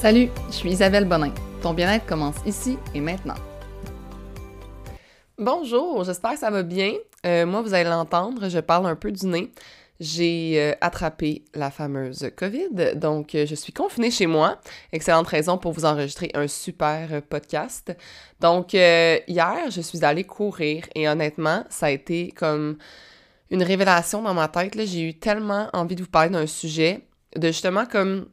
Salut, 0.00 0.28
je 0.46 0.54
suis 0.54 0.70
Isabelle 0.70 1.06
Bonin. 1.06 1.32
Ton 1.60 1.74
bien-être 1.74 2.06
commence 2.06 2.36
ici 2.46 2.78
et 2.94 3.00
maintenant. 3.00 3.34
Bonjour, 5.36 6.04
j'espère 6.04 6.34
que 6.34 6.38
ça 6.38 6.52
va 6.52 6.62
bien. 6.62 6.92
Euh, 7.26 7.44
moi, 7.44 7.62
vous 7.62 7.74
allez 7.74 7.90
l'entendre, 7.90 8.48
je 8.48 8.60
parle 8.60 8.86
un 8.86 8.94
peu 8.94 9.10
du 9.10 9.26
nez. 9.26 9.50
J'ai 9.98 10.54
euh, 10.60 10.74
attrapé 10.80 11.42
la 11.52 11.72
fameuse 11.72 12.30
COVID, 12.36 12.94
donc 12.94 13.34
euh, 13.34 13.44
je 13.44 13.56
suis 13.56 13.72
confinée 13.72 14.12
chez 14.12 14.28
moi. 14.28 14.60
Excellente 14.92 15.26
raison 15.26 15.58
pour 15.58 15.72
vous 15.72 15.84
enregistrer 15.84 16.30
un 16.34 16.46
super 16.46 17.20
podcast. 17.22 17.92
Donc 18.38 18.74
hier, 18.74 19.56
je 19.68 19.80
suis 19.80 20.04
allée 20.04 20.22
courir 20.22 20.84
et 20.94 21.08
honnêtement, 21.08 21.64
ça 21.70 21.86
a 21.86 21.90
été 21.90 22.30
comme 22.36 22.78
une 23.50 23.64
révélation 23.64 24.22
dans 24.22 24.34
ma 24.34 24.46
tête. 24.46 24.78
J'ai 24.80 25.08
eu 25.08 25.14
tellement 25.14 25.68
envie 25.72 25.96
de 25.96 26.02
vous 26.02 26.08
parler 26.08 26.30
d'un 26.30 26.46
sujet, 26.46 27.00
de 27.34 27.48
justement 27.48 27.84
comme 27.84 28.28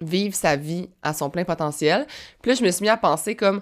vivre 0.00 0.34
sa 0.34 0.56
vie 0.56 0.88
à 1.02 1.12
son 1.12 1.30
plein 1.30 1.44
potentiel. 1.44 2.06
Puis 2.42 2.50
là, 2.50 2.56
je 2.56 2.64
me 2.64 2.70
suis 2.70 2.82
mis 2.82 2.88
à 2.88 2.96
penser 2.96 3.36
comme 3.36 3.60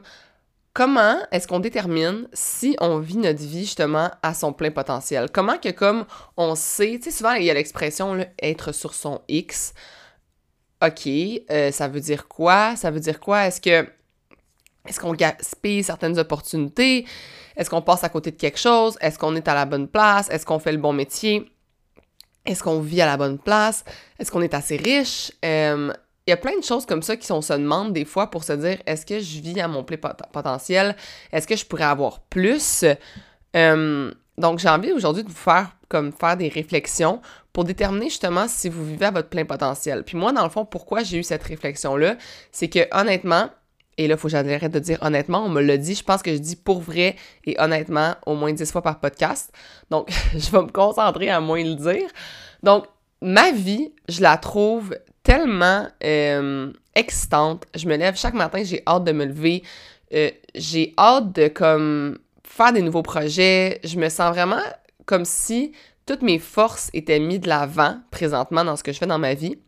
comment 0.73 1.19
est-ce 1.31 1.47
qu'on 1.47 1.61
détermine 1.61 2.29
si 2.33 2.77
on 2.81 2.99
vit 2.99 3.19
notre 3.19 3.43
vie 3.43 3.65
justement 3.65 4.11
à 4.23 4.35
son 4.35 4.53
plein 4.53 4.71
potentiel? 4.71 5.31
Comment 5.31 5.59
que 5.59 5.71
comme 5.71 6.07
on 6.37 6.55
sait, 6.55 6.99
tu 6.99 7.11
sais, 7.11 7.17
souvent 7.17 7.33
il 7.33 7.45
y 7.45 7.51
a 7.51 7.55
l'expression 7.55 8.25
être 8.41 8.73
sur 8.73 8.95
son 8.95 9.21
X. 9.29 9.75
OK, 10.83 11.07
euh, 11.51 11.71
ça 11.71 11.89
veut 11.89 12.01
dire 12.01 12.27
quoi? 12.27 12.75
Ça 12.77 12.91
veut 12.91 13.01
dire 13.01 13.21
quoi? 13.21 13.47
Est-ce 13.47 13.61
que 13.61 13.87
est-ce 14.89 14.99
qu'on 14.99 15.15
gaspille 15.15 15.85
certaines 15.85 16.19
opportunités? 16.19 17.07
Est-ce 17.57 17.71
qu'on 17.71 17.83
passe 17.83 18.03
à 18.03 18.09
côté 18.09 18.33
de 18.33 18.37
quelque 18.37 18.59
chose? 18.59 18.97
Est-ce 19.01 19.19
qu'on 19.19 19.37
est 19.37 19.47
à 19.47 19.55
la 19.55 19.65
bonne 19.65 19.87
place? 19.87 20.29
Est-ce 20.31 20.45
qu'on 20.45 20.59
fait 20.59 20.73
le 20.73 20.79
bon 20.79 20.93
métier? 20.93 21.53
Est-ce 22.45 22.65
qu'on 22.65 22.81
vit 22.81 23.01
à 23.01 23.07
la 23.07 23.17
bonne 23.17 23.39
place? 23.39 23.85
Est-ce 24.19 24.33
qu'on 24.33 24.43
est 24.43 24.55
assez 24.55 24.77
riche? 24.77 25.31
Euh, 25.45 25.93
il 26.27 26.31
y 26.31 26.33
a 26.33 26.37
plein 26.37 26.57
de 26.57 26.65
choses 26.65 26.87
comme 26.87 27.03
ça 27.03 27.17
qui 27.17 27.27
se 27.27 27.53
demande 27.53 27.93
des 27.93 28.05
fois 28.05 28.31
pour 28.31 28.45
se 28.45 28.53
dire 28.53 28.79
est-ce 28.87 29.05
que 29.05 29.19
je 29.19 29.41
vis 29.41 29.61
à 29.61 29.69
mon 29.69 29.83
plein 29.83 29.97
potentiel? 29.97 30.97
Est-ce 31.33 31.47
que 31.47 31.57
je 31.57 31.67
pourrais 31.67 31.85
avoir 31.85 32.21
plus? 32.21 32.85
Donc 33.55 34.59
j'ai 34.59 34.69
envie 34.69 34.93
aujourd'hui 34.93 35.25
de 35.25 35.29
vous 35.29 35.35
faire 35.35 35.77
comme 35.89 36.13
faire 36.13 36.37
des 36.37 36.49
réflexions 36.49 37.21
pour 37.53 37.65
déterminer 37.65 38.09
justement 38.09 38.49
si 38.49 38.69
vous 38.69 38.85
vivez 38.85 39.07
à 39.07 39.11
votre 39.11 39.29
plein 39.29 39.45
potentiel. 39.45 40.05
Puis 40.05 40.17
moi 40.17 40.33
dans 40.33 40.45
le 40.45 40.51
fond 40.51 40.65
pourquoi 40.65 41.03
j'ai 41.03 41.19
eu 41.19 41.23
cette 41.23 41.43
réflexion 41.43 41.97
là, 41.97 42.17
c'est 42.51 42.69
que 42.69 42.81
honnêtement 42.93 43.51
et 43.99 44.09
là, 44.09 44.15
il 44.15 44.19
faut 44.19 44.29
que 44.29 44.33
j'arrête 44.33 44.73
de 44.73 44.79
dire 44.79 44.99
honnêtement, 45.03 45.45
on 45.45 45.51
me 45.51 45.61
l'a 45.61 45.77
dit, 45.77 45.95
je 45.95 46.03
pense 46.03 46.23
que 46.23 46.33
je 46.33 46.39
dis 46.39 46.57
pour 46.57 46.81
vrai 46.81 47.15
et 47.45 47.61
honnêtement 47.61 48.15
au 48.25 48.35
moins 48.35 48.53
10 48.53 48.73
fois 48.73 48.83
par 48.83 49.01
podcast. 49.01 49.53
Donc, 49.91 50.11
je 50.35 50.51
vais 50.51 50.63
me 50.63 50.71
concentrer 50.71 51.29
à 51.29 51.41
moins 51.41 51.63
le 51.63 51.75
dire. 51.75 52.09
Donc, 52.63 52.87
ma 53.21 53.53
vie, 53.53 53.93
je 54.09 54.23
la 54.23 54.39
trouve 54.39 54.97
tellement 55.23 55.89
euh, 56.05 56.73
excitante. 56.95 57.67
Je 57.75 57.87
me 57.87 57.97
lève 57.97 58.17
chaque 58.17 58.35
matin, 58.35 58.63
j'ai 58.65 58.83
hâte 58.87 59.05
de 59.05 59.13
me 59.13 59.25
lever. 59.25 59.63
Euh, 60.15 60.31
j'ai 60.55 60.93
hâte 60.99 61.33
de 61.33 61.49
comme 61.49 62.19
faire 62.45 62.73
des 62.73 62.83
nouveaux 62.83 63.03
projets. 63.03 63.81
Je 63.85 63.99
me 63.99 64.09
sens 64.09 64.35
vraiment 64.35 64.63
comme 65.07 65.25
si 65.25 65.73
toutes 66.07 66.23
mes 66.23 66.39
forces 66.39 66.91
étaient 66.93 67.21
mises 67.21 67.41
de 67.41 67.49
l'avant 67.49 68.01
présentement 68.11 68.65
dans 68.65 68.77
ce 68.77 68.83
que 68.83 68.93
je 68.93 68.99
fais 68.99 69.07
dans 69.07 69.19
ma 69.19 69.35
vie. 69.35 69.59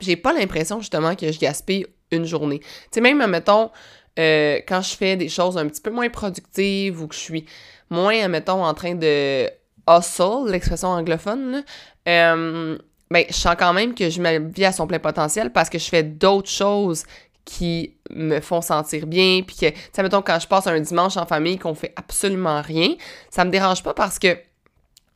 J'ai 0.00 0.16
pas 0.16 0.32
l'impression 0.32 0.80
justement 0.80 1.14
que 1.14 1.30
je 1.30 1.38
gaspille 1.38 1.86
une 2.10 2.24
journée. 2.24 2.60
Tu 2.60 2.66
sais, 2.92 3.00
même, 3.00 3.24
mettons, 3.26 3.70
euh, 4.18 4.60
quand 4.66 4.80
je 4.80 4.96
fais 4.96 5.16
des 5.16 5.28
choses 5.28 5.58
un 5.58 5.66
petit 5.68 5.80
peu 5.80 5.90
moins 5.90 6.08
productives 6.08 7.00
ou 7.02 7.06
que 7.06 7.14
je 7.14 7.20
suis 7.20 7.44
moins, 7.90 8.26
mettons, 8.28 8.64
en 8.64 8.74
train 8.74 8.94
de 8.94 9.48
hustle, 9.88 10.50
l'expression 10.50 10.88
anglophone, 10.88 11.62
là, 12.06 12.76
ben, 13.10 13.24
je 13.28 13.34
sens 13.34 13.56
quand 13.58 13.72
même 13.72 13.94
que 13.94 14.08
je 14.08 14.20
me 14.20 14.38
vis 14.50 14.64
à 14.64 14.72
son 14.72 14.86
plein 14.86 15.00
potentiel 15.00 15.52
parce 15.52 15.68
que 15.68 15.78
je 15.78 15.88
fais 15.88 16.02
d'autres 16.02 16.50
choses 16.50 17.04
qui 17.44 17.96
me 18.10 18.40
font 18.40 18.60
sentir 18.60 19.06
bien, 19.06 19.42
puis 19.44 19.56
que, 19.56 19.70
tu 19.70 19.76
sais, 19.92 20.02
mettons, 20.02 20.22
quand 20.22 20.38
je 20.38 20.46
passe 20.46 20.68
un 20.68 20.78
dimanche 20.78 21.16
en 21.16 21.26
famille 21.26 21.58
qu'on 21.58 21.74
fait 21.74 21.92
absolument 21.96 22.62
rien, 22.62 22.94
ça 23.30 23.44
me 23.44 23.50
dérange 23.50 23.82
pas 23.82 23.94
parce 23.94 24.18
que 24.20 24.38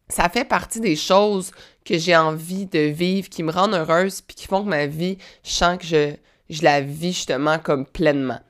ça 0.09 0.29
fait 0.29 0.45
partie 0.45 0.81
des 0.81 0.97
choses 0.97 1.53
que 1.85 1.97
j'ai 1.97 2.17
envie 2.17 2.67
de 2.67 2.81
vivre, 2.81 3.29
qui 3.29 3.43
me 3.43 3.53
rendent 3.53 3.75
heureuse, 3.75 4.21
puis 4.21 4.35
qui 4.35 4.47
font 4.47 4.65
que 4.65 4.69
ma 4.69 4.87
vie, 4.87 5.19
je 5.45 5.51
sens 5.51 5.79
que 5.79 5.85
je, 5.85 6.15
je 6.51 6.63
la 6.63 6.81
vis 6.81 7.13
justement 7.13 7.59
comme 7.59 7.87
pleinement. 7.87 8.41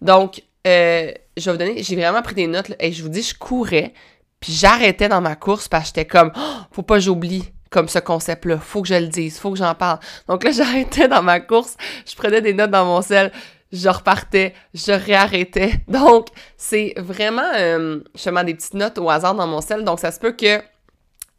Donc, 0.00 0.42
euh, 0.66 1.12
je 1.36 1.44
vais 1.44 1.52
vous 1.52 1.58
donner, 1.58 1.82
j'ai 1.82 1.94
vraiment 1.96 2.22
pris 2.22 2.34
des 2.34 2.46
notes, 2.48 2.72
et 2.80 2.90
je 2.90 3.02
vous 3.02 3.08
dis, 3.08 3.22
je 3.22 3.38
courais, 3.38 3.92
puis 4.40 4.52
j'arrêtais 4.52 5.08
dans 5.08 5.20
ma 5.20 5.36
course 5.36 5.68
parce 5.68 5.84
que 5.84 6.00
j'étais 6.00 6.06
comme, 6.06 6.32
oh, 6.36 6.56
faut 6.72 6.82
pas 6.82 6.98
j'oublie 6.98 7.52
comme 7.70 7.88
ce 7.88 7.98
concept-là. 7.98 8.58
Faut 8.58 8.82
que 8.82 8.88
je 8.88 8.94
le 8.94 9.06
dise, 9.06 9.38
faut 9.38 9.52
que 9.52 9.58
j'en 9.58 9.74
parle. 9.74 10.00
Donc 10.28 10.44
là, 10.44 10.50
j'arrêtais 10.52 11.08
dans 11.08 11.22
ma 11.22 11.40
course, 11.40 11.76
je 12.06 12.14
prenais 12.16 12.40
des 12.40 12.52
notes 12.52 12.70
dans 12.70 12.84
mon 12.84 13.00
sel, 13.00 13.32
je 13.72 13.88
repartais, 13.88 14.54
je 14.74 14.92
réarrêtais. 14.92 15.72
Donc, 15.88 16.28
c'est 16.56 16.94
vraiment 16.96 17.50
euh, 17.56 18.00
justement 18.14 18.44
des 18.44 18.54
petites 18.54 18.74
notes 18.74 18.98
au 18.98 19.08
hasard 19.08 19.34
dans 19.34 19.46
mon 19.46 19.60
sel. 19.60 19.84
Donc, 19.84 20.00
ça 20.00 20.10
se 20.10 20.18
peut 20.18 20.32
que 20.32 20.60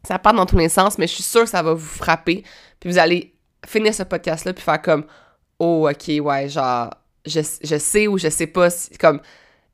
ça 0.02 0.18
parte 0.18 0.36
dans 0.36 0.46
tous 0.46 0.58
les 0.58 0.68
sens, 0.68 0.98
mais 0.98 1.06
je 1.06 1.14
suis 1.14 1.22
sûre 1.22 1.42
que 1.42 1.50
ça 1.50 1.62
va 1.62 1.74
vous 1.74 1.86
frapper. 1.86 2.42
Puis 2.80 2.90
vous 2.90 2.98
allez 2.98 3.34
finir 3.66 3.94
ce 3.94 4.02
podcast-là 4.02 4.52
puis 4.52 4.64
faire 4.64 4.82
comme 4.82 5.04
Oh, 5.58 5.88
ok, 5.88 6.24
ouais, 6.24 6.48
genre, 6.48 6.90
je, 7.24 7.40
je 7.62 7.76
sais 7.76 8.08
ou 8.08 8.18
je 8.18 8.28
sais 8.28 8.48
pas 8.48 8.68
si, 8.68 8.96
comme 8.98 9.20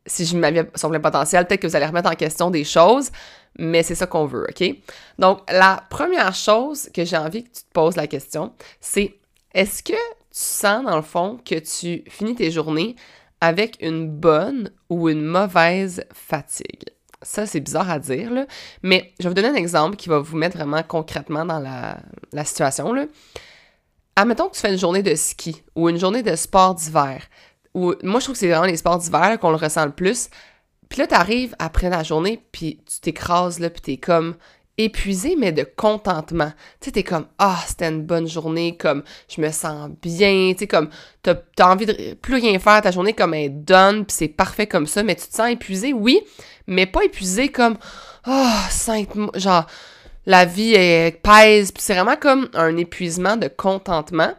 si 0.08 0.24
je 0.24 0.36
m'avais 0.36 0.68
sur 0.74 0.90
plein 0.90 1.00
potentiel, 1.00 1.46
peut-être 1.46 1.60
que 1.60 1.66
vous 1.68 1.76
allez 1.76 1.86
remettre 1.86 2.10
en 2.10 2.14
question 2.14 2.50
des 2.50 2.64
choses 2.64 3.10
mais 3.58 3.82
c'est 3.82 3.94
ça 3.94 4.06
qu'on 4.06 4.24
veut, 4.24 4.46
OK? 4.48 4.76
Donc, 5.18 5.40
la 5.50 5.82
première 5.90 6.34
chose 6.34 6.88
que 6.94 7.04
j'ai 7.04 7.16
envie 7.16 7.44
que 7.44 7.48
tu 7.48 7.62
te 7.62 7.72
poses 7.72 7.96
la 7.96 8.06
question, 8.06 8.52
c'est 8.80 9.18
est-ce 9.52 9.82
que 9.82 9.92
tu 9.92 9.98
sens, 10.30 10.84
dans 10.84 10.96
le 10.96 11.02
fond, 11.02 11.38
que 11.44 11.56
tu 11.56 12.04
finis 12.08 12.36
tes 12.36 12.50
journées 12.50 12.94
avec 13.40 13.76
une 13.80 14.08
bonne 14.08 14.70
ou 14.88 15.08
une 15.08 15.24
mauvaise 15.24 16.04
fatigue? 16.12 16.84
Ça, 17.22 17.46
c'est 17.46 17.60
bizarre 17.60 17.90
à 17.90 17.98
dire, 17.98 18.30
là, 18.30 18.46
mais 18.84 19.12
je 19.18 19.24
vais 19.24 19.30
vous 19.30 19.34
donner 19.34 19.48
un 19.48 19.54
exemple 19.54 19.96
qui 19.96 20.08
va 20.08 20.20
vous 20.20 20.36
mettre 20.36 20.56
vraiment 20.56 20.84
concrètement 20.84 21.44
dans 21.44 21.58
la, 21.58 21.98
la 22.32 22.44
situation. 22.44 22.92
Là. 22.92 23.06
Admettons 24.14 24.48
que 24.48 24.54
tu 24.54 24.60
fais 24.60 24.70
une 24.70 24.78
journée 24.78 25.02
de 25.02 25.16
ski 25.16 25.62
ou 25.74 25.88
une 25.88 25.98
journée 25.98 26.22
de 26.22 26.36
sport 26.36 26.76
d'hiver. 26.76 27.24
Moi, 27.74 27.94
je 28.02 28.24
trouve 28.24 28.34
que 28.34 28.38
c'est 28.38 28.48
vraiment 28.48 28.66
les 28.66 28.76
sports 28.76 28.98
d'hiver 28.98 29.38
qu'on 29.40 29.50
le 29.50 29.56
ressent 29.56 29.84
le 29.84 29.92
plus. 29.92 30.30
Puis 30.88 31.00
là, 31.00 31.06
t'arrives 31.06 31.54
après 31.58 31.90
la 31.90 32.02
journée, 32.02 32.42
puis 32.50 32.80
tu 32.86 33.00
t'écrases, 33.00 33.58
là, 33.58 33.70
puis 33.70 33.82
t'es 33.82 33.96
comme 33.98 34.36
épuisé, 34.78 35.34
mais 35.36 35.52
de 35.52 35.64
contentement. 35.64 36.52
Tu 36.80 36.86
sais, 36.86 36.92
t'es 36.92 37.02
comme, 37.02 37.26
ah, 37.38 37.58
c'était 37.66 37.88
une 37.88 38.04
bonne 38.04 38.28
journée, 38.28 38.76
comme, 38.76 39.02
je 39.28 39.40
me 39.40 39.50
sens 39.50 39.90
bien, 40.00 40.52
tu 40.52 40.60
sais, 40.60 40.66
comme, 40.66 40.88
t'as 41.22 41.34
as 41.58 41.68
envie 41.68 41.84
de 41.84 42.14
plus 42.14 42.34
rien 42.34 42.58
faire, 42.58 42.80
ta 42.80 42.92
journée 42.92 43.12
comme 43.12 43.34
elle 43.34 43.64
done, 43.64 44.06
puis 44.06 44.14
c'est 44.16 44.28
parfait 44.28 44.68
comme 44.68 44.86
ça, 44.86 45.02
mais 45.02 45.16
tu 45.16 45.26
te 45.26 45.34
sens 45.34 45.50
épuisé, 45.50 45.92
oui, 45.92 46.20
mais 46.68 46.86
pas 46.86 47.04
épuisé 47.04 47.48
comme, 47.48 47.76
ah, 48.24 48.68
oh, 48.88 49.30
genre, 49.34 49.66
la 50.26 50.44
vie 50.44 50.74
est 50.74 51.20
pèse, 51.22 51.72
puis 51.72 51.82
c'est 51.82 51.94
vraiment 51.94 52.16
comme 52.16 52.48
un 52.54 52.76
épuisement 52.76 53.36
de 53.36 53.48
contentement. 53.48 54.32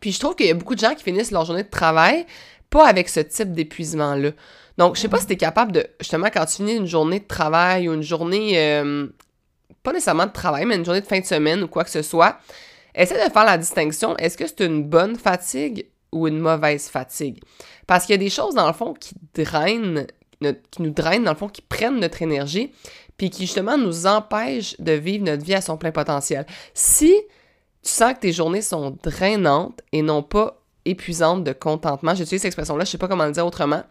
Puis 0.00 0.12
je 0.12 0.20
trouve 0.20 0.34
qu'il 0.34 0.46
y 0.46 0.50
a 0.50 0.54
beaucoup 0.54 0.74
de 0.74 0.80
gens 0.80 0.94
qui 0.94 1.02
finissent 1.02 1.30
leur 1.30 1.44
journée 1.44 1.64
de 1.64 1.70
travail 1.70 2.26
pas 2.70 2.86
avec 2.86 3.08
ce 3.08 3.20
type 3.20 3.52
d'épuisement-là. 3.52 4.30
Donc, 4.76 4.96
je 4.96 5.00
sais 5.00 5.08
pas 5.08 5.18
si 5.18 5.26
tu 5.26 5.36
capable 5.36 5.72
de, 5.72 5.86
justement, 6.00 6.28
quand 6.32 6.44
tu 6.46 6.56
finis 6.56 6.76
une 6.76 6.86
journée 6.86 7.20
de 7.20 7.26
travail 7.26 7.88
ou 7.88 7.94
une 7.94 8.02
journée, 8.02 8.52
euh, 8.56 9.06
pas 9.82 9.92
nécessairement 9.92 10.26
de 10.26 10.32
travail, 10.32 10.66
mais 10.66 10.76
une 10.76 10.84
journée 10.84 11.00
de 11.00 11.06
fin 11.06 11.18
de 11.18 11.24
semaine 11.24 11.62
ou 11.62 11.68
quoi 11.68 11.84
que 11.84 11.90
ce 11.90 12.02
soit, 12.02 12.38
essaie 12.94 13.14
de 13.14 13.32
faire 13.32 13.44
la 13.44 13.58
distinction. 13.58 14.16
Est-ce 14.18 14.36
que 14.36 14.46
c'est 14.46 14.60
une 14.60 14.84
bonne 14.84 15.16
fatigue 15.16 15.86
ou 16.12 16.28
une 16.28 16.38
mauvaise 16.38 16.88
fatigue? 16.88 17.40
Parce 17.86 18.04
qu'il 18.04 18.12
y 18.12 18.18
a 18.18 18.22
des 18.22 18.30
choses, 18.30 18.54
dans 18.54 18.66
le 18.66 18.72
fond, 18.72 18.94
qui 18.94 19.14
drainent, 19.34 20.06
qui 20.70 20.82
nous 20.82 20.90
drainent, 20.90 21.24
dans 21.24 21.32
le 21.32 21.38
fond, 21.38 21.48
qui 21.48 21.62
prennent 21.62 21.98
notre 21.98 22.22
énergie, 22.22 22.72
puis 23.16 23.30
qui, 23.30 23.46
justement, 23.46 23.76
nous 23.76 24.06
empêchent 24.06 24.76
de 24.78 24.92
vivre 24.92 25.24
notre 25.24 25.44
vie 25.44 25.54
à 25.54 25.60
son 25.60 25.76
plein 25.76 25.90
potentiel. 25.90 26.46
Si 26.72 27.12
tu 27.82 27.90
sens 27.90 28.14
que 28.14 28.20
tes 28.20 28.32
journées 28.32 28.62
sont 28.62 28.96
drainantes 29.02 29.80
et 29.92 30.02
non 30.02 30.22
pas 30.22 30.60
épuisantes 30.84 31.44
de 31.44 31.52
contentement, 31.52 32.14
j'utilise 32.14 32.42
cette 32.42 32.48
expression-là, 32.48 32.84
je 32.84 32.90
sais 32.90 32.98
pas 32.98 33.08
comment 33.08 33.26
le 33.26 33.32
dire 33.32 33.46
autrement, 33.46 33.82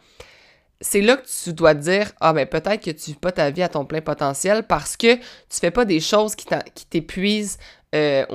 c'est 0.81 1.01
là 1.01 1.17
que 1.17 1.25
tu 1.43 1.53
dois 1.53 1.73
te 1.73 1.79
dire 1.79 2.11
ah 2.19 2.33
ben 2.33 2.45
peut-être 2.45 2.83
que 2.83 2.91
tu 2.91 3.11
vis 3.11 3.15
pas 3.15 3.31
ta 3.31 3.49
vie 3.49 3.63
à 3.63 3.69
ton 3.69 3.85
plein 3.85 4.01
potentiel 4.01 4.63
parce 4.63 4.95
que 4.95 5.15
tu 5.15 5.59
fais 5.59 5.71
pas 5.71 5.85
des 5.85 5.99
choses 5.99 6.35
qui 6.35 6.45
t'épuisent 6.89 7.57
euh, 7.95 8.25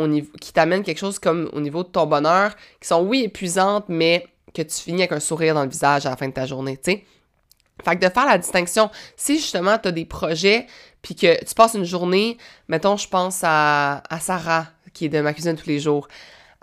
qui 0.40 0.52
t'amènent 0.52 0.82
quelque 0.82 0.99
chose 0.99 1.19
comme 1.19 1.50
au 1.52 1.60
niveau 1.60 1.84
de 1.84 1.88
ton 1.88 2.06
bonheur 2.06 2.56
qui 2.81 2.88
sont 2.88 3.02
oui 3.02 3.22
épuisantes 3.22 3.84
mais 3.88 4.26
que 4.55 4.62
tu 4.62 4.75
finis 4.75 5.02
avec 5.02 5.12
un 5.12 5.20
sourire 5.20 5.55
dans 5.55 5.62
le 5.62 5.70
visage 5.70 6.05
à 6.06 6.10
la 6.10 6.16
fin 6.16 6.28
de 6.28 6.34
ta 6.34 6.46
journée, 6.46 6.76
tu 6.76 6.93
sais. 6.93 7.05
Fait 7.84 7.96
que 7.96 8.06
de 8.06 8.12
faire 8.12 8.26
la 8.26 8.38
distinction, 8.38 8.90
si 9.16 9.37
justement 9.37 9.78
tu 9.78 9.88
as 9.88 9.93
des 9.93 10.05
projets 10.05 10.66
puis 11.00 11.14
que 11.14 11.43
tu 11.43 11.55
passes 11.55 11.75
une 11.75 11.84
journée, 11.84 12.37
mettons 12.69 12.96
je 12.96 13.08
pense 13.08 13.40
à 13.44 14.02
Sarah 14.20 14.66
qui 14.93 15.06
est 15.06 15.09
de 15.09 15.21
ma 15.21 15.33
cuisine 15.33 15.56
tous 15.56 15.69
les 15.69 15.81
jours. 15.81 16.09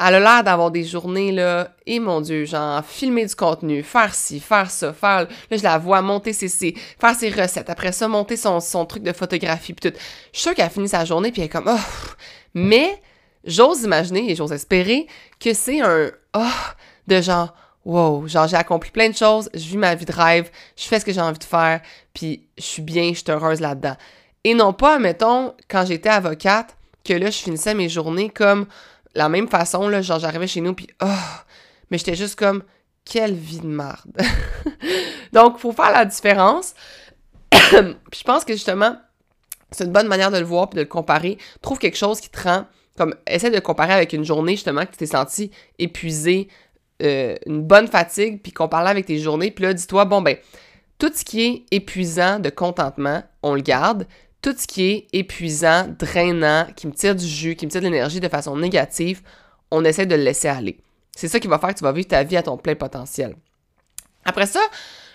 Elle 0.01 0.15
a 0.15 0.19
l'air 0.19 0.43
d'avoir 0.45 0.71
des 0.71 0.85
journées, 0.85 1.33
là, 1.33 1.75
et 1.85 1.99
mon 1.99 2.21
Dieu, 2.21 2.45
genre, 2.45 2.83
filmer 2.85 3.25
du 3.25 3.35
contenu, 3.35 3.83
faire 3.83 4.15
ci, 4.15 4.39
faire 4.39 4.71
ça, 4.71 4.93
faire... 4.93 5.27
Là, 5.51 5.57
je 5.57 5.63
la 5.63 5.77
vois 5.77 6.01
monter 6.01 6.31
ses, 6.31 6.47
faire 6.47 7.15
ses 7.15 7.29
recettes, 7.29 7.69
après 7.69 7.91
ça, 7.91 8.07
monter 8.07 8.37
son, 8.37 8.61
son 8.61 8.85
truc 8.85 9.03
de 9.03 9.11
photographie, 9.11 9.73
puis 9.73 9.91
tout. 9.91 9.97
Je 10.31 10.39
suis 10.39 10.43
sûre 10.43 10.55
qu'elle 10.55 10.67
a 10.67 10.69
fini 10.69 10.87
sa 10.87 11.03
journée, 11.03 11.33
puis 11.33 11.41
elle 11.41 11.47
est 11.47 11.49
comme, 11.49 11.67
oh! 11.67 12.13
Mais, 12.53 13.01
j'ose 13.43 13.83
imaginer 13.83 14.31
et 14.31 14.35
j'ose 14.35 14.53
espérer 14.53 15.05
que 15.37 15.53
c'est 15.53 15.81
un, 15.81 16.11
oh! 16.33 16.45
de 17.07 17.21
genre, 17.21 17.53
wow, 17.83 18.25
genre 18.25 18.47
j'ai 18.47 18.55
accompli 18.55 18.91
plein 18.91 19.09
de 19.09 19.15
choses, 19.15 19.49
je 19.53 19.65
vis 19.65 19.77
ma 19.77 19.95
vie 19.95 20.05
de 20.05 20.13
rêve, 20.13 20.49
je 20.77 20.85
fais 20.85 20.99
ce 20.99 21.05
que 21.05 21.11
j'ai 21.11 21.21
envie 21.21 21.39
de 21.39 21.43
faire, 21.43 21.81
puis 22.13 22.47
je 22.57 22.63
suis 22.63 22.81
bien, 22.81 23.09
je 23.09 23.19
suis 23.19 23.31
heureuse 23.31 23.59
là-dedans. 23.59 23.97
Et 24.45 24.53
non 24.53 24.71
pas, 24.71 24.99
mettons, 24.99 25.53
quand 25.69 25.85
j'étais 25.85 26.09
avocate, 26.09 26.77
que 27.09 27.19
là, 27.19 27.29
je 27.29 27.37
finissais 27.37 27.73
mes 27.73 27.89
journées 27.89 28.29
comme 28.29 28.67
la 29.15 29.29
même 29.29 29.47
façon, 29.47 29.87
là, 29.87 30.01
genre 30.01 30.19
j'arrivais 30.19 30.47
chez 30.47 30.61
nous, 30.61 30.73
puis 30.73 30.87
oh, 31.01 31.07
mais 31.89 31.97
j'étais 31.97 32.15
juste 32.15 32.37
comme, 32.37 32.63
quelle 33.03 33.33
vie 33.33 33.59
de 33.59 33.67
merde. 33.67 34.15
Donc, 35.33 35.57
faut 35.57 35.71
faire 35.71 35.91
la 35.91 36.05
différence. 36.05 36.75
puis 37.51 38.19
je 38.19 38.23
pense 38.23 38.45
que 38.45 38.53
justement, 38.53 38.95
c'est 39.71 39.85
une 39.85 39.91
bonne 39.91 40.07
manière 40.07 40.31
de 40.31 40.37
le 40.37 40.45
voir 40.45 40.69
puis 40.69 40.77
de 40.77 40.81
le 40.81 40.87
comparer. 40.87 41.37
Trouve 41.61 41.79
quelque 41.79 41.97
chose 41.97 42.19
qui 42.19 42.29
te 42.29 42.41
rend 42.41 42.65
comme 42.97 43.15
essaie 43.27 43.49
de 43.49 43.59
comparer 43.59 43.93
avec 43.93 44.11
une 44.11 44.25
journée 44.25 44.53
justement 44.53 44.85
que 44.85 44.91
tu 44.91 44.97
t'es 44.97 45.05
senti 45.05 45.51
épuisé, 45.79 46.49
euh, 47.01 47.35
une 47.45 47.63
bonne 47.63 47.87
fatigue, 47.87 48.41
puis 48.41 48.51
parlait 48.51 48.89
avec 48.89 49.05
tes 49.05 49.19
journées, 49.19 49.51
puis 49.51 49.63
là, 49.63 49.73
dis-toi, 49.73 50.03
bon, 50.03 50.21
ben, 50.21 50.35
tout 50.97 51.09
ce 51.15 51.23
qui 51.23 51.41
est 51.41 51.65
épuisant 51.71 52.39
de 52.39 52.49
contentement, 52.49 53.23
on 53.41 53.55
le 53.55 53.61
garde. 53.61 54.05
Tout 54.41 54.55
ce 54.57 54.67
qui 54.67 54.89
est 54.89 55.07
épuisant, 55.13 55.87
drainant, 55.99 56.67
qui 56.75 56.87
me 56.87 56.93
tire 56.93 57.15
du 57.15 57.27
jus, 57.27 57.55
qui 57.55 57.65
me 57.65 57.71
tire 57.71 57.81
de 57.81 57.87
l'énergie 57.87 58.19
de 58.19 58.27
façon 58.29 58.55
négative, 58.55 59.21
on 59.71 59.83
essaie 59.83 60.05
de 60.05 60.15
le 60.15 60.23
laisser 60.23 60.47
aller. 60.47 60.79
C'est 61.15 61.27
ça 61.27 61.39
qui 61.39 61.47
va 61.47 61.59
faire 61.59 61.69
que 61.69 61.79
tu 61.79 61.83
vas 61.83 61.91
vivre 61.91 62.07
ta 62.07 62.23
vie 62.23 62.37
à 62.37 62.43
ton 62.43 62.57
plein 62.57 62.75
potentiel. 62.75 63.35
Après 64.23 64.45
ça, 64.45 64.61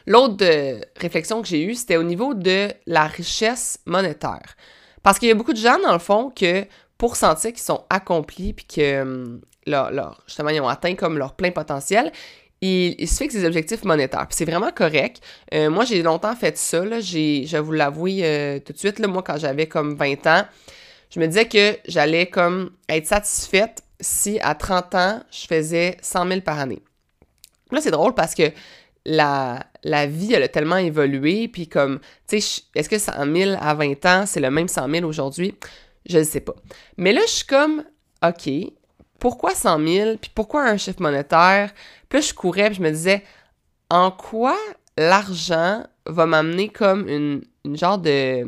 l'autre 0.06 0.44
euh, 0.44 0.80
réflexion 0.96 1.40
que 1.40 1.48
j'ai 1.48 1.62
eue, 1.62 1.74
c'était 1.74 1.96
au 1.96 2.02
niveau 2.02 2.34
de 2.34 2.68
la 2.86 3.06
richesse 3.06 3.78
monétaire. 3.86 4.56
Parce 5.02 5.18
qu'il 5.18 5.28
y 5.28 5.32
a 5.32 5.34
beaucoup 5.34 5.52
de 5.52 5.58
gens, 5.58 5.78
dans 5.82 5.92
le 5.92 5.98
fond, 5.98 6.30
que 6.30 6.66
pour 6.98 7.16
sentir 7.16 7.52
qu'ils 7.52 7.62
sont 7.62 7.84
accomplis 7.90 8.52
puis 8.52 8.66
que 8.66 9.02
hum, 9.02 9.40
justement, 10.26 10.50
ils 10.50 10.60
ont 10.60 10.68
atteint 10.68 10.94
comme 10.94 11.18
leur 11.18 11.34
plein 11.34 11.50
potentiel, 11.50 12.12
ils, 12.64 13.08
se 13.08 13.22
fixent 13.22 13.34
des 13.34 13.44
objectifs 13.44 13.84
monétaires. 13.84 14.26
C'est 14.30 14.44
vraiment 14.44 14.70
correct. 14.70 15.20
Euh, 15.52 15.70
moi, 15.70 15.84
j'ai 15.84 16.02
longtemps 16.02 16.34
fait 16.34 16.56
ça. 16.56 16.82
Je 17.00 17.58
vous 17.58 17.72
l'avouer 17.72 18.20
euh, 18.22 18.58
tout 18.58 18.72
de 18.72 18.78
suite. 18.78 18.98
Moi, 19.06 19.22
quand 19.22 19.38
j'avais 19.38 19.66
comme 19.66 19.94
20 19.96 20.26
ans, 20.26 20.44
je 21.10 21.20
me 21.20 21.26
disais 21.26 21.46
que 21.46 21.76
j'allais 21.86 22.26
comme 22.26 22.70
être 22.88 23.06
satisfaite 23.06 23.82
si 24.00 24.38
à 24.40 24.54
30 24.54 24.94
ans, 24.94 25.22
je 25.30 25.46
faisais 25.46 25.96
100 26.00 26.28
000 26.28 26.40
par 26.40 26.58
année. 26.58 26.82
Là, 27.70 27.80
c'est 27.80 27.90
drôle 27.90 28.14
parce 28.14 28.34
que 28.34 28.50
la, 29.04 29.66
la 29.82 30.06
vie, 30.06 30.32
elle 30.32 30.42
a 30.42 30.48
tellement 30.48 30.76
évolué. 30.76 31.48
Puis 31.48 31.68
comme, 31.68 32.00
tu 32.28 32.40
sais, 32.40 32.62
est-ce 32.74 32.88
que 32.88 32.98
100 32.98 33.12
000 33.32 33.56
à 33.60 33.74
20 33.74 34.06
ans, 34.06 34.24
c'est 34.26 34.40
le 34.40 34.50
même 34.50 34.68
100 34.68 34.90
000 34.90 35.06
aujourd'hui? 35.06 35.54
Je 36.06 36.18
ne 36.18 36.24
sais 36.24 36.40
pas. 36.40 36.54
Mais 36.96 37.12
là, 37.12 37.20
je 37.26 37.32
suis 37.32 37.46
comme, 37.46 37.84
OK, 38.22 38.50
pourquoi 39.24 39.54
100 39.54 39.86
000? 39.86 40.16
Puis 40.18 40.30
pourquoi 40.34 40.64
un 40.64 40.76
chiffre 40.76 41.00
monétaire? 41.00 41.72
Puis 42.10 42.20
je 42.20 42.34
courais, 42.34 42.66
puis 42.66 42.74
je 42.74 42.82
me 42.82 42.90
disais, 42.90 43.24
en 43.88 44.10
quoi 44.10 44.54
l'argent 44.98 45.82
va 46.04 46.26
m'amener 46.26 46.68
comme 46.68 47.08
une, 47.08 47.42
genre 47.74 47.96
de 47.96 48.44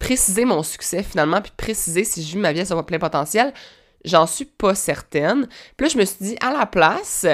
préciser 0.00 0.44
mon 0.44 0.64
succès 0.64 1.04
finalement, 1.04 1.40
puis 1.40 1.52
préciser 1.56 2.02
si 2.02 2.24
je 2.24 2.32
vis 2.32 2.38
ma 2.38 2.52
vie 2.52 2.62
à 2.62 2.64
son 2.64 2.82
plein 2.82 2.98
potentiel, 2.98 3.54
j'en 4.04 4.26
suis 4.26 4.44
pas 4.44 4.74
certaine. 4.74 5.46
Puis 5.76 5.86
là, 5.86 5.92
je 5.92 5.98
me 5.98 6.04
suis 6.04 6.24
dit, 6.24 6.36
à 6.40 6.52
la 6.52 6.66
place, 6.66 7.24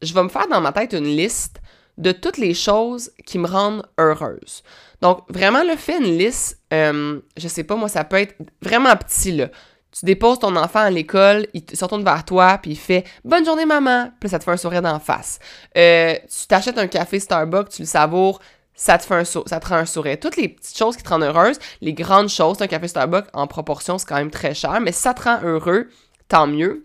je 0.00 0.14
vais 0.14 0.22
me 0.22 0.28
faire 0.28 0.46
dans 0.46 0.60
ma 0.60 0.70
tête 0.70 0.92
une 0.92 1.16
liste 1.16 1.60
de 1.96 2.12
toutes 2.12 2.38
les 2.38 2.54
choses 2.54 3.10
qui 3.26 3.36
me 3.36 3.48
rendent 3.48 3.84
heureuse. 3.98 4.62
Donc, 5.00 5.24
vraiment, 5.28 5.64
le 5.64 5.74
fait 5.74 5.98
une 5.98 6.18
liste, 6.18 6.60
euh, 6.72 7.20
je 7.36 7.48
sais 7.48 7.64
pas, 7.64 7.74
moi, 7.74 7.88
ça 7.88 8.04
peut 8.04 8.14
être 8.14 8.36
vraiment 8.62 8.94
petit, 8.94 9.32
là. 9.32 9.48
Tu 9.90 10.04
déposes 10.04 10.38
ton 10.38 10.54
enfant 10.56 10.80
à 10.80 10.90
l'école, 10.90 11.46
il 11.54 11.64
se 11.72 11.82
retourne 11.82 12.04
vers 12.04 12.24
toi, 12.24 12.58
puis 12.60 12.72
il 12.72 12.76
fait 12.76 13.04
Bonne 13.24 13.44
journée, 13.44 13.64
maman. 13.64 14.10
Puis 14.20 14.28
ça 14.28 14.38
te 14.38 14.44
fait 14.44 14.50
un 14.50 14.56
sourire 14.56 14.82
d'en 14.82 14.98
face. 14.98 15.38
Euh, 15.76 16.14
tu 16.14 16.46
t'achètes 16.46 16.78
un 16.78 16.86
café 16.86 17.18
Starbucks, 17.18 17.70
tu 17.70 17.82
le 17.82 17.88
savoures, 17.88 18.40
ça 18.74 18.98
te 18.98 19.04
fait 19.04 19.14
un 19.14 19.24
ça 19.24 19.60
te 19.60 19.68
rend 19.68 19.76
un 19.76 19.86
sourire. 19.86 20.18
Toutes 20.20 20.36
les 20.36 20.48
petites 20.48 20.76
choses 20.76 20.96
qui 20.96 21.02
te 21.02 21.08
rendent 21.08 21.24
heureuse, 21.24 21.58
les 21.80 21.94
grandes 21.94 22.28
choses, 22.28 22.60
un 22.62 22.66
café 22.66 22.86
Starbucks 22.86 23.26
en 23.32 23.46
proportion, 23.46 23.98
c'est 23.98 24.06
quand 24.06 24.16
même 24.16 24.30
très 24.30 24.54
cher, 24.54 24.78
mais 24.80 24.92
ça 24.92 25.14
te 25.14 25.22
rend 25.22 25.40
heureux, 25.42 25.88
tant 26.28 26.46
mieux. 26.46 26.84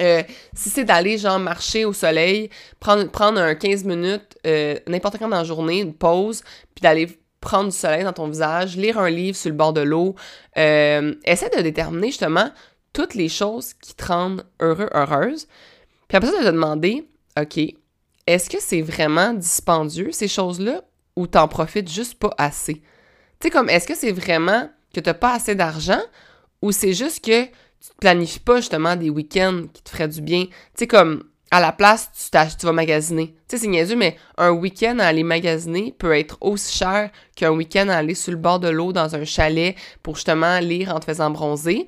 Euh, 0.00 0.22
si 0.54 0.70
c'est 0.70 0.84
d'aller 0.84 1.18
genre 1.18 1.38
marcher 1.38 1.84
au 1.84 1.92
soleil, 1.92 2.50
prendre, 2.80 3.08
prendre 3.10 3.40
un 3.40 3.54
15 3.54 3.84
minutes, 3.84 4.38
euh, 4.46 4.76
n'importe 4.86 5.18
quand 5.18 5.28
dans 5.28 5.36
la 5.36 5.44
journée, 5.44 5.80
une 5.80 5.94
pause, 5.94 6.42
puis 6.74 6.82
d'aller 6.82 7.21
prendre 7.42 7.70
du 7.70 7.76
soleil 7.76 8.04
dans 8.04 8.14
ton 8.14 8.28
visage, 8.28 8.76
lire 8.78 8.98
un 8.98 9.10
livre 9.10 9.36
sur 9.36 9.50
le 9.50 9.56
bord 9.56 9.74
de 9.74 9.82
l'eau. 9.82 10.14
Euh, 10.56 11.14
essaie 11.24 11.50
de 11.50 11.60
déterminer 11.60 12.06
justement 12.06 12.50
toutes 12.94 13.14
les 13.14 13.28
choses 13.28 13.74
qui 13.74 13.94
te 13.94 14.06
rendent 14.06 14.46
heureux, 14.60 14.88
heureuse. 14.94 15.46
Puis 16.08 16.16
après 16.16 16.30
ça, 16.30 16.38
de 16.38 16.46
te 16.46 16.50
demander, 16.50 17.06
OK, 17.38 17.58
est-ce 18.26 18.48
que 18.48 18.60
c'est 18.60 18.82
vraiment 18.82 19.34
dispendieux, 19.34 20.12
ces 20.12 20.28
choses-là, 20.28 20.82
ou 21.16 21.26
t'en 21.26 21.48
profites 21.48 21.90
juste 21.90 22.18
pas 22.18 22.32
assez? 22.38 22.74
Tu 22.74 22.82
sais, 23.42 23.50
comme, 23.50 23.68
est-ce 23.68 23.86
que 23.86 23.94
c'est 23.94 24.12
vraiment 24.12 24.70
que 24.94 25.00
t'as 25.00 25.14
pas 25.14 25.34
assez 25.34 25.54
d'argent, 25.54 26.00
ou 26.62 26.70
c'est 26.70 26.92
juste 26.92 27.24
que 27.24 27.44
tu 27.44 27.88
te 27.88 27.98
planifies 27.98 28.40
pas 28.40 28.56
justement 28.56 28.94
des 28.94 29.10
week-ends 29.10 29.64
qui 29.72 29.82
te 29.82 29.90
feraient 29.90 30.08
du 30.08 30.20
bien? 30.20 30.44
Tu 30.46 30.52
sais, 30.76 30.86
comme, 30.86 31.24
à 31.52 31.60
la 31.60 31.70
place, 31.70 32.10
tu, 32.14 32.56
tu 32.58 32.66
vas 32.66 32.72
magasiner. 32.72 33.28
Tu 33.28 33.34
sais, 33.46 33.58
c'est 33.58 33.68
niaiseux, 33.68 33.94
mais 33.94 34.16
un 34.38 34.52
week-end 34.52 34.98
à 34.98 35.06
aller 35.06 35.22
magasiner 35.22 35.94
peut 35.96 36.16
être 36.16 36.38
aussi 36.40 36.74
cher 36.74 37.10
qu'un 37.36 37.50
week-end 37.50 37.90
à 37.90 37.96
aller 37.96 38.14
sur 38.14 38.32
le 38.32 38.38
bord 38.38 38.58
de 38.58 38.70
l'eau 38.70 38.94
dans 38.94 39.14
un 39.14 39.24
chalet 39.24 39.76
pour 40.02 40.16
justement 40.16 40.58
lire 40.60 40.94
en 40.96 40.98
te 40.98 41.04
faisant 41.04 41.28
bronzer. 41.28 41.86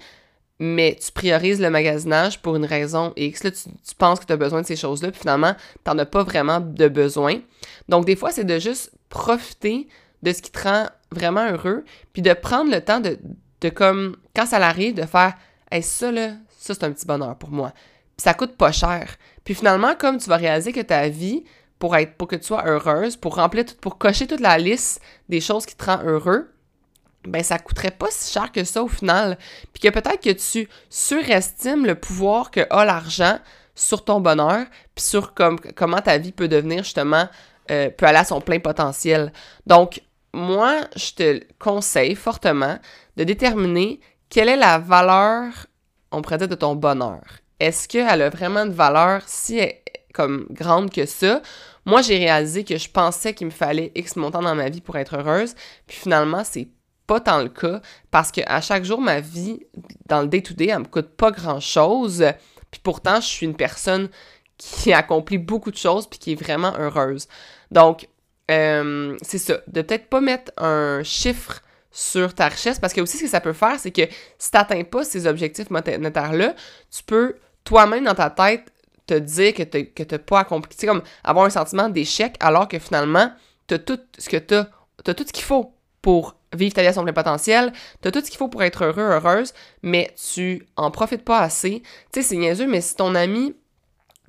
Mais 0.61 0.99
tu 1.03 1.11
priorises 1.13 1.63
le 1.63 1.71
magasinage 1.71 2.43
pour 2.43 2.57
une 2.57 2.67
raison 2.67 3.15
X. 3.17 3.43
Là, 3.43 3.51
tu, 3.53 3.95
penses 3.97 4.21
que 4.21 4.27
tu 4.27 4.35
as 4.35 4.37
besoin 4.37 4.61
de 4.61 4.67
ces 4.67 4.77
choses-là, 4.77 5.11
puis 5.11 5.21
finalement, 5.21 5.55
tu 5.83 5.91
n'en 5.91 5.99
as 5.99 6.07
pas 6.07 6.23
vraiment 6.23 6.61
de 6.61 6.89
besoin. 6.89 7.41
Donc, 7.89 8.05
des 8.05 8.17
fois, 8.17 8.33
c'est 8.33 8.45
de 8.45 8.59
juste 8.59 8.93
profiter 9.09 9.89
de 10.23 10.33
ce 10.33 10.43
qui 10.43 10.53
te 10.53 10.63
rend 10.63 10.89
vraiment 11.11 11.51
heureux, 11.51 11.85
puis 12.13 12.21
de 12.21 12.35
prendre 12.35 12.71
le 12.71 12.83
temps 12.83 13.01
de, 13.01 13.19
de 13.63 13.69
comme, 13.71 14.17
quand 14.37 14.47
ça 14.47 14.59
arrive, 14.59 14.95
de 14.95 15.07
faire 15.07 15.35
Hey, 15.71 15.83
ça, 15.83 16.13
là, 16.13 16.33
ça, 16.59 16.75
c'est 16.75 16.85
un 16.85 16.93
petit 16.93 17.07
bonheur 17.07 17.37
pour 17.37 17.51
moi. 17.51 17.73
Puis 18.17 18.23
ça 18.23 18.35
coûte 18.35 18.57
pas 18.57 18.71
cher. 18.71 19.17
Puis 19.45 19.55
finalement, 19.55 19.95
comme 19.95 20.19
tu 20.19 20.29
vas 20.29 20.37
réaliser 20.37 20.73
que 20.73 20.81
ta 20.81 21.09
vie, 21.09 21.45
pour 21.79 21.97
être 21.97 22.17
pour 22.17 22.29
que 22.29 22.37
tu 22.37 22.45
sois 22.45 22.67
heureuse, 22.67 23.17
pour 23.17 23.37
remplir 23.37 23.67
tout, 23.67 23.75
pour 23.81 23.99
cocher 23.99 24.27
toute 24.27 24.41
la 24.41 24.59
liste 24.59 25.03
des 25.29 25.41
choses 25.41 25.67
qui 25.67 25.77
te 25.77 25.85
rendent 25.85 26.07
heureux, 26.07 26.51
ben 27.25 27.43
ça 27.43 27.59
coûterait 27.59 27.91
pas 27.91 28.07
si 28.11 28.33
cher 28.33 28.53
que 28.53 28.65
ça 28.65 28.83
au 28.83 28.89
final. 28.89 29.39
Puis 29.73 29.83
que 29.83 29.89
peut-être 29.89 30.23
que 30.23 30.31
tu 30.31 30.69
surestimes 30.89 31.87
le 31.87 31.95
pouvoir 31.95 32.51
que 32.51 32.67
a 32.71 32.85
l'argent 32.85 33.39
sur 33.75 34.05
ton 34.05 34.21
bonheur, 34.21 34.67
puis 34.95 35.05
sur 35.05 35.35
comme, 35.35 35.59
comment 35.59 36.01
ta 36.01 36.19
vie 36.19 36.33
peut 36.33 36.49
devenir 36.49 36.85
justement, 36.85 37.29
euh, 37.71 37.91
peut 37.91 38.07
aller 38.07 38.19
à 38.19 38.25
son 38.25 38.41
plein 38.41 38.61
potentiel. 38.61 39.33
Donc, 39.67 40.01
moi, 40.33 40.83
je 40.97 41.13
te 41.13 41.45
conseille 41.59 42.15
fortement 42.15 42.79
de 43.17 43.25
déterminer 43.25 44.01
quelle 44.29 44.49
est 44.49 44.57
la 44.57 44.79
valeur, 44.79 45.67
on 46.13 46.23
pourrait 46.23 46.39
dire, 46.39 46.49
de 46.49 46.55
ton 46.55 46.75
bonheur 46.75 47.23
est-ce 47.61 47.89
qu'elle 47.89 48.23
a 48.23 48.31
vraiment 48.31 48.67
de 48.67 48.73
valeur 48.73 49.23
si 49.27 49.61
comme 50.13 50.47
grande 50.51 50.91
que 50.91 51.07
ça? 51.07 51.43
Moi, 51.87 52.03
j'ai 52.03 52.17
réalisé 52.19 52.65
que 52.65 52.79
je 52.79 52.89
pensais 52.89 53.35
qu'il 53.35 53.47
me 53.47 53.53
fallait 53.53 53.93
X 53.95 54.17
montant 54.17 54.43
dans 54.43 54.55
ma 54.55 54.69
vie 54.69 54.81
pour 54.81 54.97
être 54.97 55.17
heureuse, 55.17 55.55
puis 55.87 55.97
finalement, 55.97 56.43
c'est 56.45 56.69
pas 57.07 57.21
tant 57.21 57.43
le 57.43 57.49
cas 57.49 57.83
parce 58.11 58.31
qu'à 58.31 58.61
chaque 58.61 58.85
jour, 58.85 59.01
ma 59.01 59.21
vie, 59.21 59.61
dans 60.07 60.23
le 60.23 60.29
day-to-day, 60.29 60.69
elle 60.69 60.81
me 60.81 60.85
coûte 60.85 61.11
pas 61.11 61.31
grand-chose, 61.31 62.25
puis 62.71 62.81
pourtant, 62.83 63.21
je 63.21 63.27
suis 63.27 63.47
une 63.47 63.57
personne 63.57 64.09
qui 64.57 64.93
accomplit 64.93 65.39
beaucoup 65.39 65.71
de 65.71 65.77
choses 65.77 66.07
puis 66.07 66.19
qui 66.19 66.33
est 66.33 66.41
vraiment 66.41 66.73
heureuse. 66.79 67.29
Donc, 67.71 68.09
euh, 68.51 69.17
c'est 69.23 69.39
ça, 69.39 69.59
de 69.67 69.83
peut-être 69.83 70.09
pas 70.09 70.21
mettre 70.21 70.53
un 70.57 71.03
chiffre 71.03 71.63
sur 71.95 72.35
ta 72.35 72.49
richesse 72.49 72.81
parce 72.81 72.93
que 72.93 73.01
aussi 73.01 73.17
ce 73.17 73.23
que 73.23 73.29
ça 73.29 73.41
peut 73.41 73.53
faire, 73.53 73.79
c'est 73.79 73.93
que 73.93 74.03
si 74.37 74.51
tu 74.51 74.57
n'atteins 74.57 74.83
pas 74.83 75.05
ces 75.05 75.29
objectifs 75.29 75.71
monétaires-là, 75.71 76.55
tu 76.91 77.05
peux 77.05 77.37
toi-même 77.63 78.05
dans 78.05 78.17
ta 78.17 78.31
tête 78.31 78.73
te 79.07 79.15
dire 79.15 79.55
que 79.55 79.63
tu 79.63 80.05
n'as 80.11 80.19
pas 80.19 80.41
accompli. 80.41 80.77
Tu 80.77 80.87
comme 80.87 81.03
avoir 81.23 81.47
un 81.47 81.51
sentiment 81.51 81.89
d'échec 81.89 82.35
alors 82.41 82.67
que 82.67 82.81
finalement, 82.81 83.31
tu 83.69 83.75
as 83.75 83.79
tout 83.79 84.01
ce 84.19 84.29
que 84.29 84.37
tu 84.37 84.55
as, 84.55 84.65
tout 85.15 85.25
ce 85.25 85.33
qu'il 85.33 85.45
faut 85.45 85.73
pour 86.03 86.35
vivre 86.53 86.75
ta 86.75 86.83
vie 86.83 86.89
à 86.89 86.93
son 86.93 87.05
plein 87.05 87.13
potentiel, 87.13 87.73
tu 88.03 88.09
as 88.09 88.11
tout 88.11 88.21
ce 88.21 88.31
qu'il 88.31 88.39
faut 88.39 88.49
pour 88.49 88.65
être 88.65 88.85
heureux, 88.85 89.13
heureuse, 89.13 89.55
mais 89.83 90.13
tu 90.33 90.67
en 90.77 90.91
profites 90.91 91.25
pas 91.25 91.41
assez. 91.41 91.83
Tu 92.13 92.23
sais, 92.23 92.29
c'est 92.29 92.37
niaiseux, 92.37 92.67
mais 92.67 92.81
si 92.81 92.97
ton 92.97 93.15
ami, 93.15 93.55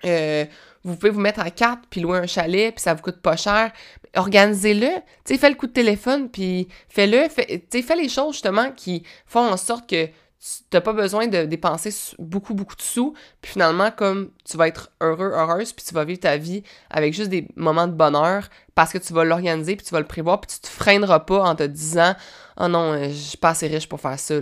euh, 0.06 0.46
vous 0.86 0.96
pouvez 0.96 1.10
vous 1.10 1.20
mettre 1.20 1.40
à 1.40 1.50
quatre 1.50 1.82
puis 1.90 2.00
louer 2.00 2.20
un 2.20 2.28
chalet 2.28 2.74
puis 2.74 2.82
ça 2.82 2.94
vous 2.94 3.02
coûte 3.02 3.22
pas 3.22 3.36
cher, 3.36 3.72
organisez-le. 4.16 4.88
Tu 5.26 5.34
sais, 5.34 5.38
fais 5.38 5.50
le 5.50 5.56
coup 5.56 5.68
de 5.68 5.74
téléphone, 5.74 6.30
puis 6.30 6.68
fais-le. 6.88 7.28
Fais, 7.28 7.66
fais 7.70 7.96
les 7.96 8.08
choses, 8.08 8.34
justement, 8.34 8.72
qui 8.72 9.04
font 9.26 9.52
en 9.52 9.58
sorte 9.58 9.90
que 9.90 10.06
tu 10.06 10.64
n'as 10.74 10.82
pas 10.82 10.94
besoin 10.94 11.28
de 11.28 11.46
dépenser 11.46 11.90
beaucoup, 12.20 12.54
beaucoup 12.54 12.76
de 12.76 12.82
sous. 12.82 13.16
Puis 13.42 13.54
finalement, 13.54 13.90
comme 13.90 14.30
tu 14.44 14.58
vas 14.58 14.68
être 14.68 14.92
heureux, 15.02 15.32
heureuse, 15.34 15.74
puis 15.74 15.84
tu 15.84 15.94
vas 15.96 16.06
vivre 16.06 16.20
ta 16.20 16.38
vie 16.38 16.62
avec 16.92 17.14
juste 17.14 17.30
des 17.30 17.48
moments 17.56 17.88
de 17.88 17.94
bonheur 17.94 18.48
parce 18.76 18.94
que 18.94 19.00
tu 19.00 19.12
vas 19.14 19.24
l'organiser, 19.24 19.76
puis 19.76 19.86
tu 19.86 19.94
vas 19.94 20.00
le 20.00 20.06
prévoir, 20.06 20.40
puis 20.42 20.52
tu 20.54 20.60
te 20.60 20.68
freineras 20.68 21.22
pas 21.22 21.42
en 21.44 21.56
te 21.56 21.64
disant 21.64 22.14
«Oh 22.60 22.68
non, 22.68 22.94
euh, 22.94 23.08
je 23.08 23.14
suis 23.14 23.38
pas 23.38 23.50
assez 23.50 23.68
riche 23.68 23.90
pour 23.90 24.00
faire 24.00 24.20
ça.» 24.20 24.36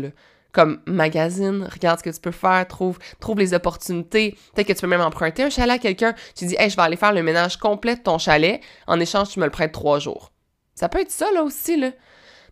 comme 0.54 0.80
magazine, 0.86 1.68
regarde 1.70 2.00
ce 2.00 2.04
que 2.04 2.10
tu 2.12 2.22
peux 2.22 2.32
faire, 2.32 2.66
trouve, 2.68 3.00
trouve 3.20 3.40
les 3.40 3.54
opportunités. 3.54 4.38
Peut-être 4.54 4.68
que 4.68 4.74
tu 4.74 4.82
peux 4.82 4.88
même 4.88 5.02
emprunter 5.02 5.44
un 5.44 5.50
chalet 5.50 5.76
à 5.76 5.80
quelqu'un. 5.80 6.14
Tu 6.36 6.46
dis, 6.46 6.56
hey, 6.58 6.70
je 6.70 6.76
vais 6.76 6.84
aller 6.84 6.96
faire 6.96 7.12
le 7.12 7.24
ménage 7.24 7.58
complet 7.58 7.96
de 7.96 8.02
ton 8.02 8.20
chalet. 8.20 8.62
En 8.88 9.00
échange, 9.00 9.30
tu 9.30 9.40
me 9.40 9.46
le 9.46 9.52
prêtes 9.52 9.72
trois 9.72 10.00
jours. 10.00 10.32
Ça 10.76 10.90
peut 10.90 11.02
être 11.02 11.12
ça, 11.12 11.32
là 11.34 11.44
aussi, 11.44 11.76
là. 11.78 11.92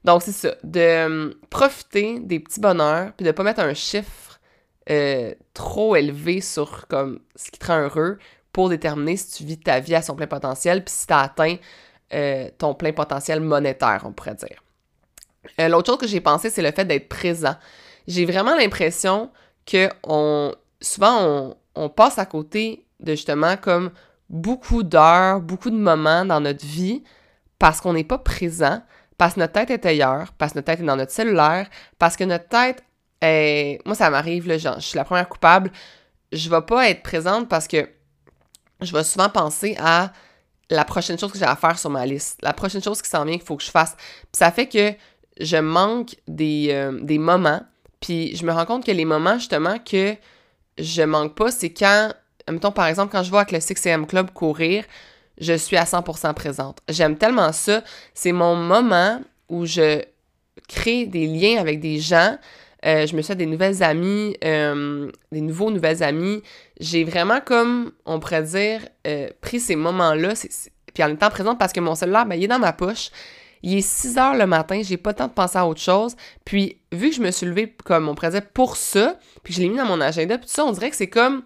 Donc, 0.03 0.23
c'est 0.23 0.31
ça. 0.31 0.55
De 0.63 1.05
hum, 1.05 1.33
profiter 1.51 2.19
des 2.19 2.39
petits 2.39 2.59
bonheurs, 2.59 3.13
puis 3.13 3.25
de 3.25 3.31
pas 3.31 3.43
mettre 3.43 3.61
un 3.61 3.75
chiffre 3.75 4.39
euh, 4.89 5.35
trop 5.53 5.95
élevé 5.95 6.41
sur 6.41 6.87
comme 6.87 7.19
ce 7.35 7.51
qui 7.51 7.59
te 7.59 7.67
rend 7.67 7.81
heureux 7.81 8.17
pour 8.51 8.69
déterminer 8.69 9.15
si 9.15 9.37
tu 9.37 9.43
vis 9.43 9.59
ta 9.59 9.79
vie 9.79 9.93
à 9.93 10.01
son 10.01 10.15
plein 10.15 10.27
potentiel, 10.27 10.83
puis 10.83 10.93
si 10.93 11.05
tu 11.05 11.13
as 11.13 11.19
atteint 11.19 11.55
euh, 12.13 12.49
ton 12.57 12.73
plein 12.73 12.93
potentiel 12.93 13.41
monétaire, 13.41 14.01
on 14.05 14.11
pourrait 14.11 14.35
dire. 14.35 14.63
Euh, 15.59 15.67
l'autre 15.67 15.91
chose 15.91 15.99
que 15.99 16.07
j'ai 16.07 16.19
pensé, 16.19 16.49
c'est 16.49 16.61
le 16.61 16.71
fait 16.71 16.85
d'être 16.85 17.07
présent. 17.07 17.55
J'ai 18.07 18.25
vraiment 18.25 18.55
l'impression 18.55 19.29
que 19.65 19.89
on, 20.03 20.53
souvent, 20.81 21.17
on, 21.21 21.55
on, 21.75 21.89
passe 21.89 22.17
à 22.17 22.25
côté 22.25 22.85
de 22.99 23.11
justement 23.11 23.57
comme 23.57 23.91
beaucoup 24.29 24.83
d'heures, 24.83 25.41
beaucoup 25.41 25.69
de 25.69 25.77
moments 25.77 26.25
dans 26.25 26.39
notre 26.39 26.65
vie 26.65 27.03
parce 27.59 27.79
qu'on 27.79 27.93
n'est 27.93 28.03
pas 28.03 28.17
présent, 28.17 28.81
parce 29.19 29.35
que 29.35 29.39
notre 29.39 29.53
tête 29.53 29.69
est 29.69 29.85
ailleurs, 29.85 30.31
parce 30.39 30.53
que 30.53 30.57
notre 30.57 30.65
tête 30.65 30.79
est 30.79 30.85
dans 30.85 30.95
notre 30.95 31.11
cellulaire, 31.11 31.69
parce 31.99 32.15
que 32.15 32.23
notre 32.23 32.47
tête 32.47 32.83
est... 33.21 33.79
Moi, 33.85 33.93
ça 33.93 34.09
m'arrive, 34.09 34.51
genre, 34.57 34.79
je 34.79 34.85
suis 34.85 34.97
la 34.97 35.03
première 35.03 35.29
coupable. 35.29 35.71
Je 36.31 36.49
vais 36.49 36.61
pas 36.61 36.89
être 36.89 37.03
présente 37.03 37.47
parce 37.47 37.67
que 37.67 37.87
je 38.81 38.91
vais 38.91 39.03
souvent 39.03 39.29
penser 39.29 39.77
à 39.79 40.11
la 40.71 40.85
prochaine 40.85 41.19
chose 41.19 41.31
que 41.31 41.37
j'ai 41.37 41.45
à 41.45 41.55
faire 41.55 41.77
sur 41.77 41.91
ma 41.91 42.03
liste, 42.05 42.39
la 42.41 42.53
prochaine 42.53 42.81
chose 42.81 42.99
qui 42.99 43.09
s'en 43.09 43.25
vient 43.25 43.35
qu'il 43.35 43.45
faut 43.45 43.57
que 43.57 43.63
je 43.63 43.69
fasse. 43.69 43.95
Puis 43.95 44.39
ça 44.39 44.51
fait 44.51 44.67
que 44.67 44.93
je 45.39 45.57
manque 45.57 46.15
des, 46.27 46.69
euh, 46.71 46.99
des 47.01 47.19
moments, 47.19 47.61
puis 48.01 48.35
je 48.35 48.45
me 48.45 48.51
rends 48.51 48.65
compte 48.65 48.85
que 48.85 48.91
les 48.91 49.05
moments 49.05 49.35
justement 49.35 49.77
que 49.79 50.15
je 50.77 51.01
manque 51.03 51.35
pas, 51.35 51.51
c'est 51.51 51.71
quand, 51.71 52.11
mettons 52.49 52.71
par 52.71 52.87
exemple, 52.87 53.11
quand 53.11 53.23
je 53.23 53.31
vais 53.31 53.37
avec 53.37 53.51
le 53.51 53.59
6am 53.59 54.05
Club 54.05 54.31
courir, 54.31 54.83
je 55.39 55.53
suis 55.53 55.77
à 55.77 55.85
100% 55.85 56.33
présente. 56.33 56.79
J'aime 56.89 57.17
tellement 57.17 57.51
ça. 57.51 57.83
C'est 58.13 58.31
mon 58.31 58.55
moment 58.55 59.21
où 59.49 59.65
je 59.65 60.01
crée 60.67 61.05
des 61.05 61.27
liens 61.27 61.59
avec 61.59 61.79
des 61.79 61.99
gens. 61.99 62.37
Euh, 62.85 63.05
je 63.05 63.15
me 63.15 63.21
suis 63.21 63.35
des 63.35 63.45
nouvelles 63.45 63.83
amies, 63.83 64.35
euh, 64.43 65.11
des 65.31 65.41
nouveaux 65.41 65.69
nouvelles 65.71 66.01
amies. 66.03 66.41
J'ai 66.79 67.03
vraiment 67.03 67.39
comme, 67.41 67.91
on 68.05 68.19
pourrait 68.19 68.43
dire, 68.43 68.81
euh, 69.05 69.29
pris 69.41 69.59
ces 69.59 69.75
moments-là, 69.75 70.33
puis 70.93 71.03
en 71.03 71.09
étant 71.09 71.29
présente 71.29 71.59
parce 71.59 71.73
que 71.73 71.79
mon 71.79 71.95
cellulaire, 71.95 72.25
ben, 72.25 72.35
il 72.35 72.43
est 72.43 72.47
dans 72.47 72.59
ma 72.59 72.73
poche. 72.73 73.11
Il 73.63 73.77
est 73.77 73.81
6 73.81 74.17
heures 74.17 74.35
le 74.35 74.47
matin, 74.47 74.81
j'ai 74.83 74.97
pas 74.97 75.11
le 75.11 75.15
temps 75.17 75.27
de 75.27 75.33
penser 75.33 75.57
à 75.57 75.67
autre 75.67 75.81
chose. 75.81 76.15
Puis, 76.45 76.77
vu 76.91 77.09
que 77.09 77.15
je 77.15 77.21
me 77.21 77.31
suis 77.31 77.45
levée, 77.45 77.73
comme 77.83 78.09
on 78.09 78.15
pourrait 78.15 78.41
pour 78.53 78.75
ça, 78.75 79.19
puis 79.43 79.53
je 79.53 79.61
l'ai 79.61 79.69
mis 79.69 79.77
dans 79.77 79.85
mon 79.85 80.01
agenda, 80.01 80.37
puis 80.37 80.47
tout 80.47 80.53
ça, 80.53 80.65
on 80.65 80.71
dirait 80.71 80.89
que 80.89 80.95
c'est 80.95 81.09
comme 81.09 81.43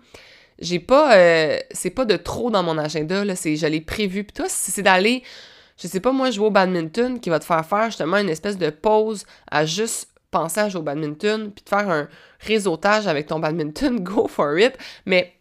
j'ai 0.60 0.80
pas 0.80 1.16
euh, 1.18 1.60
c'est 1.72 1.90
pas 1.90 2.06
de 2.06 2.16
trop 2.16 2.50
dans 2.50 2.64
mon 2.64 2.78
agenda 2.78 3.26
là 3.26 3.36
c'est 3.36 3.56
je 3.56 3.68
l'ai 3.68 3.82
prévu. 3.82 4.24
Puis 4.24 4.34
toi 4.34 4.46
c'est 4.48 4.82
d'aller 4.82 5.24
je 5.78 5.88
sais 5.88 6.00
pas 6.00 6.12
moi 6.12 6.32
jouer 6.32 6.48
au 6.48 6.52
badminton 6.52 7.20
qui 7.20 7.30
va 7.30 7.40
te 7.40 7.46
faire 7.46 7.66
faire 7.66 7.86
justement 7.88 8.18
une 8.18 8.30
espèce 8.30 8.58
de 8.58 8.70
pause 8.70 9.26
à 9.52 9.66
juste 9.66 10.10
penser 10.32 10.62
à 10.62 10.70
jouer 10.70 10.80
au 10.80 10.84
badminton 10.84 11.52
puis 11.52 11.64
de 11.64 11.70
faire 11.70 11.90
un 11.90 12.08
réseautage 12.40 13.08
avec 13.08 13.28
ton 13.28 13.40
badminton 13.40 14.00
go 14.04 14.28
for 14.28 14.58
it. 14.58 14.78
Mais 15.06 15.34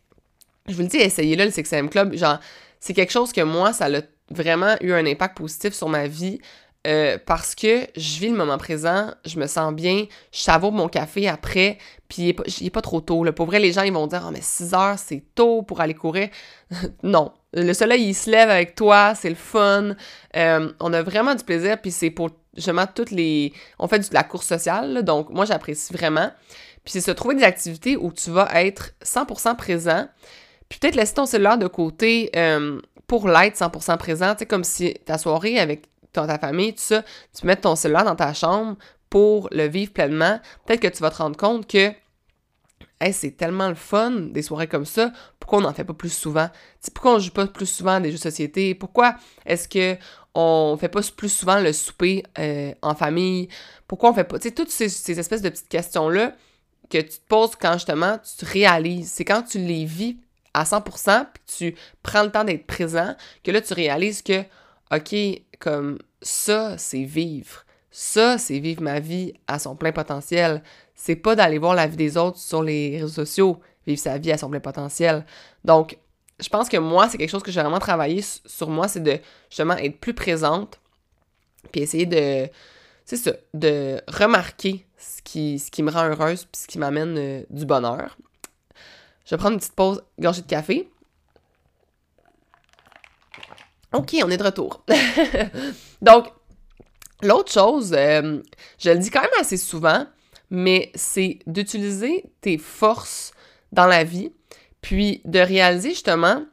je 0.66 0.74
vous 0.74 0.82
le 0.82 0.88
dis 0.88 0.96
essayez-le 0.96 1.44
le 1.44 1.50
6 1.50 1.88
club 1.90 2.14
genre 2.16 2.40
c'est 2.80 2.94
quelque 2.94 3.12
chose 3.12 3.32
que 3.32 3.42
moi 3.42 3.72
ça 3.72 3.86
a 3.86 4.00
vraiment 4.30 4.74
eu 4.80 4.92
un 4.92 5.06
impact 5.06 5.36
positif 5.36 5.74
sur 5.74 5.88
ma 5.88 6.08
vie 6.08 6.40
euh, 6.86 7.18
parce 7.24 7.54
que 7.54 7.86
je 7.96 8.20
vis 8.20 8.28
le 8.28 8.36
moment 8.36 8.58
présent, 8.58 9.12
je 9.24 9.38
me 9.38 9.46
sens 9.46 9.72
bien, 9.72 10.04
je 10.32 10.40
savoure 10.40 10.72
mon 10.72 10.88
café 10.88 11.28
après, 11.28 11.78
puis 12.08 12.34
il 12.58 12.64
n'est 12.64 12.70
pas, 12.70 12.82
trop 12.82 13.00
tôt. 13.00 13.24
Là. 13.24 13.32
Pour 13.32 13.46
vrai, 13.46 13.58
les 13.58 13.72
gens, 13.72 13.82
ils 13.82 13.92
vont 13.92 14.06
dire 14.06 14.24
«Ah, 14.26 14.30
mais 14.30 14.42
6 14.42 14.74
heures, 14.74 14.98
c'est 14.98 15.22
tôt 15.34 15.62
pour 15.62 15.80
aller 15.80 15.94
courir.» 15.94 16.28
Non. 17.02 17.32
Le 17.54 17.72
soleil, 17.72 18.08
il 18.08 18.14
se 18.14 18.30
lève 18.30 18.50
avec 18.50 18.74
toi, 18.74 19.14
c'est 19.14 19.30
le 19.30 19.34
fun. 19.34 19.94
Euh, 20.36 20.72
on 20.80 20.92
a 20.92 21.02
vraiment 21.02 21.34
du 21.34 21.44
plaisir, 21.44 21.80
puis 21.80 21.90
c'est 21.90 22.10
pour 22.10 22.30
justement 22.56 22.86
toutes 22.92 23.10
les... 23.10 23.52
On 23.78 23.88
fait 23.88 23.98
de 23.98 24.14
la 24.14 24.24
course 24.24 24.46
sociale, 24.46 25.02
donc 25.04 25.30
moi, 25.30 25.44
j'apprécie 25.44 25.92
vraiment. 25.92 26.30
Puis 26.84 26.92
c'est 26.92 27.00
se 27.00 27.10
trouver 27.12 27.34
des 27.34 27.44
activités 27.44 27.96
où 27.96 28.12
tu 28.12 28.30
vas 28.30 28.48
être 28.54 28.92
100% 29.02 29.56
présent, 29.56 30.06
puis 30.68 30.78
peut-être 30.78 30.96
laisser 30.96 31.14
ton 31.14 31.24
cellulaire 31.24 31.56
de 31.56 31.66
côté 31.66 32.30
euh, 32.36 32.80
pour 33.06 33.28
l'être 33.28 33.56
100% 33.56 33.96
présent, 33.96 34.34
sais, 34.38 34.46
comme 34.46 34.64
si 34.64 34.94
ta 35.06 35.18
soirée 35.18 35.58
avec 35.58 35.86
ta 36.22 36.38
famille, 36.38 36.72
tout 36.72 36.82
ça, 36.82 37.02
tu 37.38 37.46
mets 37.46 37.56
ton 37.56 37.76
cellulaire 37.76 38.04
dans 38.04 38.16
ta 38.16 38.32
chambre 38.34 38.76
pour 39.10 39.48
le 39.52 39.66
vivre 39.66 39.92
pleinement, 39.92 40.40
peut-être 40.66 40.80
que 40.80 40.88
tu 40.88 41.02
vas 41.02 41.10
te 41.10 41.18
rendre 41.18 41.36
compte 41.36 41.66
que 41.68 41.92
c'est 43.12 43.36
tellement 43.36 43.68
le 43.68 43.74
fun 43.74 44.10
des 44.10 44.42
soirées 44.42 44.66
comme 44.66 44.86
ça, 44.86 45.12
pourquoi 45.38 45.58
on 45.58 45.62
n'en 45.62 45.74
fait 45.74 45.84
pas 45.84 45.94
plus 45.94 46.12
souvent? 46.12 46.48
pourquoi 46.94 47.14
on 47.14 47.18
joue 47.18 47.30
pas 47.30 47.46
plus 47.46 47.66
souvent 47.66 48.00
des 48.00 48.10
jeux 48.10 48.16
de 48.16 48.22
société? 48.22 48.74
Pourquoi 48.74 49.16
est-ce 49.46 49.68
que 49.68 49.96
on 50.34 50.76
fait 50.78 50.88
pas 50.88 51.00
plus 51.16 51.28
souvent 51.28 51.60
le 51.60 51.72
souper 51.72 52.24
euh, 52.38 52.72
en 52.82 52.94
famille? 52.94 53.48
Pourquoi 53.86 54.10
on 54.10 54.14
fait 54.14 54.24
pas? 54.24 54.38
Tu 54.38 54.48
sais, 54.48 54.54
toutes 54.54 54.70
ces, 54.70 54.88
ces, 54.88 55.18
espèces 55.18 55.42
de 55.42 55.48
petites 55.48 55.68
questions-là 55.68 56.34
que 56.90 56.98
tu 56.98 57.18
te 57.18 57.26
poses 57.28 57.56
quand 57.56 57.74
justement 57.74 58.18
tu 58.18 58.44
te 58.44 58.50
réalises. 58.50 59.10
C'est 59.12 59.24
quand 59.24 59.42
tu 59.42 59.58
les 59.58 59.84
vis 59.84 60.16
à 60.54 60.64
100%, 60.64 61.26
puis 61.32 61.42
tu 61.56 61.74
prends 62.02 62.22
le 62.22 62.30
temps 62.30 62.44
d'être 62.44 62.66
présent, 62.66 63.14
que 63.42 63.50
là 63.50 63.60
tu 63.60 63.74
réalises 63.74 64.22
que, 64.22 64.42
OK, 64.92 65.14
comme 65.64 65.98
ça, 66.20 66.76
c'est 66.76 67.04
vivre. 67.04 67.64
Ça, 67.90 68.36
c'est 68.36 68.58
vivre 68.58 68.82
ma 68.82 69.00
vie 69.00 69.32
à 69.46 69.58
son 69.58 69.76
plein 69.76 69.92
potentiel. 69.92 70.62
C'est 70.94 71.16
pas 71.16 71.34
d'aller 71.34 71.56
voir 71.56 71.74
la 71.74 71.86
vie 71.86 71.96
des 71.96 72.18
autres 72.18 72.36
sur 72.36 72.62
les 72.62 73.00
réseaux 73.00 73.08
sociaux, 73.08 73.60
vivre 73.86 73.98
sa 73.98 74.18
vie 74.18 74.30
à 74.30 74.36
son 74.36 74.50
plein 74.50 74.60
potentiel. 74.60 75.24
Donc, 75.64 75.96
je 76.38 76.50
pense 76.50 76.68
que 76.68 76.76
moi, 76.76 77.08
c'est 77.08 77.16
quelque 77.16 77.30
chose 77.30 77.42
que 77.42 77.50
j'ai 77.50 77.62
vraiment 77.62 77.78
travaillé 77.78 78.22
sur 78.44 78.68
moi, 78.68 78.88
c'est 78.88 79.02
de 79.02 79.18
justement 79.48 79.76
être 79.78 79.98
plus 80.00 80.12
présente, 80.12 80.80
puis 81.72 81.80
essayer 81.80 82.04
de, 82.04 82.50
c'est 83.06 83.16
ça, 83.16 83.32
de 83.54 84.02
remarquer 84.06 84.84
ce 84.98 85.22
qui, 85.22 85.82
me 85.82 85.90
rend 85.90 86.04
heureuse, 86.04 86.44
puis 86.44 86.60
ce 86.60 86.66
qui 86.66 86.78
m'amène 86.78 87.16
euh, 87.16 87.42
du 87.48 87.64
bonheur. 87.64 88.18
Je 89.24 89.30
vais 89.30 89.38
prendre 89.38 89.54
une 89.54 89.60
petite 89.60 89.76
pause, 89.76 90.02
gorgée 90.18 90.42
de 90.42 90.46
café. 90.46 90.90
OK, 93.94 94.16
on 94.24 94.30
est 94.30 94.36
de 94.36 94.42
retour. 94.42 94.84
Donc, 96.02 96.26
l'autre 97.22 97.52
chose, 97.52 97.94
euh, 97.96 98.42
je 98.78 98.90
le 98.90 98.98
dis 98.98 99.08
quand 99.08 99.22
même 99.22 99.30
assez 99.38 99.56
souvent, 99.56 100.06
mais 100.50 100.90
c'est 100.96 101.38
d'utiliser 101.46 102.24
tes 102.40 102.58
forces 102.58 103.32
dans 103.70 103.86
la 103.86 104.02
vie, 104.02 104.32
puis 104.80 105.22
de 105.24 105.38
réaliser 105.38 105.90
justement, 105.90 106.44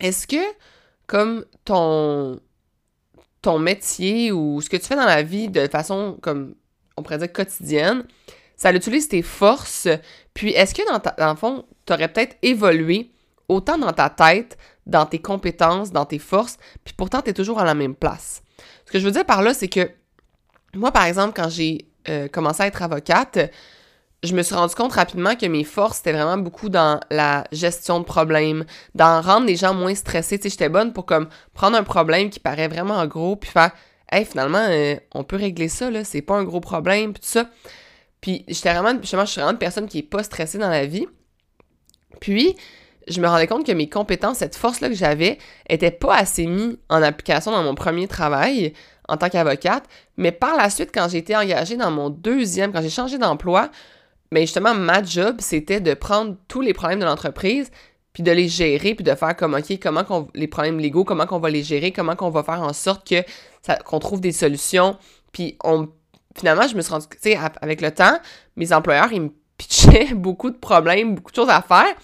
est-ce 0.00 0.26
que 0.26 0.42
comme 1.06 1.44
ton, 1.64 2.40
ton 3.40 3.58
métier 3.60 4.32
ou 4.32 4.60
ce 4.60 4.68
que 4.68 4.76
tu 4.76 4.86
fais 4.86 4.96
dans 4.96 5.06
la 5.06 5.22
vie 5.22 5.48
de 5.48 5.68
façon, 5.68 6.18
comme 6.22 6.56
on 6.96 7.04
pourrait 7.04 7.18
dire, 7.18 7.32
quotidienne, 7.32 8.04
ça 8.56 8.72
utilise 8.72 9.08
tes 9.08 9.22
forces, 9.22 9.88
puis 10.34 10.50
est-ce 10.50 10.74
que 10.74 10.82
dans, 10.90 11.00
dans 11.18 11.30
le 11.30 11.38
fond, 11.38 11.64
tu 11.86 11.92
aurais 11.92 12.12
peut-être 12.12 12.36
évolué 12.42 13.12
autant 13.48 13.78
dans 13.78 13.92
ta 13.92 14.10
tête, 14.10 14.58
dans 14.86 15.06
tes 15.06 15.20
compétences, 15.20 15.92
dans 15.92 16.04
tes 16.04 16.18
forces, 16.18 16.58
puis 16.84 16.94
pourtant, 16.96 17.22
tu 17.22 17.30
es 17.30 17.32
toujours 17.32 17.60
à 17.60 17.64
la 17.64 17.74
même 17.74 17.94
place. 17.94 18.42
Ce 18.86 18.92
que 18.92 18.98
je 18.98 19.04
veux 19.04 19.12
dire 19.12 19.24
par 19.24 19.42
là, 19.42 19.54
c'est 19.54 19.68
que 19.68 19.90
moi, 20.74 20.90
par 20.90 21.04
exemple, 21.04 21.34
quand 21.34 21.48
j'ai 21.48 21.86
euh, 22.08 22.28
commencé 22.28 22.62
à 22.62 22.66
être 22.66 22.82
avocate, 22.82 23.38
je 24.22 24.34
me 24.34 24.42
suis 24.42 24.54
rendu 24.54 24.74
compte 24.74 24.92
rapidement 24.92 25.34
que 25.34 25.46
mes 25.46 25.64
forces, 25.64 25.98
c'était 25.98 26.12
vraiment 26.12 26.38
beaucoup 26.38 26.68
dans 26.68 27.00
la 27.10 27.44
gestion 27.52 27.98
de 27.98 28.04
problèmes, 28.04 28.64
dans 28.94 29.20
rendre 29.20 29.46
les 29.46 29.56
gens 29.56 29.74
moins 29.74 29.94
stressés. 29.94 30.38
Tu 30.38 30.44
sais, 30.44 30.50
j'étais 30.50 30.68
bonne 30.68 30.92
pour 30.92 31.06
comme 31.06 31.28
prendre 31.54 31.76
un 31.76 31.82
problème 31.82 32.30
qui 32.30 32.38
paraît 32.38 32.68
vraiment 32.68 33.04
gros, 33.06 33.36
puis 33.36 33.50
faire 33.50 33.72
Hey, 34.12 34.26
finalement, 34.26 34.66
euh, 34.68 34.96
on 35.14 35.24
peut 35.24 35.36
régler 35.36 35.68
ça, 35.68 35.90
là, 35.90 36.04
c'est 36.04 36.20
pas 36.20 36.36
un 36.36 36.44
gros 36.44 36.60
problème, 36.60 37.14
puis 37.14 37.22
tout 37.22 37.28
ça. 37.28 37.48
Puis 38.20 38.44
j'étais 38.46 38.70
vraiment, 38.74 39.00
justement, 39.00 39.24
je 39.24 39.30
suis 39.30 39.40
vraiment 39.40 39.52
une 39.52 39.58
personne 39.58 39.88
qui 39.88 40.00
est 40.00 40.02
pas 40.02 40.22
stressée 40.22 40.58
dans 40.58 40.68
la 40.68 40.84
vie. 40.84 41.06
Puis, 42.20 42.54
je 43.08 43.20
me 43.20 43.26
rendais 43.26 43.46
compte 43.46 43.66
que 43.66 43.72
mes 43.72 43.88
compétences, 43.88 44.38
cette 44.38 44.56
force-là 44.56 44.88
que 44.88 44.94
j'avais, 44.94 45.38
n'était 45.70 45.90
pas 45.90 46.16
assez 46.16 46.46
mise 46.46 46.78
en 46.88 47.02
application 47.02 47.50
dans 47.50 47.62
mon 47.62 47.74
premier 47.74 48.06
travail 48.08 48.72
en 49.08 49.16
tant 49.16 49.28
qu'avocate. 49.28 49.84
Mais 50.16 50.32
par 50.32 50.56
la 50.56 50.70
suite, 50.70 50.90
quand 50.94 51.08
j'ai 51.10 51.18
été 51.18 51.36
engagée 51.36 51.76
dans 51.76 51.90
mon 51.90 52.10
deuxième, 52.10 52.72
quand 52.72 52.82
j'ai 52.82 52.90
changé 52.90 53.18
d'emploi, 53.18 53.70
mais 54.30 54.40
ben, 54.40 54.46
justement, 54.46 54.74
ma 54.74 55.02
job, 55.02 55.36
c'était 55.40 55.80
de 55.80 55.92
prendre 55.94 56.36
tous 56.48 56.62
les 56.62 56.72
problèmes 56.72 57.00
de 57.00 57.04
l'entreprise, 57.04 57.70
puis 58.12 58.22
de 58.22 58.32
les 58.32 58.48
gérer, 58.48 58.94
puis 58.94 59.04
de 59.04 59.14
faire 59.14 59.36
comme, 59.36 59.54
OK, 59.54 59.78
comment 59.80 60.04
qu'on, 60.04 60.28
les 60.34 60.46
problèmes 60.46 60.78
légaux, 60.78 61.04
comment 61.04 61.26
qu'on 61.26 61.38
va 61.38 61.50
les 61.50 61.62
gérer, 61.62 61.92
comment 61.92 62.16
qu'on 62.16 62.30
va 62.30 62.42
faire 62.42 62.62
en 62.62 62.72
sorte 62.72 63.06
que 63.06 63.22
qu'on 63.84 63.98
trouve 63.98 64.20
des 64.20 64.32
solutions. 64.32 64.96
Puis 65.32 65.58
finalement, 66.36 66.66
je 66.66 66.76
me 66.76 66.82
suis 66.82 66.92
rendu, 66.92 67.06
tu 67.10 67.18
sais, 67.20 67.38
avec 67.60 67.80
le 67.80 67.90
temps, 67.90 68.18
mes 68.56 68.72
employeurs, 68.72 69.12
ils 69.12 69.22
me 69.22 69.30
pitchait 69.56 70.10
beaucoup 70.14 70.50
de 70.50 70.56
problèmes, 70.56 71.14
beaucoup 71.14 71.30
de 71.30 71.36
choses 71.36 71.50
à 71.50 71.62
faire. 71.62 71.94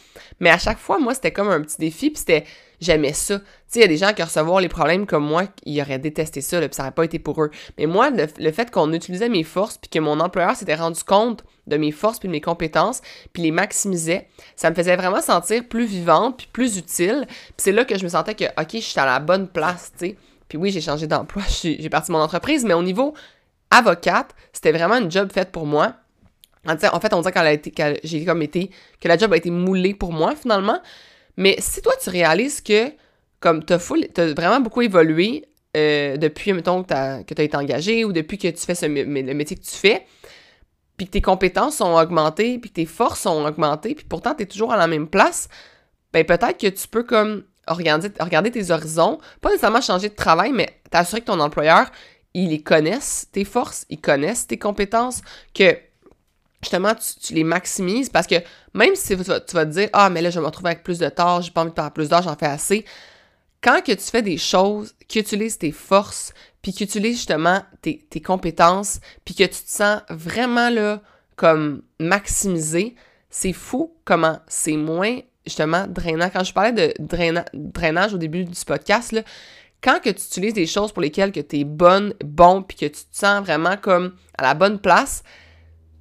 Mais 0.41 0.51
à 0.51 0.59
chaque 0.59 0.79
fois, 0.79 0.99
moi, 0.99 1.15
c'était 1.15 1.33
comme 1.33 1.49
un 1.49 1.61
petit 1.61 1.79
défi, 1.79 2.11
puis 2.11 2.19
c'était 2.19 2.45
j'aimais 2.81 3.13
ça. 3.13 3.39
Tu 3.39 3.45
sais, 3.67 3.81
il 3.81 3.83
y 3.83 3.85
a 3.85 3.89
des 3.89 3.97
gens 3.97 4.13
qui 4.13 4.23
recevoir 4.23 4.61
les 4.61 4.69
problèmes 4.69 5.07
comme 5.07 5.25
moi, 5.25 5.45
ils 5.65 5.81
auraient 5.81 5.99
détesté 5.99 6.41
ça, 6.41 6.61
puis 6.61 6.69
ça 6.73 6.83
n'aurait 6.83 6.95
pas 6.95 7.05
été 7.05 7.19
pour 7.19 7.43
eux. 7.43 7.51
Mais 7.77 7.87
moi, 7.87 8.11
le, 8.11 8.53
fait 8.53 8.71
qu'on 8.71 8.93
utilisait 8.93 9.29
mes 9.29 9.45
forces, 9.45 9.79
puis 9.79 9.91
que 9.91 9.99
mon 9.99 10.21
employeur 10.21 10.57
s'était 10.57 10.75
rendu 10.75 11.03
compte 11.05 11.45
de 11.67 11.77
mes 11.77 11.91
forces 11.91 12.19
puis 12.19 12.29
de 12.29 12.33
mes 12.33 12.41
compétences, 12.41 13.03
puis 13.33 13.43
les 13.43 13.51
maximisait, 13.51 14.29
ça 14.57 14.71
me 14.71 14.75
faisait 14.75 14.97
vraiment 14.97 15.21
sentir 15.21 15.67
plus 15.69 15.85
vivante, 15.85 16.39
puis 16.39 16.49
plus 16.53 16.79
utile. 16.79 17.27
Puis 17.27 17.55
c'est 17.59 17.73
là 17.73 17.85
que 17.85 17.99
je 17.99 18.05
me 18.05 18.09
sentais 18.09 18.35
que, 18.35 18.45
OK, 18.45 18.71
je 18.75 18.79
suis 18.79 19.01
à 19.01 19.07
la 19.07 19.21
bonne 19.21 19.49
place, 19.49 19.93
tu 19.99 20.11
sais. 20.11 20.17
Puis 20.49 20.57
oui, 20.57 20.71
j'ai 20.71 20.81
changé 20.81 21.07
d'emploi, 21.07 21.43
j'ai 21.63 21.91
parti 21.91 22.11
mon 22.11 22.21
entreprise, 22.21 22.65
mais 22.65 22.75
au 22.75 22.83
niveau 22.83 23.15
avocate, 23.71 24.35
c'était 24.53 24.73
vraiment 24.73 24.97
une 24.97 25.11
job 25.11 25.31
faite 25.31 25.53
pour 25.53 25.67
moi. 25.67 25.95
En 26.67 27.01
fait, 27.01 27.13
on 27.13 27.21
dirait 27.21 27.33
qu'elle 27.33 27.47
a 27.47 27.53
été, 27.53 27.73
j'ai 28.05 28.25
comme 28.25 28.43
été, 28.43 28.71
que 29.01 29.09
la 29.09 29.17
job 29.17 29.33
a 29.33 29.37
été 29.37 29.51
moulée 29.51 29.95
pour 29.95 30.13
moi 30.13 30.35
finalement. 30.35 30.81
Mais 31.37 31.57
si 31.61 31.81
toi, 31.81 31.93
tu 32.03 32.11
réalises 32.11 32.61
que, 32.61 32.93
comme 33.41 33.65
t'as 33.65 33.77
as 33.77 34.35
vraiment 34.35 34.61
beaucoup 34.61 34.83
évolué 34.83 35.45
euh, 35.77 36.17
depuis, 36.17 36.53
mettons, 36.53 36.83
que 36.83 37.23
tu 37.35 37.41
as 37.41 37.45
été 37.45 37.57
engagé 37.57 38.05
ou 38.05 38.13
depuis 38.13 38.39
que 38.39 38.49
tu 38.49 38.59
fais 38.59 38.89
le 38.89 39.35
métier 39.35 39.57
que 39.57 39.63
tu 39.63 39.77
fais, 39.77 40.05
puis 40.97 41.07
que 41.07 41.13
tes 41.13 41.23
compétences 41.23 41.77
sont 41.77 41.95
augmentées, 41.95 42.59
puis 42.59 42.71
que 42.71 42.75
tes 42.75 42.87
forces 42.87 43.21
sont 43.21 43.47
augmentées, 43.47 43.95
puis 43.95 44.05
pourtant, 44.05 44.35
tu 44.35 44.43
es 44.43 44.47
toujours 44.47 44.73
à 44.73 44.77
la 44.77 44.89
même 44.89 45.07
place, 45.07 45.49
ben 46.13 46.25
peut-être 46.25 46.59
que 46.59 46.67
tu 46.67 46.89
peux 46.89 47.05
comme 47.05 47.45
regarder, 47.69 48.11
regarder 48.19 48.51
tes 48.51 48.71
horizons, 48.73 49.19
pas 49.41 49.51
nécessairement 49.51 49.81
changer 49.81 50.09
de 50.09 50.15
travail, 50.15 50.53
mais 50.53 50.81
t'assurer 50.91 51.21
que 51.21 51.27
ton 51.27 51.39
employeur, 51.39 51.91
il 52.35 52.63
connaisse, 52.65 53.29
tes 53.31 53.45
forces, 53.45 53.87
il 53.91 54.01
connaisse 54.01 54.47
tes 54.47 54.59
compétences, 54.59 55.23
que 55.55 55.77
justement, 56.63 56.93
tu, 56.95 57.35
les 57.35 57.45
maximises 57.45 58.09
parce 58.09 58.27
que 58.27 58.37
même 58.75 58.95
si 58.95 59.17
tu 59.17 59.23
vas, 59.23 59.41
te 59.41 59.65
dire 59.65 59.89
Ah, 59.93 60.11
mais 60.11 60.23
là, 60.23 60.31
je 60.31 60.37
vais 60.37 60.41
me 60.41 60.47
retrouver 60.47 60.71
avec 60.71 60.83
plus 60.83 60.99
de 60.99 61.09
tâches, 61.09 61.47
j'ai 61.47 61.51
pas 61.51 61.63
envie 61.63 61.71
de 61.71 61.75
faire 61.75 61.93
plus 61.93 62.09
d'heures, 62.09 62.23
j'en 62.23 62.37
fais 62.37 62.47
assez. 62.47 62.85
Quand 63.63 63.83
que 63.85 63.93
tu 63.93 64.05
fais 64.05 64.23
des 64.23 64.39
choses 64.39 64.95
qui 65.09 65.19
utilisent 65.19 65.59
tes 65.59 65.73
forces, 65.73 66.33
puis 66.63 66.73
qui 66.73 66.85
utilisent 66.85 67.17
justement 67.17 67.63
tes, 67.83 68.23
compétences, 68.25 69.01
puis 69.25 69.35
que 69.35 69.45
tu 69.45 69.65
te 69.65 69.71
sens 69.71 70.03
vraiment 70.09 70.71
là 70.71 71.03
comme 71.37 71.83
maximisé, 71.99 72.95
c'est 73.31 73.53
fou 73.53 73.95
comment 74.05 74.39
c'est 74.49 74.77
moins 74.77 75.21
justement 75.45 75.87
drainant. 75.89 76.31
Quand 76.33 76.45
je 76.45 76.53
parlais 76.53 76.73
de 76.73 76.95
drainage 77.55 78.15
au 78.15 78.19
début 78.19 78.45
du 78.45 78.65
podcast, 78.65 79.13
là, 79.13 79.23
quand 79.83 80.01
que 80.01 80.11
tu 80.11 80.23
utilises 80.23 80.55
des 80.55 80.67
choses 80.67 80.93
pour 80.93 81.03
lesquelles 81.03 81.33
que 81.33 81.41
tu 81.41 81.61
es 81.61 81.65
bonne, 81.65 82.15
bon, 82.25 82.63
puis 82.63 82.77
que 82.77 82.87
tu 82.87 83.05
te 83.05 83.17
sens 83.17 83.41
vraiment 83.45 83.77
comme 83.77 84.15
à 84.37 84.43
la 84.43 84.55
bonne 84.55 84.81
place, 84.81 85.23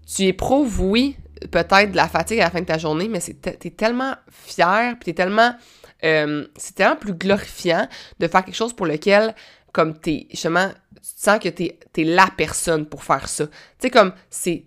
tu 0.08 0.24
éprouves, 0.24 0.82
oui, 0.82 1.18
peut-être 1.52 1.92
de 1.92 1.98
la 1.98 2.08
fatigue 2.08 2.40
à 2.40 2.46
la 2.46 2.50
fin 2.50 2.62
de 2.62 2.66
ta 2.66 2.78
journée, 2.78 3.08
mais 3.08 3.20
t'es 3.20 3.70
tellement 3.72 4.16
fier, 4.32 4.96
puis 5.00 5.06
t'es 5.06 5.14
tellement... 5.14 5.56
Euh, 6.04 6.46
c'est 6.56 6.76
tellement 6.76 6.96
plus 6.96 7.14
glorifiant 7.14 7.88
de 8.20 8.28
faire 8.28 8.46
quelque 8.46 8.56
chose 8.56 8.74
pour 8.74 8.86
lequel, 8.86 9.36
comme 9.74 9.98
t'es, 9.98 10.28
justement, 10.30 10.70
tu 10.96 11.10
sens 11.16 11.40
que 11.40 11.50
t'es 11.50 11.80
es 11.98 12.04
la 12.04 12.28
personne 12.38 12.86
pour 12.86 13.04
faire 13.04 13.28
ça. 13.28 13.48
Tu 13.48 13.54
sais, 13.80 13.90
comme, 13.90 14.14
c'est, 14.30 14.66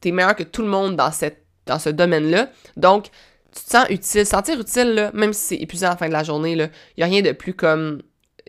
t'es 0.00 0.12
meilleur 0.12 0.36
que 0.36 0.42
tout 0.42 0.62
le 0.62 0.68
monde 0.68 0.96
dans, 0.96 1.10
cette, 1.10 1.46
dans 1.66 1.78
ce 1.78 1.88
domaine-là. 1.88 2.50
Donc, 2.76 3.06
tu 3.54 3.64
te 3.64 3.70
sens 3.70 3.86
utile. 3.88 4.26
Sentir 4.26 4.60
utile, 4.60 4.94
là, 4.94 5.10
même 5.14 5.32
si 5.32 5.40
c'est 5.40 5.56
épuisant 5.56 5.88
à 5.88 5.90
la 5.90 5.96
fin 5.96 6.08
de 6.08 6.12
la 6.12 6.24
journée, 6.24 6.52
il 6.52 6.70
n'y 6.98 7.02
a 7.02 7.06
rien 7.06 7.22
de 7.22 7.32
plus 7.32 7.54
comme 7.54 8.02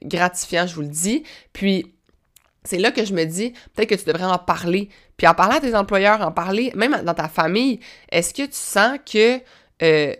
gratifiant, 0.03 0.67
je 0.67 0.75
vous 0.75 0.81
le 0.81 0.87
dis. 0.89 1.23
Puis, 1.53 1.94
c'est 2.65 2.77
là 2.77 2.91
que 2.91 3.05
je 3.05 3.13
me 3.13 3.23
dis, 3.23 3.53
peut-être 3.73 3.89
que 3.89 3.95
tu 3.95 4.05
devrais 4.05 4.25
en 4.25 4.37
parler. 4.37 4.89
Puis 5.17 5.27
en 5.27 5.33
parlant 5.33 5.55
à 5.55 5.61
tes 5.61 5.75
employeurs, 5.75 6.21
en 6.21 6.31
parler, 6.31 6.71
même 6.75 7.01
dans 7.03 7.13
ta 7.13 7.29
famille, 7.29 7.79
est-ce 8.11 8.33
que 8.33 8.43
tu 8.43 8.53
sens 8.53 8.97
que, 9.09 9.39
euh, 9.81 10.13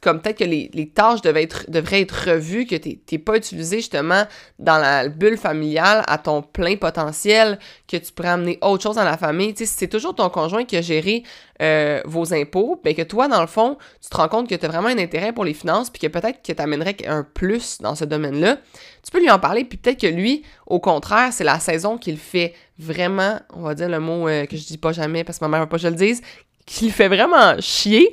comme 0.00 0.20
peut-être 0.20 0.38
que 0.38 0.44
les, 0.44 0.92
tâches 0.94 1.20
devraient 1.20 2.00
être 2.00 2.30
revues, 2.30 2.64
que 2.64 2.76
tu 2.76 2.98
n'es 3.12 3.18
pas 3.18 3.36
utilisé 3.36 3.76
justement 3.76 4.24
dans 4.58 4.78
la 4.78 5.08
bulle 5.08 5.36
familiale 5.36 6.02
à 6.06 6.16
ton 6.16 6.40
plein 6.40 6.76
potentiel, 6.76 7.58
que 7.86 7.98
tu 7.98 8.10
pourrais 8.12 8.30
amener 8.30 8.58
autre 8.62 8.82
chose 8.82 8.96
dans 8.96 9.04
la 9.04 9.18
famille. 9.18 9.52
Tu 9.52 9.66
sais, 9.66 9.74
c'est 9.76 9.88
toujours 9.88 10.14
ton 10.14 10.30
conjoint 10.30 10.64
qui 10.64 10.76
a 10.78 10.80
géré 10.80 11.22
euh, 11.60 12.00
vos 12.06 12.32
impôts, 12.32 12.80
mais 12.82 12.94
que 12.94 13.02
toi, 13.02 13.28
dans 13.28 13.42
le 13.42 13.46
fond, 13.46 13.76
tu 14.02 14.08
te 14.08 14.16
rends 14.16 14.28
compte 14.28 14.48
que 14.48 14.54
tu 14.54 14.64
as 14.64 14.68
vraiment 14.68 14.88
un 14.88 14.98
intérêt 14.98 15.34
pour 15.34 15.44
les 15.44 15.52
finances, 15.52 15.90
puis 15.90 16.00
que 16.00 16.06
peut-être 16.06 16.40
que 16.42 16.52
tu 16.52 16.62
amènerais 16.62 16.96
un 17.06 17.22
plus 17.22 17.78
dans 17.80 17.94
ce 17.94 18.06
domaine-là, 18.06 18.56
tu 19.02 19.10
peux 19.12 19.20
lui 19.20 19.30
en 19.30 19.38
parler, 19.38 19.64
puis 19.64 19.76
peut-être 19.76 20.00
que 20.00 20.06
lui, 20.06 20.44
au 20.66 20.80
contraire, 20.80 21.30
c'est 21.32 21.44
la 21.44 21.60
saison 21.60 21.98
qu'il 21.98 22.16
fait 22.16 22.54
vraiment, 22.78 23.38
on 23.54 23.60
va 23.60 23.74
dire 23.74 23.90
le 23.90 24.00
mot 24.00 24.28
euh, 24.28 24.46
que 24.46 24.56
je 24.56 24.64
dis 24.64 24.78
pas 24.78 24.92
jamais 24.92 25.24
parce 25.24 25.38
que 25.38 25.44
ma 25.44 25.50
mère 25.50 25.60
veut 25.60 25.68
pas 25.68 25.76
que 25.76 25.82
je 25.82 25.88
le 25.88 25.94
dise, 25.94 26.22
qu'il 26.64 26.92
fait 26.92 27.08
vraiment 27.08 27.60
chier, 27.60 28.10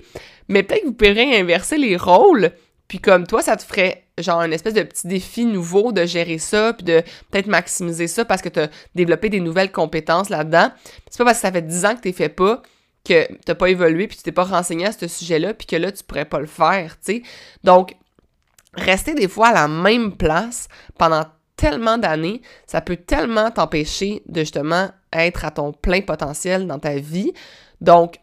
mais 0.48 0.64
peut-être 0.64 0.82
que 0.82 0.88
vous 0.88 0.94
pourriez 0.94 1.40
inverser 1.40 1.78
les 1.78 1.98
rôles, 1.98 2.52
puis 2.88 3.00
comme 3.00 3.28
toi, 3.28 3.42
ça 3.42 3.58
te 3.58 3.64
ferait 3.64 4.06
genre 4.18 4.40
un 4.40 4.52
espèce 4.52 4.74
de 4.74 4.84
petit 4.84 5.08
défi 5.08 5.46
nouveau 5.46 5.92
de 5.92 6.06
gérer 6.06 6.38
ça, 6.38 6.74
puis 6.74 6.86
de 6.86 7.02
peut-être 7.30 7.48
maximiser 7.48 8.08
ça 8.08 8.26
parce 8.26 8.42
que 8.42 8.50
tu 8.50 8.60
as 8.60 8.70
développé 8.96 9.30
des 9.30 9.40
nouvelles 9.40 9.72
compétences 9.72 10.30
là-dedans. 10.30 10.72
C'est 11.10 11.18
pas 11.20 11.26
parce 11.26 11.38
que 11.38 11.42
ça 11.42 11.52
fait 11.52 11.62
10 11.62 11.86
ans 11.86 11.96
que 11.96 12.02
tu 12.02 12.14
fait 12.14 12.30
pas 12.30 12.62
que 13.06 13.28
t'as 13.46 13.56
pas 13.56 13.70
évolué 13.70 14.08
puis 14.08 14.18
tu 14.18 14.24
t'es 14.24 14.32
pas 14.32 14.44
renseigné 14.44 14.86
à 14.86 14.92
ce 14.92 15.08
sujet-là 15.08 15.54
puis 15.54 15.66
que 15.66 15.78
là 15.78 15.92
tu 15.92 16.04
pourrais 16.04 16.26
pas 16.26 16.40
le 16.40 16.48
faire, 16.48 16.98
tu 17.00 17.14
sais. 17.14 17.22
Donc 17.64 17.96
rester 18.74 19.14
des 19.14 19.28
fois 19.28 19.50
à 19.50 19.54
la 19.54 19.68
même 19.68 20.16
place 20.16 20.68
pendant 20.98 21.26
tellement 21.56 21.98
d'années, 21.98 22.42
ça 22.68 22.82
peut 22.82 22.98
tellement 22.98 23.50
t'empêcher 23.50 24.22
de 24.28 24.42
justement 24.42 24.90
être 25.14 25.46
à 25.46 25.52
ton 25.52 25.72
plein 25.72 26.02
potentiel 26.02 26.68
dans 26.68 26.80
ta 26.80 26.96
vie. 26.96 27.34
Donc 27.82 28.18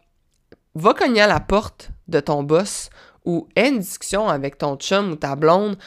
va 0.75 0.93
cogner 0.93 1.21
à 1.21 1.27
la 1.27 1.39
porte 1.39 1.89
de 2.07 2.19
ton 2.19 2.43
boss 2.43 2.89
ou 3.25 3.47
aie 3.55 3.69
une 3.69 3.79
discussion 3.79 4.27
avec 4.29 4.57
ton 4.57 4.75
chum 4.75 5.11
ou 5.11 5.15
ta 5.15 5.35
blonde 5.35 5.77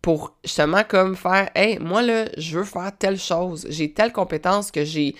pour 0.00 0.36
justement 0.44 0.82
comme 0.86 1.16
faire 1.16 1.48
Hey, 1.54 1.78
moi 1.78 2.02
là, 2.02 2.26
je 2.36 2.58
veux 2.58 2.64
faire 2.64 2.90
telle 2.98 3.18
chose, 3.18 3.66
j'ai 3.70 3.92
telle 3.92 4.12
compétence 4.12 4.70
que 4.70 4.84
j'ai 4.84 5.14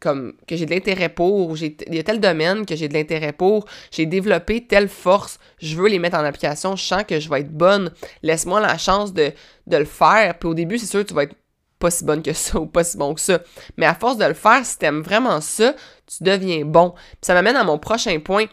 comme 0.00 0.34
que 0.46 0.56
j'ai 0.56 0.66
de 0.66 0.70
l'intérêt 0.70 1.08
pour, 1.08 1.56
il 1.56 1.94
y 1.94 1.98
a 1.98 2.02
tel 2.02 2.20
domaine 2.20 2.66
que 2.66 2.76
j'ai 2.76 2.88
de 2.88 2.94
l'intérêt 2.94 3.32
pour, 3.32 3.66
j'ai 3.90 4.04
développé 4.04 4.66
telle 4.66 4.88
force, 4.88 5.38
je 5.58 5.76
veux 5.76 5.88
les 5.88 5.98
mettre 5.98 6.16
en 6.16 6.24
application, 6.24 6.76
je 6.76 6.84
sens 6.84 7.04
que 7.04 7.18
je 7.18 7.30
vais 7.30 7.40
être 7.40 7.52
bonne, 7.52 7.90
laisse-moi 8.22 8.60
la 8.60 8.76
chance 8.76 9.14
de, 9.14 9.32
le 9.66 9.84
faire. 9.84 10.38
Puis 10.38 10.48
au 10.48 10.54
début, 10.54 10.78
c'est 10.78 10.86
sûr 10.86 11.00
que 11.02 11.08
tu 11.08 11.14
vas 11.14 11.22
être 11.22 11.36
pas 11.78 11.90
si 11.90 12.04
bonne 12.04 12.22
que 12.22 12.32
ça 12.32 12.58
ou 12.58 12.66
pas 12.66 12.84
si 12.84 12.96
bon 12.96 13.14
que 13.14 13.20
ça. 13.20 13.40
Mais 13.76 13.86
à 13.86 13.94
force 13.94 14.18
de 14.18 14.24
le 14.24 14.34
faire, 14.34 14.64
si 14.64 14.78
t'aimes 14.78 15.02
vraiment 15.02 15.40
ça, 15.40 15.74
tu 16.06 16.24
deviens 16.24 16.64
bon. 16.64 16.90
Puis 16.90 17.18
ça 17.22 17.34
m'amène 17.34 17.56
à 17.56 17.64
mon 17.64 17.78
prochain 17.78 18.18
point, 18.20 18.46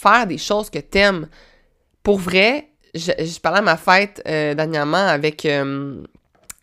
faire 0.00 0.26
des 0.26 0.38
choses 0.38 0.70
que 0.70 0.78
t'aimes. 0.78 1.28
Pour 2.02 2.18
vrai, 2.18 2.68
je, 2.94 3.40
parlais 3.40 3.58
à 3.58 3.62
ma 3.62 3.76
fête 3.76 4.22
euh, 4.26 4.54
dernièrement 4.54 5.06
avec 5.06 5.44
euh, 5.44 6.02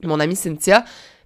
mon 0.04 0.19
amie 0.19 0.36
Cynthia, 0.36 0.84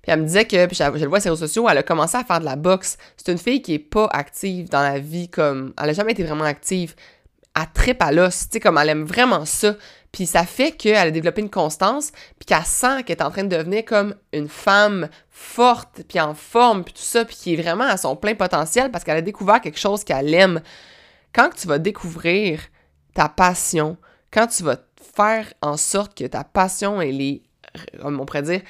elle 0.07 0.21
me 0.21 0.25
disait 0.25 0.45
que, 0.45 0.65
puis 0.67 0.75
je, 0.75 0.83
le 0.83 1.09
vois 1.09 1.19
sur 1.19 1.29
les 1.29 1.33
réseaux 1.33 1.47
sociaux, 1.47 1.67
elle 1.69 1.77
a 1.77 1.83
commencé 1.83 2.15
à 2.15 2.23
faire 2.23 2.39
de 2.39 2.45
la 2.45 2.55
boxe. 2.55 2.97
C'est 3.17 3.31
une 3.31 3.37
fille 3.37 3.61
qui 3.61 3.73
est 3.73 3.79
pas 3.79 4.07
active 4.11 4.69
dans 4.69 4.81
la 4.81 4.99
vie, 4.99 5.27
comme. 5.27 5.73
Elle 5.81 5.89
a 5.89 5.93
jamais 5.93 6.13
été 6.13 6.23
vraiment 6.23 6.45
active. 6.45 6.95
Elle 7.55 7.65
tripe 7.73 8.01
à 8.01 8.11
l'os, 8.11 8.47
tu 8.47 8.53
sais, 8.53 8.59
comme 8.59 8.77
elle 8.77 8.89
aime 8.89 9.03
vraiment 9.03 9.43
ça. 9.43 9.75
Puis 10.13 10.25
ça 10.25 10.45
fait 10.45 10.71
qu'elle 10.71 10.95
a 10.95 11.11
développé 11.11 11.41
une 11.41 11.49
constance, 11.49 12.11
puis 12.39 12.45
qu'elle 12.45 12.63
sent 12.63 13.03
qu'elle 13.03 13.17
est 13.17 13.21
en 13.21 13.31
train 13.31 13.43
de 13.43 13.55
devenir 13.55 13.83
comme 13.83 14.15
une 14.31 14.47
femme 14.47 15.09
forte, 15.29 16.03
puis 16.07 16.19
en 16.19 16.33
forme, 16.33 16.83
puis 16.83 16.93
tout 16.93 17.01
ça, 17.01 17.25
puis 17.25 17.35
qui 17.35 17.53
est 17.53 17.61
vraiment 17.61 17.83
à 17.83 17.97
son 17.97 18.15
plein 18.15 18.35
potentiel 18.35 18.91
parce 18.91 19.03
qu'elle 19.03 19.17
a 19.17 19.21
découvert 19.21 19.59
quelque 19.59 19.79
chose 19.79 20.03
qu'elle 20.03 20.33
aime. 20.33 20.61
Quand 21.33 21.49
tu 21.49 21.67
vas 21.67 21.79
découvrir 21.79 22.61
ta 23.13 23.29
passion, 23.29 23.97
quand 24.31 24.47
tu 24.47 24.63
vas 24.63 24.77
faire 25.15 25.51
en 25.61 25.77
sorte 25.77 26.17
que 26.17 26.25
ta 26.25 26.43
passion, 26.43 27.01
elle 27.01 27.21
est, 27.21 27.41
on 28.01 28.25
pourrait 28.25 28.43
dire, 28.43 28.61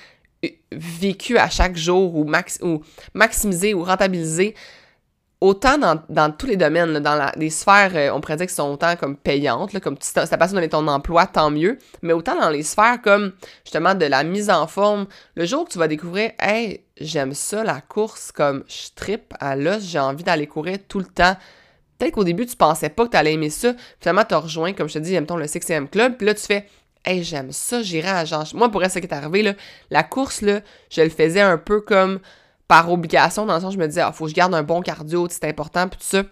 vécu 0.71 1.37
à 1.37 1.49
chaque 1.49 1.75
jour 1.75 2.15
ou, 2.15 2.23
max, 2.23 2.59
ou 2.61 2.83
maximisé 3.13 3.73
ou 3.73 3.83
rentabilisé, 3.83 4.55
autant 5.39 5.77
dans, 6.09 6.31
tous 6.31 6.47
les 6.47 6.57
domaines, 6.57 6.99
dans 6.99 7.31
les 7.35 7.49
sphères, 7.49 7.91
euh, 7.95 8.11
on 8.11 8.21
pourrait 8.21 8.37
dire 8.37 8.47
qui 8.47 8.53
sont 8.53 8.71
autant 8.71 8.95
comme 8.95 9.15
payantes, 9.15 9.79
comme 9.79 9.97
tu, 9.97 10.11
ta 10.11 10.25
passion 10.37 10.55
donner 10.55 10.69
ton 10.69 10.87
emploi, 10.87 11.27
tant 11.27 11.51
mieux, 11.51 11.77
mais 12.01 12.13
autant 12.13 12.39
dans 12.39 12.49
les 12.49 12.63
sphères 12.63 13.01
comme 13.01 13.33
justement 13.63 13.93
de 13.93 14.05
la 14.05 14.23
mise 14.23 14.49
en 14.49 14.67
forme, 14.67 15.05
le 15.35 15.45
jour 15.45 15.65
que 15.65 15.73
tu 15.73 15.79
vas 15.79 15.87
découvrir, 15.87 16.31
hey, 16.39 16.81
j'aime 16.99 17.33
ça, 17.33 17.63
la 17.63 17.81
course, 17.81 18.31
comme 18.31 18.63
je 18.67 19.17
à 19.39 19.55
l'os, 19.55 19.83
j'ai 19.83 19.99
envie 19.99 20.23
d'aller 20.23 20.47
courir 20.47 20.79
tout 20.87 20.99
le 20.99 21.05
temps. 21.05 21.35
Peut-être 21.97 22.13
qu'au 22.13 22.23
début, 22.23 22.45
tu 22.45 22.55
pensais 22.55 22.89
pas 22.89 23.05
que 23.05 23.11
tu 23.11 23.17
allais 23.17 23.33
aimer 23.33 23.49
ça, 23.49 23.73
finalement, 23.99 24.23
tu 24.27 24.35
rejoint, 24.35 24.73
comme 24.73 24.87
je 24.87 24.95
te 24.95 24.99
dis, 24.99 25.15
aime-t-on 25.15 25.37
le 25.37 25.47
6 25.47 25.59
club, 25.91 26.17
puis 26.17 26.27
là, 26.27 26.33
tu 26.33 26.45
fais, 26.45 26.67
Hey, 27.05 27.23
j'aime 27.23 27.53
ça, 27.53 27.81
j'irai 27.81 28.09
à 28.09 28.25
genre. 28.25 28.45
Moi, 28.53 28.69
pour 28.69 28.83
ce 28.83 28.99
qui 28.99 29.05
est 29.05 29.13
arrivé, 29.13 29.41
là, 29.41 29.53
la 29.89 30.03
course, 30.03 30.41
là, 30.41 30.59
je 30.89 31.01
le 31.01 31.09
faisais 31.09 31.39
un 31.39 31.57
peu 31.57 31.79
comme 31.79 32.19
par 32.67 32.91
obligation, 32.91 33.45
dans 33.45 33.55
le 33.55 33.61
sens 33.61 33.69
où 33.69 33.77
je 33.77 33.81
me 33.81 33.87
disais, 33.87 34.01
ah, 34.01 34.11
faut 34.11 34.25
que 34.25 34.31
je 34.31 34.35
garde 34.35 34.53
un 34.53 34.63
bon 34.63 34.81
cardio, 34.81 35.25
c'est 35.29 35.45
important, 35.45 35.87
puis 35.87 35.99
tout 35.99 36.05
ça. 36.05 36.23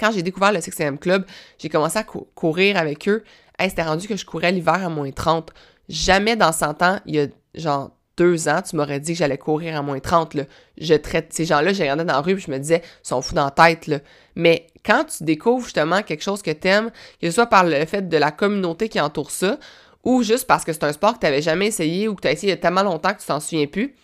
Quand 0.00 0.10
j'ai 0.10 0.22
découvert 0.22 0.50
le 0.50 0.60
6 0.60 0.98
Club, 1.00 1.24
j'ai 1.58 1.68
commencé 1.68 1.96
à 1.96 2.02
courir 2.02 2.76
avec 2.76 3.08
eux. 3.08 3.22
Hey, 3.56 3.70
c'était 3.70 3.84
rendu 3.84 4.08
que 4.08 4.16
je 4.16 4.26
courais 4.26 4.50
l'hiver 4.50 4.84
à 4.84 4.88
moins 4.88 5.12
30. 5.12 5.52
Jamais 5.88 6.34
dans 6.34 6.50
100 6.50 6.82
ans, 6.82 6.98
il 7.06 7.14
y 7.14 7.20
a 7.20 7.26
genre 7.54 7.92
deux 8.16 8.48
ans, 8.48 8.62
tu 8.62 8.76
m'aurais 8.76 9.00
dit 9.00 9.12
que 9.12 9.18
j'allais 9.18 9.38
courir 9.38 9.76
à 9.76 9.82
moins 9.82 10.00
30, 10.00 10.34
là. 10.34 10.44
Je 10.78 10.94
traite 10.94 11.32
ces 11.32 11.44
gens-là, 11.44 11.72
j'ai 11.72 11.82
regardé 11.82 12.04
dans 12.04 12.14
la 12.14 12.20
rue 12.20 12.32
et 12.32 12.38
je 12.38 12.50
me 12.50 12.58
disais, 12.58 12.82
ils 13.04 13.08
sont 13.08 13.22
fous 13.22 13.34
dans 13.34 13.44
la 13.44 13.50
tête, 13.50 13.86
là. 13.86 13.98
Mais 14.36 14.66
quand 14.84 15.04
tu 15.04 15.24
découvres 15.24 15.64
justement 15.64 16.02
quelque 16.02 16.22
chose 16.22 16.42
que 16.42 16.50
t'aimes, 16.50 16.90
que 17.20 17.26
ce 17.28 17.32
soit 17.32 17.46
par 17.46 17.64
le 17.64 17.84
fait 17.86 18.08
de 18.08 18.16
la 18.16 18.30
communauté 18.30 18.88
qui 18.88 19.00
entoure 19.00 19.30
ça, 19.30 19.58
ou 20.04 20.22
juste 20.22 20.46
parce 20.46 20.64
que 20.64 20.72
c'est 20.72 20.84
un 20.84 20.92
sport 20.92 21.14
que 21.14 21.20
tu 21.20 21.26
n'avais 21.26 21.42
jamais 21.42 21.66
essayé 21.66 22.08
ou 22.08 22.14
que 22.14 22.22
tu 22.22 22.28
as 22.28 22.32
essayé 22.32 22.52
il 22.52 22.56
y 22.56 22.58
a 22.58 22.60
tellement 22.60 22.82
longtemps 22.82 23.14
que 23.14 23.20
tu 23.20 23.26
t'en 23.26 23.40
souviens 23.40 23.66
plus, 23.66 23.94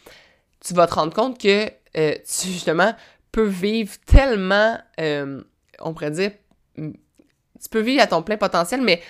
tu 0.60 0.74
vas 0.74 0.86
te 0.86 0.94
rendre 0.94 1.12
compte 1.12 1.38
que 1.38 1.70
euh, 1.96 2.14
tu, 2.24 2.48
justement, 2.48 2.94
peux 3.32 3.46
vivre 3.46 3.92
tellement, 4.06 4.78
euh, 5.00 5.42
on 5.80 5.92
pourrait 5.92 6.10
dire, 6.10 6.32
tu 6.76 7.68
peux 7.70 7.80
vivre 7.80 8.02
à 8.02 8.06
ton 8.06 8.22
plein 8.22 8.36
potentiel, 8.36 8.80
mais 8.80 9.02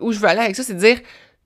où 0.00 0.12
je 0.12 0.18
veux 0.18 0.28
aller 0.28 0.40
avec 0.40 0.56
ça, 0.56 0.62
c'est 0.62 0.74
dire, 0.74 1.00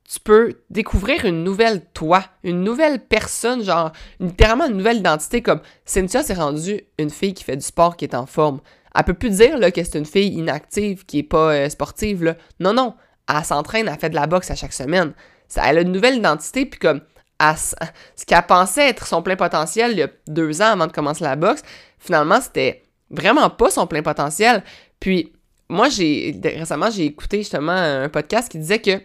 tu 0.09 0.21
peux 0.21 0.55
découvrir 0.71 1.25
une 1.25 1.45
nouvelle 1.45 1.83
toi, 1.95 2.25
une 2.43 2.63
nouvelle 2.63 3.01
personne, 3.01 3.63
genre 3.63 3.93
littéralement 4.21 4.67
une 4.67 4.77
nouvelle 4.77 4.99
identité, 4.99 5.43
comme 5.43 5.61
Cynthia 5.85 6.23
s'est 6.23 6.35
rendue 6.35 6.83
une 6.99 7.11
fille 7.11 7.35
qui 7.35 7.45
fait 7.45 7.57
du 7.57 7.65
sport, 7.65 7.97
qui 7.97 8.05
est 8.05 8.15
en 8.15 8.27
forme. 8.27 8.61
Elle 8.95 9.05
peut 9.05 9.15
plus 9.15 9.31
dire 9.31 9.59
là, 9.59 9.71
que 9.71 9.83
c'est 9.83 9.99
une 9.99 10.07
fille 10.07 10.35
inactive, 10.35 11.05
qui 11.07 11.21
est 11.21 11.25
pas 11.25 11.53
euh, 11.55 11.69
sportive. 11.69 12.23
Là. 12.23 12.37
Non, 12.61 12.75
non. 12.75 12.95
Elle 13.29 13.45
s'entraîne, 13.45 13.89
elle 13.89 13.99
fait 13.99 14.11
de 14.11 14.15
la 14.15 14.27
boxe 14.27 14.51
à 14.51 14.55
chaque 14.55 14.75
semaine. 14.75 15.15
Elle 15.57 15.79
a 15.79 15.81
une 15.81 15.93
nouvelle 15.93 16.17
identité, 16.17 16.67
puis 16.67 16.79
comme 16.79 17.01
ce 17.41 18.25
qu'elle 18.27 18.47
pensait 18.47 18.89
être 18.89 19.07
son 19.07 19.23
plein 19.23 19.37
potentiel 19.37 19.93
il 19.93 19.99
y 19.99 20.03
a 20.03 20.09
deux 20.29 20.63
ans 20.63 20.73
avant 20.73 20.87
de 20.87 20.93
commencer 20.93 21.25
la 21.25 21.37
boxe, 21.37 21.63
finalement, 21.99 22.41
c'était 22.41 22.83
vraiment 23.11 23.51
pas 23.51 23.71
son 23.71 23.87
plein 23.87 24.03
potentiel. 24.03 24.63
Puis, 25.01 25.33
moi, 25.69 25.89
j'ai 25.89 26.39
récemment, 26.43 26.91
j'ai 26.91 27.07
écouté 27.07 27.39
justement 27.39 27.73
un 27.73 28.09
podcast 28.09 28.51
qui 28.51 28.59
disait 28.59 28.81
que 28.81 29.01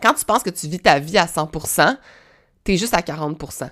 quand 0.00 0.14
tu 0.14 0.24
penses 0.24 0.42
que 0.42 0.50
tu 0.50 0.68
vis 0.68 0.80
ta 0.80 0.98
vie 0.98 1.18
à 1.18 1.26
100%, 1.26 1.96
t'es 2.64 2.76
juste 2.76 2.94
à 2.94 3.00
40%. 3.00 3.70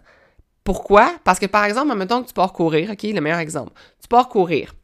Pourquoi? 0.64 1.14
Parce 1.24 1.38
que, 1.38 1.46
par 1.46 1.64
exemple, 1.64 1.94
mettons 1.94 2.22
que 2.22 2.28
tu 2.28 2.34
pars 2.34 2.52
courir, 2.52 2.90
OK, 2.90 3.02
le 3.04 3.20
meilleur 3.20 3.38
exemple. 3.38 3.72
Tu 4.00 4.08
pars 4.08 4.28
courir. 4.28 4.74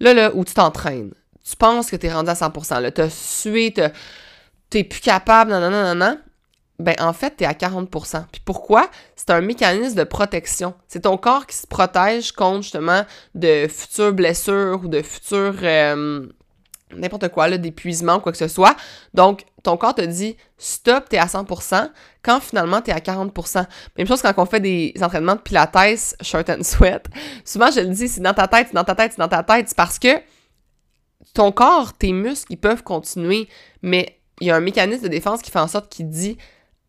Là, 0.00 0.14
là, 0.14 0.30
où 0.34 0.44
tu 0.44 0.54
t'entraînes. 0.54 1.12
Tu 1.44 1.56
penses 1.56 1.90
que 1.90 1.96
t'es 1.96 2.12
rendu 2.12 2.30
à 2.30 2.34
100%. 2.34 2.80
Là, 2.80 2.90
t'as 2.90 3.10
sué, 3.10 3.74
t'es 4.70 4.84
plus 4.84 5.00
capable, 5.00 5.50
non, 5.50 5.60
non, 5.60 5.70
non, 5.70 5.94
non, 5.94 6.18
ben 6.78 6.94
en 7.00 7.12
fait, 7.12 7.36
tu 7.36 7.44
es 7.44 7.46
à 7.46 7.54
40% 7.54 8.24
Puis 8.30 8.40
pourquoi? 8.44 8.88
C'est 9.16 9.30
un 9.30 9.40
mécanisme 9.40 9.96
de 9.96 10.04
protection. 10.04 10.74
C'est 10.86 11.00
ton 11.00 11.16
corps 11.16 11.46
qui 11.46 11.56
se 11.56 11.66
protège 11.66 12.30
contre 12.32 12.62
justement 12.62 13.04
de 13.34 13.66
futures 13.66 14.12
blessures 14.12 14.80
ou 14.84 14.88
de 14.88 15.02
futurs 15.02 15.56
euh, 15.62 16.28
n'importe 16.96 17.28
quoi, 17.28 17.50
d'épuisement, 17.56 18.20
quoi 18.20 18.32
que 18.32 18.38
ce 18.38 18.48
soit. 18.48 18.76
Donc, 19.14 19.44
ton 19.68 19.76
corps 19.76 19.94
te 19.94 20.00
dit 20.00 20.34
stop, 20.56 21.10
t'es 21.10 21.18
à 21.18 21.26
100%, 21.26 21.90
quand 22.22 22.40
finalement 22.40 22.80
t'es 22.80 22.92
à 22.92 23.00
40%. 23.00 23.66
Même 23.98 24.06
chose 24.06 24.22
quand 24.22 24.32
on 24.38 24.46
fait 24.46 24.60
des 24.60 24.94
entraînements 25.02 25.34
de 25.34 25.40
pilates, 25.40 26.16
short 26.22 26.48
and 26.48 26.62
sweat. 26.62 27.06
Souvent, 27.44 27.70
je 27.70 27.80
le 27.80 27.88
dis, 27.88 28.08
c'est 28.08 28.22
dans 28.22 28.32
ta 28.32 28.48
tête, 28.48 28.68
c'est 28.68 28.74
dans 28.74 28.84
ta 28.84 28.94
tête, 28.94 29.12
c'est 29.12 29.20
dans 29.20 29.28
ta 29.28 29.42
tête. 29.42 29.68
C'est 29.68 29.76
parce 29.76 29.98
que 29.98 30.08
ton 31.34 31.52
corps, 31.52 31.92
tes 31.92 32.12
muscles, 32.12 32.50
ils 32.50 32.58
peuvent 32.58 32.82
continuer, 32.82 33.46
mais 33.82 34.18
il 34.40 34.46
y 34.46 34.50
a 34.50 34.56
un 34.56 34.60
mécanisme 34.60 35.02
de 35.02 35.08
défense 35.08 35.42
qui 35.42 35.50
fait 35.50 35.58
en 35.58 35.68
sorte 35.68 35.90
qu'il 35.90 36.08
dit 36.08 36.38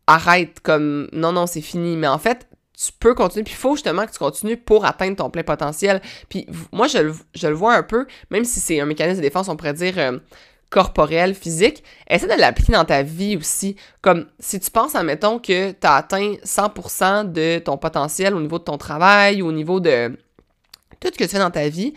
arrête, 0.06 0.60
comme 0.60 1.08
non, 1.12 1.32
non, 1.32 1.46
c'est 1.46 1.60
fini. 1.60 1.98
Mais 1.98 2.08
en 2.08 2.18
fait, 2.18 2.48
tu 2.82 2.92
peux 2.98 3.12
continuer, 3.12 3.44
puis 3.44 3.52
il 3.52 3.58
faut 3.58 3.74
justement 3.74 4.06
que 4.06 4.12
tu 4.12 4.18
continues 4.18 4.56
pour 4.56 4.86
atteindre 4.86 5.16
ton 5.16 5.28
plein 5.28 5.42
potentiel. 5.42 6.00
Puis 6.30 6.46
moi, 6.72 6.86
je, 6.86 6.98
le 6.98 7.54
vois 7.54 7.74
un 7.74 7.82
peu, 7.82 8.06
même 8.30 8.46
si 8.46 8.58
c'est 8.58 8.80
un 8.80 8.86
mécanisme 8.86 9.18
de 9.18 9.26
défense, 9.26 9.50
on 9.50 9.56
pourrait 9.56 9.74
dire 9.74 9.98
euh, 9.98 10.18
corporel, 10.70 11.34
physique, 11.34 11.82
essaie 12.08 12.28
de 12.28 12.40
l'appliquer 12.40 12.72
dans 12.72 12.84
ta 12.84 13.02
vie 13.02 13.36
aussi. 13.36 13.76
Comme 14.00 14.26
si 14.38 14.60
tu 14.60 14.70
penses, 14.70 14.94
admettons, 14.94 15.38
que 15.38 15.72
tu 15.72 15.86
as 15.86 15.96
atteint 15.96 16.34
100% 16.44 17.30
de 17.30 17.58
ton 17.58 17.76
potentiel 17.76 18.34
au 18.34 18.40
niveau 18.40 18.58
de 18.58 18.64
ton 18.64 18.78
travail, 18.78 19.42
au 19.42 19.52
niveau 19.52 19.80
de 19.80 20.16
tout 21.00 21.08
ce 21.12 21.18
que 21.18 21.24
tu 21.24 21.30
fais 21.30 21.38
dans 21.38 21.50
ta 21.50 21.68
vie, 21.68 21.92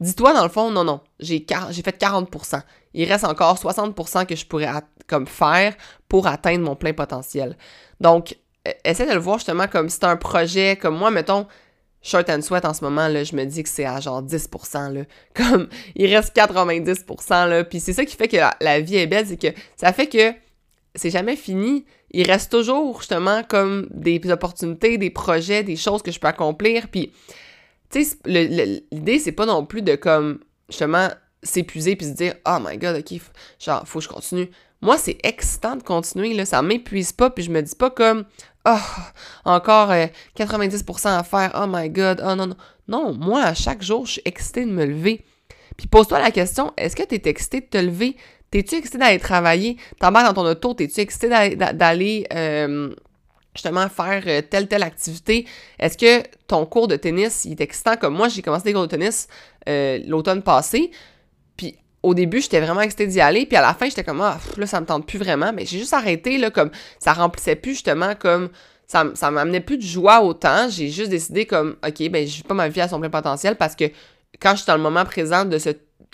dis-toi 0.00 0.32
dans 0.32 0.44
le 0.44 0.48
fond, 0.48 0.70
non, 0.70 0.84
non, 0.84 1.00
j'ai 1.18 1.44
fait 1.48 2.00
40%. 2.00 2.62
Il 2.94 3.10
reste 3.10 3.24
encore 3.24 3.56
60% 3.56 4.26
que 4.26 4.36
je 4.36 4.46
pourrais 4.46 4.68
comme 5.06 5.26
faire 5.26 5.74
pour 6.08 6.26
atteindre 6.26 6.64
mon 6.64 6.76
plein 6.76 6.92
potentiel. 6.92 7.56
Donc, 8.00 8.36
e, 8.68 8.70
essaie 8.84 9.06
de 9.06 9.12
le 9.12 9.18
voir 9.18 9.38
justement 9.38 9.66
comme 9.66 9.88
si 9.88 9.96
c'est 9.98 10.06
un 10.06 10.16
projet, 10.16 10.76
comme 10.76 10.96
moi, 10.96 11.10
mettons, 11.10 11.46
Short 12.02 12.28
and 12.30 12.42
Sweat 12.42 12.64
en 12.64 12.74
ce 12.74 12.82
moment, 12.82 13.06
là, 13.08 13.22
je 13.22 13.34
me 13.36 13.44
dis 13.44 13.62
que 13.62 13.68
c'est 13.68 13.84
à 13.84 14.00
genre 14.00 14.22
10%, 14.22 14.92
là. 14.92 15.02
Comme, 15.34 15.68
il 15.94 16.12
reste 16.14 16.34
90%, 16.36 17.48
là. 17.48 17.64
Puis 17.64 17.80
c'est 17.80 17.92
ça 17.92 18.04
qui 18.04 18.16
fait 18.16 18.28
que 18.28 18.36
la, 18.36 18.80
vie 18.80 18.96
est 18.96 19.06
belle, 19.06 19.26
c'est 19.26 19.40
que 19.40 19.56
ça 19.76 19.92
fait 19.92 20.08
que 20.08 20.34
c'est 20.94 21.10
jamais 21.10 21.36
fini. 21.36 21.84
Il 22.10 22.30
reste 22.30 22.50
toujours, 22.50 22.98
justement, 22.98 23.42
comme 23.44 23.88
des 23.90 24.20
opportunités, 24.30 24.98
des 24.98 25.08
projets, 25.08 25.62
des 25.62 25.76
choses 25.76 26.02
que 26.02 26.10
je 26.10 26.20
peux 26.20 26.26
accomplir. 26.26 26.88
Puis, 26.88 27.10
tu 27.90 28.04
sais, 28.04 28.16
l'idée, 28.26 29.18
c'est 29.18 29.32
pas 29.32 29.46
non 29.46 29.64
plus 29.64 29.80
de, 29.80 29.94
comme, 29.94 30.40
justement, 30.68 31.08
s'épuiser 31.42 31.96
puis 31.96 32.06
se 32.06 32.12
dire, 32.12 32.34
oh 32.46 32.58
my 32.60 32.76
god, 32.76 32.96
ok, 32.96 33.20
genre, 33.58 33.86
faut 33.86 34.00
que 34.00 34.04
je 34.04 34.10
continue. 34.10 34.50
Moi, 34.82 34.98
c'est 34.98 35.18
excitant 35.22 35.76
de 35.76 35.82
continuer, 35.82 36.34
là, 36.34 36.44
ça 36.44 36.60
m'épuise 36.60 37.12
pas, 37.12 37.30
puis 37.30 37.44
je 37.44 37.50
me 37.50 37.62
dis 37.62 37.76
pas 37.76 37.90
comme 37.90 38.24
oh, 38.64 38.78
encore 39.44 39.90
90% 39.90 41.06
euh, 41.06 41.18
à 41.18 41.22
faire, 41.22 41.52
oh 41.54 41.66
my 41.68 41.88
god, 41.90 42.22
oh 42.24 42.34
non, 42.34 42.46
non. 42.46 42.56
Non, 42.88 43.14
moi, 43.14 43.42
à 43.42 43.54
chaque 43.54 43.82
jour, 43.82 44.06
je 44.06 44.12
suis 44.12 44.22
excitée 44.24 44.64
de 44.64 44.70
me 44.70 44.84
lever. 44.84 45.24
Puis 45.76 45.86
pose-toi 45.86 46.18
la 46.18 46.30
question, 46.30 46.72
est-ce 46.76 46.96
que 46.96 47.02
tu 47.04 47.14
es 47.14 47.22
excité 47.28 47.60
de 47.60 47.66
te 47.66 47.78
lever? 47.78 48.16
T'es-tu 48.50 48.74
excité 48.74 48.98
d'aller 48.98 49.18
travailler? 49.18 49.76
T'embarques 49.98 50.26
dans 50.26 50.42
ton 50.42 50.48
auto, 50.48 50.74
t'es-tu 50.74 51.00
excité 51.00 51.56
d'aller 51.56 52.26
euh, 52.34 52.94
justement 53.54 53.88
faire 53.88 54.22
euh, 54.26 54.42
telle, 54.42 54.68
telle 54.68 54.82
activité? 54.82 55.46
Est-ce 55.78 55.96
que 55.96 56.26
ton 56.48 56.66
cours 56.66 56.88
de 56.88 56.96
tennis, 56.96 57.44
il 57.44 57.52
est 57.52 57.60
excitant? 57.60 57.96
Comme 57.96 58.14
moi? 58.14 58.28
J'ai 58.28 58.42
commencé 58.42 58.64
des 58.64 58.72
cours 58.72 58.82
de 58.82 58.88
tennis 58.88 59.28
l'automne 59.66 60.42
passé 60.42 60.90
au 62.02 62.14
début, 62.14 62.40
j'étais 62.40 62.60
vraiment 62.60 62.80
excitée 62.80 63.06
d'y 63.06 63.20
aller, 63.20 63.46
puis 63.46 63.56
à 63.56 63.62
la 63.62 63.74
fin, 63.74 63.88
j'étais 63.88 64.04
comme, 64.04 64.20
ah, 64.20 64.38
là, 64.56 64.66
ça 64.66 64.80
me 64.80 64.86
tente 64.86 65.06
plus 65.06 65.18
vraiment, 65.18 65.52
mais 65.52 65.64
j'ai 65.66 65.78
juste 65.78 65.92
arrêté, 65.92 66.38
là, 66.38 66.50
comme, 66.50 66.70
ça 66.98 67.12
remplissait 67.12 67.56
plus, 67.56 67.72
justement, 67.72 68.14
comme, 68.14 68.48
ça, 68.86 69.04
ça 69.14 69.30
m'amenait 69.30 69.60
plus 69.60 69.78
de 69.78 69.82
joie 69.82 70.22
autant, 70.22 70.68
j'ai 70.68 70.88
juste 70.88 71.10
décidé, 71.10 71.46
comme, 71.46 71.76
ok, 71.86 72.10
ben, 72.10 72.26
je 72.26 72.36
vis 72.36 72.42
pas 72.42 72.54
ma 72.54 72.68
vie 72.68 72.80
à 72.80 72.88
son 72.88 72.98
plein 72.98 73.10
potentiel, 73.10 73.56
parce 73.56 73.76
que 73.76 73.84
quand 74.40 74.52
je 74.52 74.56
suis 74.56 74.66
dans 74.66 74.76
le 74.76 74.82
moment 74.82 75.04
présent 75.04 75.44
de 75.44 75.58
ce 75.58 75.70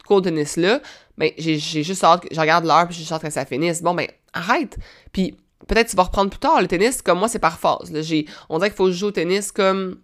cours 0.07 0.21
de 0.21 0.29
tennis-là, 0.29 0.81
ben, 1.17 1.31
j'ai 1.39 1.59
juste 1.59 2.05
hâte, 2.05 2.25
je 2.31 2.41
regarde 2.41 2.65
l'heure, 2.65 2.87
puis 2.87 2.95
j'ai 2.95 3.01
juste 3.01 3.13
hâte 3.13 3.23
que 3.23 3.31
ça 3.31 3.45
finisse. 3.45 3.83
Bon, 3.83 3.95
ben, 3.95 4.07
arrête! 4.33 4.77
Puis, 5.13 5.37
peut-être 5.67 5.89
tu 5.89 5.97
vas 5.97 6.05
reprendre 6.05 6.31
plus 6.31 6.39
tard, 6.39 6.61
le 6.61 6.69
tennis, 6.69 7.03
comme 7.03 7.19
moi, 7.19 7.29
c'est 7.29 7.39
par 7.39 7.59
phase, 7.59 7.91
là, 7.91 8.01
on 8.49 8.59
dirait 8.59 8.71
qu'il 8.71 8.77
faut 8.77 8.87
que 8.87 8.93
je 8.93 8.99
joue 8.99 9.07
au 9.07 9.11
tennis, 9.11 9.53
comme, 9.53 9.99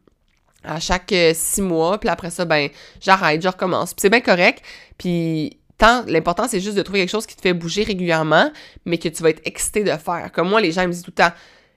à 0.65 0.81
chaque 0.81 1.13
euh, 1.13 1.33
six 1.35 1.61
mois, 1.61 1.99
puis 1.99 2.09
après 2.09 2.31
ça, 2.31 2.45
ben, 2.47 2.71
j'arrête, 3.01 3.43
je 3.43 3.49
recommence. 3.49 3.93
Puis 3.93 4.01
c'est 4.01 4.11
bien 4.11 4.23
correct, 4.23 4.65
puis 4.97 5.59
l'important, 6.07 6.47
c'est 6.49 6.61
juste 6.61 6.77
de 6.77 6.83
trouver 6.83 7.01
quelque 7.01 7.11
chose 7.11 7.27
qui 7.27 7.37
te 7.37 7.41
fait 7.41 7.53
bouger 7.53 7.85
régulièrement, 7.85 8.51
mais 8.85 8.99
que 8.99 9.09
tu 9.09 9.23
vas 9.23 9.31
être 9.31 9.43
excité 9.45 9.85
de 9.85 9.91
faire. 9.91 10.31
Comme 10.33 10.49
moi, 10.49 10.61
les 10.61 10.73
gens 10.73 10.87
me 10.87 10.93
disent 10.93 11.03
tout 11.03 11.11
le 11.11 11.23
temps, 11.23 11.33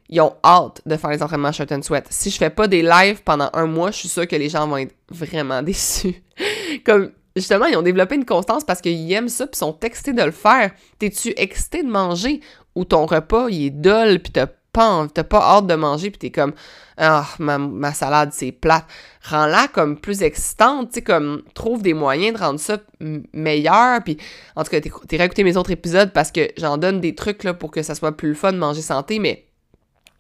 ils 0.10 0.22
ont 0.22 0.36
hâte 0.44 0.82
de 0.86 0.96
faire 0.96 1.10
les 1.10 1.22
entraînements 1.22 1.52
short 1.52 1.72
and 1.72 1.82
sweat. 1.82 2.06
Si 2.10 2.30
je 2.30 2.38
fais 2.38 2.50
pas 2.50 2.68
des 2.68 2.82
lives 2.82 3.24
pendant 3.24 3.50
un 3.54 3.66
mois, 3.66 3.92
je 3.92 3.98
suis 3.98 4.08
sûre 4.08 4.28
que 4.28 4.36
les 4.36 4.50
gens 4.50 4.68
vont 4.68 4.78
être 4.78 4.96
vraiment 5.10 5.62
déçus. 5.64 6.24
Comme, 6.86 7.12
justement, 7.36 7.66
ils 7.66 7.76
ont 7.76 7.82
développé 7.82 8.16
une 8.16 8.26
constance 8.26 8.64
parce 8.64 8.82
qu'ils 8.82 9.12
aiment 9.12 9.30
ça 9.30 9.48
puis 9.48 9.58
sont 9.58 9.78
excités 9.82 10.14
de 10.14 10.24
le 10.24 10.32
faire. 10.32 10.72
T'es-tu 11.00 11.34
excité 11.36 11.84
de 11.84 11.90
manger 11.90 12.42
ou 12.76 12.86
ton 12.86 13.06
repas, 13.06 13.50
il 13.50 13.66
est 13.66 13.70
dol 13.72 14.20
puis 14.20 14.32
t'as 14.32 14.48
t'as 15.14 15.24
pas 15.24 15.42
hâte 15.42 15.68
de 15.68 15.76
manger 15.76 16.10
puis 16.12 16.20
t'es 16.20 16.32
comme, 16.32 16.54
ah, 16.98 17.28
ma, 17.40 17.94
salade, 17.94 18.32
c'est 18.34 18.52
plate. 18.52 18.86
Rends-la 19.24 19.68
comme 19.68 20.00
plus 20.00 20.24
excitante, 20.24 20.90
tu 20.90 20.96
sais, 20.96 21.02
comme, 21.02 21.44
trouve 21.54 21.82
des 21.82 21.94
moyens 21.94 22.38
de 22.38 22.44
rendre 22.44 22.60
ça 22.60 22.78
meilleur. 23.34 24.04
Puis, 24.04 24.18
en 24.56 24.64
tout 24.64 24.72
cas, 24.72 24.82
t'es 24.82 25.18
réécouté 25.18 25.44
mes 25.44 25.58
autres 25.58 25.72
épisodes 25.72 26.12
parce 26.12 26.32
que 26.32 26.50
j'en 26.58 26.78
donne 26.78 27.00
des 27.00 27.14
trucs, 27.14 27.44
pour 27.60 27.72
que 27.72 27.84
ça 27.84 27.94
soit 27.94 28.18
plus 28.18 28.30
le 28.30 28.36
fun 28.36 28.52
de 28.52 28.58
manger 28.58 28.82
santé. 28.82 29.20
Mais, 29.20 29.46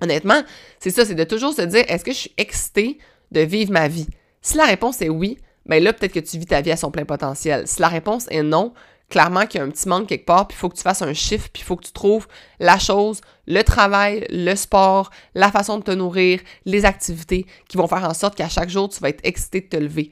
honnêtement, 0.01 0.41
c'est 0.79 0.91
ça, 0.91 1.05
c'est 1.05 1.15
de 1.15 1.23
toujours 1.23 1.53
se 1.53 1.63
dire, 1.63 1.83
est-ce 1.87 2.03
que 2.03 2.11
je 2.11 2.17
suis 2.17 2.33
excitée 2.37 2.99
de 3.31 3.41
vivre 3.41 3.71
ma 3.71 3.87
vie? 3.87 4.07
Si 4.41 4.55
la 4.55 4.65
réponse 4.65 5.01
est 5.01 5.09
oui, 5.09 5.39
ben 5.65 5.83
là, 5.83 5.93
peut-être 5.93 6.13
que 6.13 6.19
tu 6.19 6.37
vis 6.37 6.45
ta 6.45 6.61
vie 6.61 6.71
à 6.71 6.77
son 6.77 6.91
plein 6.91 7.05
potentiel. 7.05 7.67
Si 7.67 7.81
la 7.81 7.89
réponse 7.89 8.27
est 8.29 8.43
non, 8.43 8.73
clairement 9.09 9.45
qu'il 9.45 9.59
y 9.59 9.61
a 9.61 9.65
un 9.65 9.69
petit 9.69 9.87
manque 9.87 10.07
quelque 10.07 10.25
part, 10.25 10.47
puis 10.47 10.55
il 10.57 10.59
faut 10.59 10.69
que 10.69 10.75
tu 10.75 10.81
fasses 10.81 11.01
un 11.01 11.13
chiffre, 11.13 11.47
puis 11.51 11.61
il 11.61 11.65
faut 11.65 11.75
que 11.75 11.85
tu 11.85 11.93
trouves 11.93 12.27
la 12.59 12.77
chose, 12.77 13.21
le 13.45 13.61
travail, 13.63 14.25
le 14.29 14.53
sport, 14.55 15.11
la 15.33 15.51
façon 15.51 15.77
de 15.77 15.83
te 15.83 15.91
nourrir, 15.91 16.41
les 16.65 16.85
activités 16.85 17.45
qui 17.69 17.77
vont 17.77 17.87
faire 17.87 18.03
en 18.03 18.13
sorte 18.13 18.35
qu'à 18.35 18.49
chaque 18.49 18.69
jour, 18.69 18.89
tu 18.89 18.99
vas 18.99 19.09
être 19.09 19.21
excité 19.23 19.61
de 19.61 19.67
te 19.67 19.77
lever. 19.77 20.11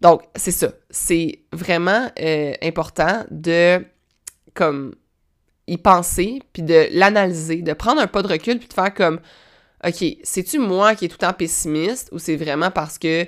Donc, 0.00 0.22
c'est 0.34 0.50
ça. 0.50 0.72
C'est 0.90 1.40
vraiment 1.52 2.10
euh, 2.20 2.54
important 2.62 3.24
de, 3.30 3.84
comme, 4.54 4.94
y 5.66 5.76
penser, 5.76 6.42
puis 6.52 6.62
de 6.62 6.88
l'analyser, 6.92 7.62
de 7.62 7.72
prendre 7.72 8.00
un 8.00 8.06
pas 8.06 8.22
de 8.22 8.28
recul, 8.28 8.58
puis 8.58 8.68
de 8.68 8.74
faire 8.74 8.92
comme, 8.94 9.20
OK, 9.86 10.02
c'est-tu 10.22 10.58
moi 10.58 10.94
qui 10.94 11.04
est 11.04 11.08
tout 11.08 11.18
le 11.20 11.26
temps 11.26 11.32
pessimiste, 11.34 12.08
ou 12.12 12.18
c'est 12.18 12.36
vraiment 12.36 12.70
parce 12.70 12.98
que 12.98 13.26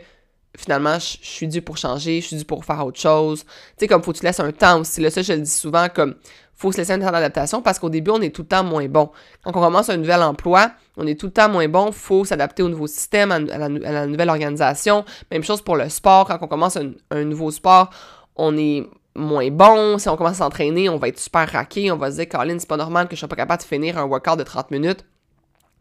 finalement, 0.56 0.98
je, 0.98 1.18
suis 1.20 1.48
dû 1.48 1.62
pour 1.62 1.76
changer, 1.76 2.20
je 2.20 2.26
suis 2.28 2.36
dû 2.36 2.44
pour 2.44 2.64
faire 2.64 2.84
autre 2.84 2.98
chose. 2.98 3.44
Tu 3.44 3.50
sais, 3.80 3.86
comme 3.86 4.02
faut 4.02 4.12
que 4.12 4.18
tu 4.18 4.24
laisses 4.24 4.40
un 4.40 4.52
temps 4.52 4.80
aussi. 4.80 5.00
Là, 5.00 5.10
ça, 5.10 5.22
je 5.22 5.32
le 5.32 5.40
dis 5.40 5.50
souvent, 5.50 5.88
comme 5.88 6.14
faut 6.56 6.72
se 6.72 6.78
laisser 6.78 6.92
un 6.92 6.98
temps 6.98 7.12
d'adaptation 7.12 7.60
parce 7.60 7.78
qu'au 7.78 7.90
début, 7.90 8.10
on 8.10 8.20
est 8.22 8.34
tout 8.34 8.42
le 8.42 8.48
temps 8.48 8.64
moins 8.64 8.86
bon. 8.86 9.10
Quand 9.44 9.50
on 9.50 9.60
commence 9.60 9.90
un 9.90 9.98
nouvel 9.98 10.22
emploi, 10.22 10.70
on 10.96 11.06
est 11.06 11.18
tout 11.18 11.26
le 11.26 11.32
temps 11.32 11.50
moins 11.50 11.68
bon. 11.68 11.92
faut 11.92 12.24
s'adapter 12.24 12.62
au 12.62 12.68
nouveau 12.68 12.86
système, 12.86 13.30
à, 13.30 13.38
la, 13.38 14.06
nouvelle 14.06 14.30
organisation. 14.30 15.04
Même 15.30 15.44
chose 15.44 15.60
pour 15.60 15.76
le 15.76 15.88
sport. 15.90 16.26
Quand 16.26 16.38
on 16.40 16.46
commence 16.46 16.78
un, 16.78 17.24
nouveau 17.24 17.50
sport, 17.50 17.90
on 18.36 18.56
est 18.56 18.88
moins 19.14 19.50
bon. 19.50 19.98
Si 19.98 20.08
on 20.08 20.16
commence 20.16 20.32
à 20.40 20.44
s'entraîner, 20.44 20.88
on 20.88 20.96
va 20.96 21.08
être 21.08 21.18
super 21.18 21.46
raqué. 21.50 21.92
On 21.92 21.96
va 21.96 22.10
se 22.10 22.16
dire, 22.16 22.28
Colin, 22.28 22.58
c'est 22.58 22.68
pas 22.68 22.78
normal 22.78 23.08
que 23.08 23.16
je 23.16 23.20
sois 23.20 23.28
pas 23.28 23.36
capable 23.36 23.62
de 23.62 23.66
finir 23.68 23.98
un 23.98 24.04
workout 24.04 24.38
de 24.38 24.44
30 24.44 24.70
minutes. 24.70 25.04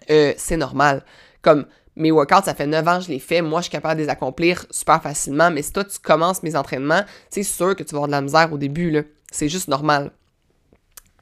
Euh, 0.09 0.33
c'est 0.35 0.57
normal. 0.57 1.05
Comme 1.41 1.65
mes 1.95 2.11
workouts, 2.11 2.43
ça 2.43 2.53
fait 2.53 2.67
9 2.67 2.87
ans 2.87 2.97
que 2.97 3.05
je 3.05 3.09
les 3.09 3.19
fais. 3.19 3.41
Moi, 3.41 3.61
je 3.61 3.65
suis 3.65 3.71
capable 3.71 3.99
de 3.99 4.05
les 4.05 4.09
accomplir 4.09 4.65
super 4.69 5.01
facilement. 5.01 5.49
Mais 5.51 5.61
si 5.61 5.71
toi, 5.71 5.83
tu 5.83 5.97
commences 5.99 6.43
mes 6.43 6.55
entraînements, 6.55 7.03
c'est 7.29 7.43
sûr 7.43 7.75
que 7.75 7.83
tu 7.83 7.91
vas 7.91 7.99
avoir 7.99 8.07
de 8.07 8.11
la 8.11 8.21
misère 8.21 8.51
au 8.51 8.57
début. 8.57 8.91
là. 8.91 9.01
C'est 9.31 9.49
juste 9.49 9.67
normal. 9.67 10.11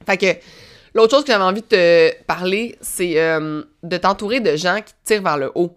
Fait 0.06 0.16
que 0.16 0.26
l'autre 0.94 1.14
chose 1.14 1.24
que 1.24 1.32
j'avais 1.32 1.44
envie 1.44 1.62
de 1.62 1.66
te 1.66 2.22
parler, 2.24 2.76
c'est 2.80 3.20
euh, 3.20 3.62
de 3.82 3.96
t'entourer 3.96 4.40
de 4.40 4.56
gens 4.56 4.76
qui 4.76 4.92
te 4.92 4.98
tirent 5.04 5.22
vers 5.22 5.38
le 5.38 5.52
haut, 5.54 5.76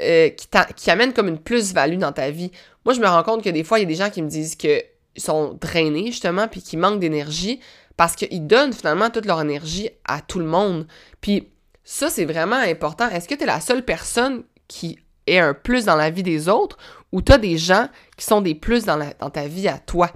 euh, 0.00 0.30
qui, 0.30 0.90
amènent 0.90 1.12
comme 1.12 1.28
une 1.28 1.38
plus-value 1.38 1.98
dans 1.98 2.12
ta 2.12 2.30
vie. 2.30 2.50
Moi, 2.84 2.94
je 2.94 3.00
me 3.00 3.06
rends 3.06 3.22
compte 3.22 3.42
que 3.42 3.50
des 3.50 3.64
fois, 3.64 3.78
il 3.78 3.82
y 3.82 3.84
a 3.84 3.88
des 3.88 3.94
gens 3.94 4.10
qui 4.10 4.22
me 4.22 4.28
disent 4.28 4.54
qu'ils 4.54 4.82
sont 5.16 5.56
drainés, 5.60 6.06
justement, 6.06 6.48
puis 6.48 6.62
qui 6.62 6.76
manquent 6.76 7.00
d'énergie 7.00 7.60
parce 7.96 8.14
qu'ils 8.14 8.46
donnent 8.46 8.74
finalement 8.74 9.08
toute 9.08 9.24
leur 9.24 9.40
énergie 9.40 9.88
à 10.04 10.20
tout 10.20 10.38
le 10.38 10.44
monde. 10.44 10.86
Puis 11.20 11.48
ça, 11.88 12.10
c'est 12.10 12.24
vraiment 12.24 12.56
important. 12.56 13.08
Est-ce 13.08 13.28
que 13.28 13.36
tu 13.36 13.44
es 13.44 13.46
la 13.46 13.60
seule 13.60 13.84
personne 13.84 14.42
qui 14.66 14.98
est 15.28 15.38
un 15.38 15.54
plus 15.54 15.84
dans 15.84 15.94
la 15.94 16.10
vie 16.10 16.24
des 16.24 16.48
autres 16.48 16.76
ou 17.12 17.22
tu 17.22 17.30
as 17.30 17.38
des 17.38 17.56
gens 17.58 17.88
qui 18.16 18.26
sont 18.26 18.40
des 18.40 18.56
plus 18.56 18.84
dans, 18.84 18.98
ta 19.30 19.46
vie 19.46 19.68
à 19.68 19.78
toi? 19.78 20.10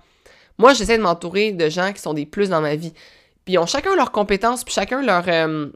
Moi, 0.59 0.75
j'essaie 0.75 0.99
de 0.99 1.03
m'entourer 1.03 1.53
de 1.53 1.69
gens 1.69 1.93
qui 1.93 2.03
sont 2.03 2.13
des 2.13 2.27
plus 2.27 2.49
dans 2.49 2.61
ma 2.61 2.75
vie. 2.75 2.93
Puis 3.45 3.55
ils 3.55 3.59
ont 3.59 3.67
chacun 3.67 3.95
leurs 3.95 4.11
compétences, 4.11 4.65
puis 4.65 4.75
chacun 4.75 5.01
leur, 5.01 5.23
euh, 5.29 5.69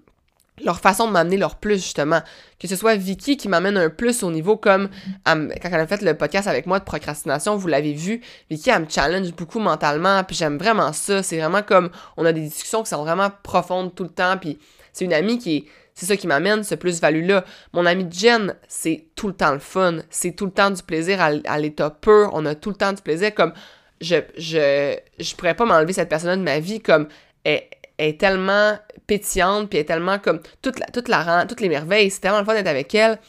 façon 0.83 1.07
de 1.07 1.13
m'amener 1.13 1.37
leur 1.37 1.55
plus, 1.55 1.77
justement. 1.77 2.23
Que 2.59 2.67
ce 2.67 2.75
soit 2.75 2.97
Vicky 2.97 3.37
qui 3.37 3.49
m'amène 3.49 3.77
un 3.77 3.89
plus 3.89 4.25
au 4.25 4.33
niveau 4.33 4.57
comme 4.57 4.89
quand 5.25 5.49
elle 5.63 5.75
a 5.75 5.87
fait 5.87 6.03
le 6.03 6.15
podcast 6.15 6.49
avec 6.49 6.67
moi 6.67 6.81
de 6.81 6.85
procrastination, 6.85 7.55
vous 7.55 7.69
l'avez 7.69 7.93
vu, 7.93 8.21
Vicky, 8.51 8.71
elle 8.71 8.83
me 8.83 8.91
challenge 8.91 9.33
beaucoup 9.35 9.61
mentalement, 9.61 10.25
puis 10.25 10.35
j'aime 10.35 10.59
vraiment 10.59 10.93
ça. 10.93 11.23
C'est 11.23 11.39
vraiment 11.39 11.63
comme, 11.63 11.91
on 12.17 12.25
a 12.25 12.33
des 12.33 12.41
discussions 12.41 12.83
qui 12.83 12.89
sont 12.89 13.05
vraiment 13.05 13.31
profondes 13.45 13.95
tout 13.95 14.03
le 14.03 14.11
temps, 14.11 14.37
puis 14.39 14.59
c'est 14.93 15.05
une 15.05 15.13
amie 15.13 15.39
qui 15.39 15.57
est 15.57 15.65
c'est 15.95 16.07
ça 16.07 16.17
qui 16.17 16.27
m'amène 16.27 16.65
ce 16.65 16.75
plus-value-là. 16.75 17.45
Mon 17.73 17.87
ami 17.87 18.07
Jen, 18.11 18.57
c'est 18.67 19.07
tout 19.15 19.29
le 19.29 19.35
temps 19.35 19.53
le 19.53 19.61
fun. 19.61 19.99
C'est 20.11 20.33
tout 20.33 20.47
le 20.47 20.51
temps 20.51 20.71
du 20.71 20.83
plaisir 20.83 21.21
à, 21.21 21.59
l'état 21.59 21.91
pur. 21.91 22.31
On 22.33 22.45
a 22.47 22.57
tout 22.57 22.71
le 22.71 22.77
temps 22.77 22.93
du 22.93 23.01
plaisir. 23.01 23.33
Comme, 23.33 23.53
je, 24.01 24.17
je, 24.37 24.97
je 25.21 25.35
pourrais 25.37 25.55
pas 25.55 25.65
m'enlever 25.65 25.93
cette 25.93 26.09
personne-là 26.09 26.37
de 26.37 26.43
ma 26.43 26.59
vie. 26.59 26.81
Comme, 26.81 27.07
est, 27.45 27.71
est 27.99 28.19
tellement 28.19 28.77
pétillante, 29.07 29.71
puis 29.71 29.79
est 29.79 29.85
tellement 29.85 30.19
comme 30.19 30.41
toute 30.63 30.81
la, 30.81 30.87
toute 30.87 31.09
la 31.09 31.47
toutes 31.47 31.61
les 31.61 31.69
merveilles. 31.69 32.11
C'est 32.11 32.21
tellement 32.21 32.41
le 32.41 32.45
fun 32.45 32.55
d'être 32.55 32.67
avec 32.67 32.93
elle. 32.95 33.21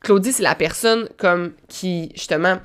Claudie, 0.00 0.32
c'est 0.32 0.42
la 0.42 0.56
personne 0.56 1.08
comme 1.16 1.52
qui, 1.68 2.10
justement, 2.16 2.58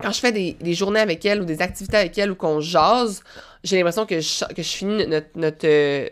quand 0.00 0.10
je 0.10 0.18
fais 0.18 0.32
des, 0.32 0.74
journées 0.74 1.00
avec 1.00 1.24
elle 1.24 1.42
ou 1.42 1.44
des 1.44 1.62
activités 1.62 1.96
avec 1.96 2.18
elle 2.18 2.32
ou 2.32 2.34
qu'on 2.34 2.60
jase, 2.60 3.22
j'ai 3.62 3.76
l'impression 3.76 4.06
que 4.06 4.20
je, 4.20 4.44
que 4.46 4.62
je 4.62 4.68
finis 4.68 5.06
notre, 5.06 5.28
notre 5.36 6.08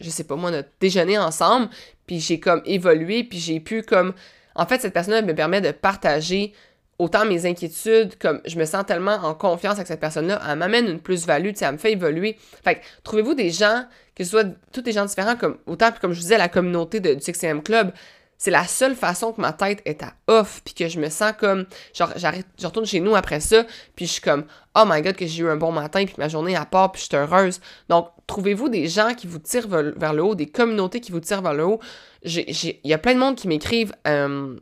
je 0.00 0.10
sais 0.10 0.24
pas 0.24 0.36
moi, 0.36 0.50
notre 0.50 0.68
déjeuner 0.80 1.18
ensemble, 1.18 1.68
puis 2.06 2.20
j'ai 2.20 2.40
comme 2.40 2.62
évolué, 2.64 3.24
puis 3.24 3.38
j'ai 3.38 3.60
pu 3.60 3.82
comme... 3.82 4.12
En 4.54 4.66
fait, 4.66 4.80
cette 4.80 4.92
personne-là 4.92 5.22
me 5.22 5.34
permet 5.34 5.60
de 5.60 5.72
partager 5.72 6.52
autant 6.98 7.24
mes 7.24 7.46
inquiétudes, 7.46 8.16
comme 8.18 8.40
je 8.46 8.56
me 8.56 8.64
sens 8.64 8.86
tellement 8.86 9.16
en 9.16 9.34
confiance 9.34 9.74
avec 9.74 9.86
cette 9.86 10.00
personne-là, 10.00 10.40
elle 10.48 10.58
m'amène 10.58 10.86
une 10.86 11.00
plus-value, 11.00 11.50
tu 11.50 11.56
sais, 11.56 11.64
elle 11.64 11.72
me 11.72 11.78
fait 11.78 11.92
évoluer. 11.92 12.36
Fait 12.62 12.76
que, 12.76 12.80
trouvez-vous 13.02 13.34
des 13.34 13.50
gens, 13.50 13.84
que 14.14 14.22
ce 14.22 14.30
soit 14.30 14.46
tous 14.72 14.82
des 14.82 14.92
gens 14.92 15.04
différents, 15.04 15.36
comme 15.36 15.58
autant, 15.66 15.90
comme 16.00 16.12
je 16.12 16.18
vous 16.18 16.22
disais, 16.22 16.38
la 16.38 16.48
communauté 16.48 17.00
de, 17.00 17.14
du 17.14 17.20
6 17.20 17.62
Club, 17.64 17.92
c'est 18.38 18.50
la 18.50 18.66
seule 18.66 18.94
façon 18.94 19.32
que 19.32 19.40
ma 19.40 19.52
tête 19.52 19.80
est 19.84 20.02
à 20.02 20.14
off, 20.26 20.60
puis 20.64 20.74
que 20.74 20.88
je 20.88 21.00
me 21.00 21.08
sens 21.08 21.32
comme, 21.38 21.66
genre, 21.94 22.12
j'arrête, 22.16 22.46
je 22.60 22.66
retourne 22.66 22.86
chez 22.86 23.00
nous 23.00 23.14
après 23.14 23.40
ça, 23.40 23.64
puis 23.96 24.06
je 24.06 24.12
suis 24.12 24.20
comme, 24.20 24.44
oh 24.74 24.84
my 24.86 25.02
god, 25.02 25.16
que 25.16 25.26
j'ai 25.26 25.42
eu 25.42 25.48
un 25.48 25.56
bon 25.56 25.72
matin, 25.72 26.04
puis 26.04 26.14
ma 26.18 26.28
journée 26.28 26.56
à 26.56 26.64
part, 26.64 26.92
puis 26.92 27.02
je 27.02 27.06
suis 27.06 27.16
heureuse. 27.16 27.60
Donc, 27.88 28.08
trouvez-vous 28.26 28.68
des 28.68 28.88
gens 28.88 29.14
qui 29.14 29.26
vous 29.26 29.38
tirent 29.38 29.68
vers 29.68 30.12
le 30.12 30.22
haut, 30.22 30.34
des 30.34 30.46
communautés 30.46 31.00
qui 31.00 31.12
vous 31.12 31.20
tirent 31.20 31.42
vers 31.42 31.54
le 31.54 31.64
haut? 31.64 31.80
Il 32.22 32.78
y 32.84 32.92
a 32.92 32.98
plein 32.98 33.14
de 33.14 33.18
monde 33.18 33.36
qui 33.36 33.48
m'écrivent, 33.48 33.94
euh, 34.06 34.56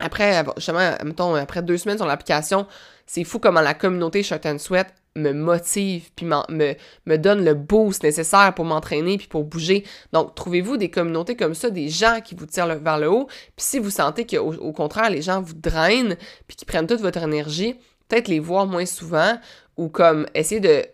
après, 0.00 0.44
justement, 0.56 0.94
mettons, 1.04 1.34
après 1.34 1.62
deux 1.62 1.78
semaines 1.78 1.98
sur 1.98 2.06
l'application, 2.06 2.66
c'est 3.06 3.24
fou 3.24 3.38
comment 3.38 3.60
la 3.60 3.74
communauté 3.74 4.22
Short 4.22 4.44
and 4.46 4.58
Sweat 4.58 4.88
me 5.16 5.32
motive, 5.32 6.10
puis 6.16 6.26
me, 6.26 7.16
donne 7.16 7.44
le 7.44 7.54
boost 7.54 8.02
nécessaire 8.02 8.52
pour 8.54 8.64
m'entraîner, 8.64 9.16
puis 9.16 9.28
pour 9.28 9.44
bouger. 9.44 9.84
Donc, 10.12 10.34
trouvez-vous 10.34 10.76
des 10.76 10.90
communautés 10.90 11.36
comme 11.36 11.54
ça, 11.54 11.70
des 11.70 11.88
gens 11.88 12.20
qui 12.20 12.34
vous 12.34 12.46
tirent 12.46 12.78
vers 12.78 12.98
le 12.98 13.10
haut? 13.10 13.26
Puis 13.26 13.66
si 13.66 13.78
vous 13.78 13.90
sentez 13.90 14.26
qu'au 14.26 14.54
au 14.54 14.72
contraire, 14.72 15.10
les 15.10 15.22
gens 15.22 15.40
vous 15.40 15.54
drainent, 15.54 16.16
puis 16.46 16.56
qui 16.56 16.64
prennent 16.64 16.86
toute 16.86 17.00
votre 17.00 17.22
énergie, 17.22 17.74
peut-être 18.08 18.28
les 18.28 18.40
voir 18.40 18.66
moins 18.66 18.86
souvent, 18.86 19.38
ou 19.76 19.88
comme 19.88 20.26
essayer 20.34 20.60
de 20.60 20.84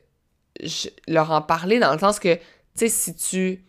leur 1.09 1.31
en 1.31 1.41
parler 1.43 1.79
dans 1.79 1.93
le 1.93 1.99
sens 1.99 2.19
que, 2.19 2.35
tu 2.35 2.41
sais, 2.75 2.89
si 2.89 3.15
tu 3.15 3.65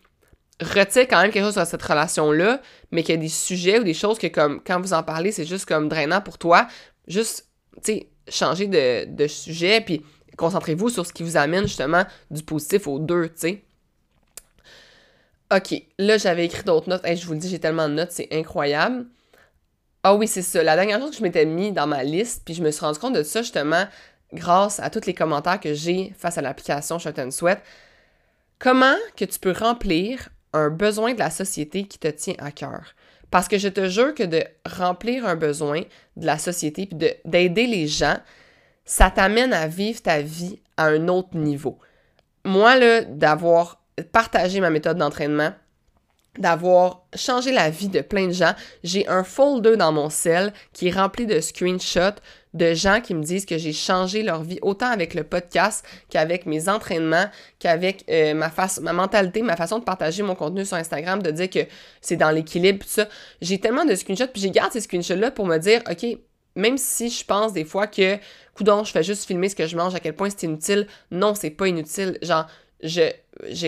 retire 0.62 1.08
quand 1.08 1.22
même 1.22 1.32
quelque 1.32 1.46
chose 1.46 1.54
sur 1.54 1.66
cette 1.66 1.82
relation-là, 1.82 2.62
mais 2.92 3.04
qu'il 3.04 3.16
y 3.16 3.18
a 3.18 3.22
des 3.22 3.30
sujets 3.30 3.80
ou 3.80 3.84
des 3.84 3.94
choses 3.94 4.20
que, 4.20 4.28
comme, 4.28 4.62
quand 4.66 4.80
vous 4.80 4.94
en 4.94 5.04
parlez, 5.04 5.32
c'est 5.32 5.46
juste 5.46 5.66
comme 5.66 5.90
drainant 5.90 6.22
pour 6.22 6.38
toi, 6.38 6.68
juste, 7.08 7.48
tu 7.84 7.94
sais, 7.94 8.10
changer 8.28 8.68
de, 8.68 9.06
de 9.06 9.28
sujet, 9.28 9.82
puis 9.82 10.04
concentrez-vous 10.42 10.90
sur 10.90 11.06
ce 11.06 11.14
qui 11.14 11.24
vous 11.24 11.38
amène 11.38 11.68
justement 11.68 12.04
du 12.32 12.42
positif 12.42 12.88
aux 12.88 13.00
deux, 13.00 13.30
tu 13.30 13.36
sais. 13.36 13.64
OK, 15.56 15.84
là, 16.00 16.18
j'avais 16.18 16.46
écrit 16.46 16.64
d'autres 16.64 16.90
notes. 16.90 17.06
je 17.06 17.26
vous 17.26 17.34
le 17.34 17.40
dis, 17.40 17.50
j'ai 17.50 17.60
tellement 17.60 17.88
de 17.88 17.94
notes, 17.94 18.12
c'est 18.12 18.30
incroyable. 18.32 19.06
Ah 20.04 20.16
oui, 20.16 20.28
c'est 20.28 20.42
ça. 20.42 20.64
La 20.64 20.76
dernière 20.76 21.00
chose 21.00 21.12
que 21.12 21.18
je 21.18 21.24
m'étais 21.24 21.46
mis 21.46 21.72
dans 21.72 21.86
ma 21.86 22.04
liste, 22.04 22.42
puis 22.44 22.56
je 22.56 22.64
me 22.64 22.72
suis 22.72 22.84
rendu 22.84 22.98
compte 22.98 23.14
de 23.14 23.22
ça 23.22 23.42
justement 23.44 23.86
grâce 24.34 24.80
à 24.80 24.90
tous 24.90 25.06
les 25.06 25.14
commentaires 25.14 25.60
que 25.60 25.74
j'ai 25.74 26.14
face 26.18 26.38
à 26.38 26.42
l'application 26.42 26.98
Shot 26.98 27.20
and 27.20 27.32
Sweat. 27.32 27.62
Comment 28.58 28.96
que 29.16 29.26
tu 29.26 29.38
peux 29.40 29.52
remplir 29.52 30.30
un 30.54 30.70
besoin 30.70 31.14
de 31.14 31.20
la 31.20 31.30
société 31.30 31.84
qui 31.84 32.00
te 32.00 32.08
tient 32.08 32.36
à 32.40 32.52
cœur? 32.52 32.96
Parce 33.30 33.48
que 33.48 33.58
je 33.58 33.68
te 33.68 33.90
jure 33.90 34.16
que 34.16 34.24
de 34.24 34.44
remplir 34.66 35.26
un 35.26 35.36
besoin 35.36 35.82
de 36.16 36.26
la 36.26 36.38
société 36.38 36.88
puis 36.88 36.98
d'aider 37.26 37.68
les 37.68 37.88
gens, 37.88 38.18
ça 38.86 39.12
t'amène 39.12 39.54
à 39.54 39.68
vivre 39.68 40.02
ta 40.02 40.22
vie 40.22 40.60
à 40.78 40.86
un 40.86 41.08
autre 41.08 41.36
niveau. 41.36 41.78
Moi, 42.46 42.76
là, 42.78 43.02
d'avoir 43.02 43.82
partagé 44.12 44.60
ma 44.60 44.70
méthode 44.70 44.98
d'entraînement, 44.98 45.54
d'avoir 46.38 47.06
changé 47.16 47.52
la 47.52 47.70
vie 47.70 47.90
de 47.90 48.02
plein 48.02 48.28
de 48.28 48.34
gens, 48.34 48.54
j'ai 48.84 49.08
un 49.08 49.24
folder 49.24 49.76
dans 49.76 49.92
mon 49.92 50.10
cell 50.10 50.54
qui 50.74 50.88
est 50.88 50.92
rempli 50.92 51.26
de 51.26 51.40
screenshots 51.40 52.20
de 52.54 52.74
gens 52.74 53.00
qui 53.02 53.14
me 53.14 53.24
disent 53.24 53.46
que 53.46 53.58
j'ai 53.58 53.74
changé 53.74 54.24
leur 54.24 54.44
vie, 54.44 54.60
autant 54.62 54.88
avec 54.88 55.14
le 55.14 55.24
podcast 55.24 55.86
qu'avec 56.10 56.46
mes 56.46 56.68
entraînements, 56.68 57.26
qu'avec 57.60 58.04
euh, 58.10 58.34
ma, 58.34 58.52
ma 58.82 58.94
mentalité, 58.94 59.42
ma 59.42 59.56
façon 59.56 59.80
de 59.80 59.84
partager 59.84 60.22
mon 60.24 60.36
contenu 60.36 60.66
sur 60.66 60.78
Instagram, 60.78 61.22
de 61.22 61.32
dire 61.32 61.50
que 61.50 61.60
c'est 62.02 62.18
dans 62.18 62.32
l'équilibre, 62.32 62.80
tout 62.80 62.92
ça. 62.92 63.08
J'ai 63.42 63.60
tellement 63.60 63.86
de 63.86 63.96
screenshots, 63.96 64.28
puis 64.28 64.42
j'ai 64.42 64.52
gardé 64.52 64.74
ces 64.74 64.82
screenshots-là 64.82 65.32
pour 65.32 65.46
me 65.46 65.58
dire, 65.58 65.82
OK, 65.90 66.18
même 66.56 66.78
si 66.78 67.10
je 67.10 67.26
pense 67.26 67.54
des 67.54 67.66
fois 67.66 67.88
que, 67.88 68.18
coudon, 68.56 68.84
je 68.84 68.92
fais 68.92 69.04
juste 69.04 69.26
filmer 69.26 69.50
ce 69.50 69.56
que 69.56 69.68
je 69.68 69.76
mange, 69.76 69.96
à 69.96 70.00
quel 70.00 70.16
point 70.16 70.30
c'est 70.30 70.44
inutile, 70.44 70.88
non, 71.12 71.36
c'est 71.36 71.50
pas 71.50 71.68
inutile. 71.68 72.18
Genre, 72.22 72.48
je, 72.84 73.12
je, 73.50 73.68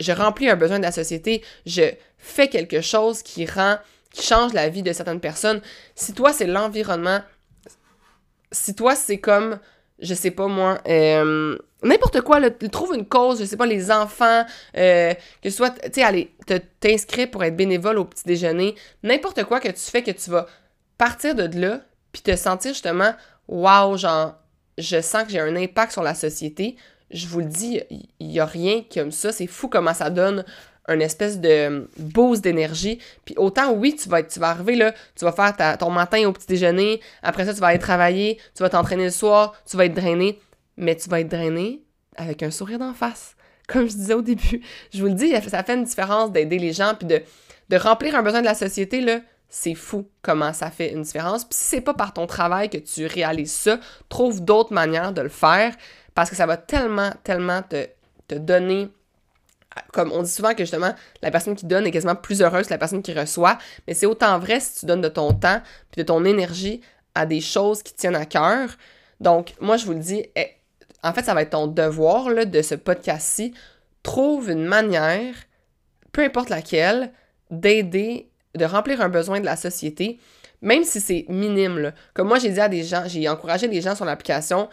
je 0.00 0.12
remplis 0.12 0.48
un 0.48 0.56
besoin 0.56 0.78
de 0.78 0.84
la 0.84 0.92
société, 0.92 1.42
je 1.64 1.82
fais 2.18 2.48
quelque 2.48 2.80
chose 2.80 3.22
qui 3.22 3.46
rend, 3.46 3.76
qui 4.10 4.22
change 4.22 4.52
la 4.52 4.68
vie 4.68 4.82
de 4.82 4.92
certaines 4.92 5.20
personnes. 5.20 5.60
Si 5.94 6.12
toi, 6.14 6.32
c'est 6.32 6.46
l'environnement 6.46 7.20
si 8.52 8.74
toi, 8.74 8.94
c'est 8.94 9.18
comme, 9.18 9.58
je 9.98 10.14
sais 10.14 10.30
pas 10.30 10.46
moi, 10.48 10.78
euh, 10.88 11.56
n'importe 11.82 12.20
quoi, 12.22 12.40
trouve 12.50 12.94
une 12.94 13.06
cause, 13.06 13.40
je 13.40 13.44
sais 13.44 13.56
pas, 13.56 13.66
les 13.66 13.90
enfants, 13.90 14.44
euh, 14.76 15.14
que 15.42 15.50
ce 15.50 15.56
soit, 15.56 15.70
tu 15.70 15.92
sais, 15.92 16.02
aller 16.02 16.34
t'inscrire 16.80 17.30
pour 17.30 17.44
être 17.44 17.56
bénévole 17.56 17.98
au 17.98 18.04
petit 18.04 18.24
déjeuner, 18.24 18.74
n'importe 19.02 19.44
quoi 19.44 19.60
que 19.60 19.68
tu 19.68 19.80
fais, 19.80 20.02
que 20.02 20.10
tu 20.10 20.30
vas 20.30 20.46
partir 20.98 21.34
de 21.34 21.60
là, 21.60 21.80
puis 22.16 22.22
te 22.22 22.34
sentir 22.34 22.72
justement, 22.72 23.12
wow, 23.46 23.98
genre, 23.98 24.36
je 24.78 25.02
sens 25.02 25.24
que 25.24 25.30
j'ai 25.32 25.40
un 25.40 25.54
impact 25.54 25.92
sur 25.92 26.02
la 26.02 26.14
société. 26.14 26.76
Je 27.10 27.26
vous 27.26 27.40
le 27.40 27.44
dis, 27.44 27.82
il 27.90 28.32
y 28.32 28.40
a 28.40 28.46
rien 28.46 28.84
comme 28.90 29.12
ça. 29.12 29.32
C'est 29.32 29.46
fou 29.46 29.68
comment 29.68 29.92
ça 29.92 30.08
donne 30.08 30.42
un 30.88 30.98
espèce 31.00 31.40
de 31.40 31.90
boost 31.98 32.42
d'énergie. 32.42 33.00
Puis 33.26 33.34
autant, 33.36 33.70
oui, 33.74 33.96
tu 33.96 34.08
vas, 34.08 34.22
tu 34.22 34.40
vas 34.40 34.48
arriver 34.48 34.76
là, 34.76 34.94
tu 35.14 35.26
vas 35.26 35.32
faire 35.32 35.76
ton 35.76 35.90
matin 35.90 36.26
au 36.26 36.32
petit 36.32 36.46
déjeuner, 36.46 37.02
après 37.22 37.44
ça, 37.44 37.52
tu 37.52 37.60
vas 37.60 37.66
aller 37.66 37.78
travailler, 37.78 38.38
tu 38.54 38.62
vas 38.62 38.70
t'entraîner 38.70 39.04
le 39.04 39.10
soir, 39.10 39.54
tu 39.68 39.76
vas 39.76 39.84
être 39.84 39.94
drainé, 39.94 40.40
mais 40.78 40.96
tu 40.96 41.10
vas 41.10 41.20
être 41.20 41.28
drainé 41.28 41.82
avec 42.16 42.42
un 42.42 42.50
sourire 42.50 42.78
d'en 42.78 42.94
face. 42.94 43.36
Comme 43.68 43.90
je 43.90 43.94
disais 43.94 44.14
au 44.14 44.22
début, 44.22 44.62
je 44.94 45.00
vous 45.00 45.08
le 45.08 45.14
dis, 45.14 45.32
ça 45.50 45.62
fait 45.62 45.74
une 45.74 45.84
différence 45.84 46.32
d'aider 46.32 46.58
les 46.58 46.72
gens, 46.72 46.94
puis 46.94 47.06
de, 47.06 47.20
de 47.68 47.76
remplir 47.76 48.14
un 48.14 48.22
besoin 48.22 48.40
de 48.40 48.46
la 48.46 48.54
société, 48.54 49.02
là, 49.02 49.20
c'est 49.56 49.74
fou 49.74 50.06
comment 50.20 50.52
ça 50.52 50.70
fait 50.70 50.92
une 50.92 51.00
différence. 51.00 51.44
Puis 51.46 51.54
si 51.58 51.64
c'est 51.64 51.80
pas 51.80 51.94
par 51.94 52.12
ton 52.12 52.26
travail 52.26 52.68
que 52.68 52.76
tu 52.76 53.06
réalises 53.06 53.52
ça, 53.52 53.80
trouve 54.10 54.44
d'autres 54.44 54.74
manières 54.74 55.14
de 55.14 55.22
le 55.22 55.30
faire 55.30 55.74
parce 56.14 56.28
que 56.28 56.36
ça 56.36 56.44
va 56.44 56.58
tellement, 56.58 57.10
tellement 57.24 57.62
te, 57.62 57.88
te 58.28 58.34
donner 58.34 58.90
comme 59.92 60.10
on 60.12 60.22
dit 60.22 60.30
souvent 60.30 60.52
que 60.52 60.62
justement, 60.62 60.94
la 61.22 61.30
personne 61.30 61.54
qui 61.54 61.66
donne 61.66 61.86
est 61.86 61.90
quasiment 61.90 62.14
plus 62.14 62.40
heureuse 62.40 62.66
que 62.66 62.72
la 62.72 62.78
personne 62.78 63.02
qui 63.02 63.12
reçoit, 63.12 63.58
mais 63.86 63.92
c'est 63.92 64.06
autant 64.06 64.38
vrai 64.38 64.58
si 64.58 64.80
tu 64.80 64.86
donnes 64.86 65.02
de 65.02 65.08
ton 65.08 65.34
temps 65.34 65.60
puis 65.90 66.02
de 66.02 66.06
ton 66.06 66.24
énergie 66.24 66.80
à 67.14 67.26
des 67.26 67.42
choses 67.42 67.82
qui 67.82 67.92
tiennent 67.94 68.16
à 68.16 68.24
cœur. 68.24 68.70
Donc, 69.20 69.54
moi, 69.60 69.76
je 69.76 69.84
vous 69.84 69.92
le 69.92 69.98
dis, 69.98 70.24
eh, 70.34 70.48
en 71.02 71.12
fait, 71.12 71.24
ça 71.24 71.34
va 71.34 71.42
être 71.42 71.50
ton 71.50 71.66
devoir 71.66 72.46
de 72.46 72.62
ce 72.62 72.74
podcast-ci. 72.74 73.52
Trouve 74.02 74.50
une 74.50 74.64
manière, 74.64 75.34
peu 76.12 76.24
importe 76.24 76.48
laquelle, 76.48 77.12
d'aider, 77.50 78.30
de 78.56 78.64
remplir 78.64 79.00
un 79.00 79.08
besoin 79.08 79.40
de 79.40 79.44
la 79.44 79.56
société, 79.56 80.18
même 80.62 80.84
si 80.84 81.00
c'est 81.00 81.26
minime. 81.28 81.92
Comme 82.14 82.28
moi, 82.28 82.38
j'ai 82.38 82.50
dit 82.50 82.60
à 82.60 82.68
des 82.68 82.82
gens, 82.82 83.04
j'ai 83.06 83.28
encouragé 83.28 83.68
des 83.68 83.80
gens 83.80 83.94
sur 83.94 84.04
l'application 84.04 84.68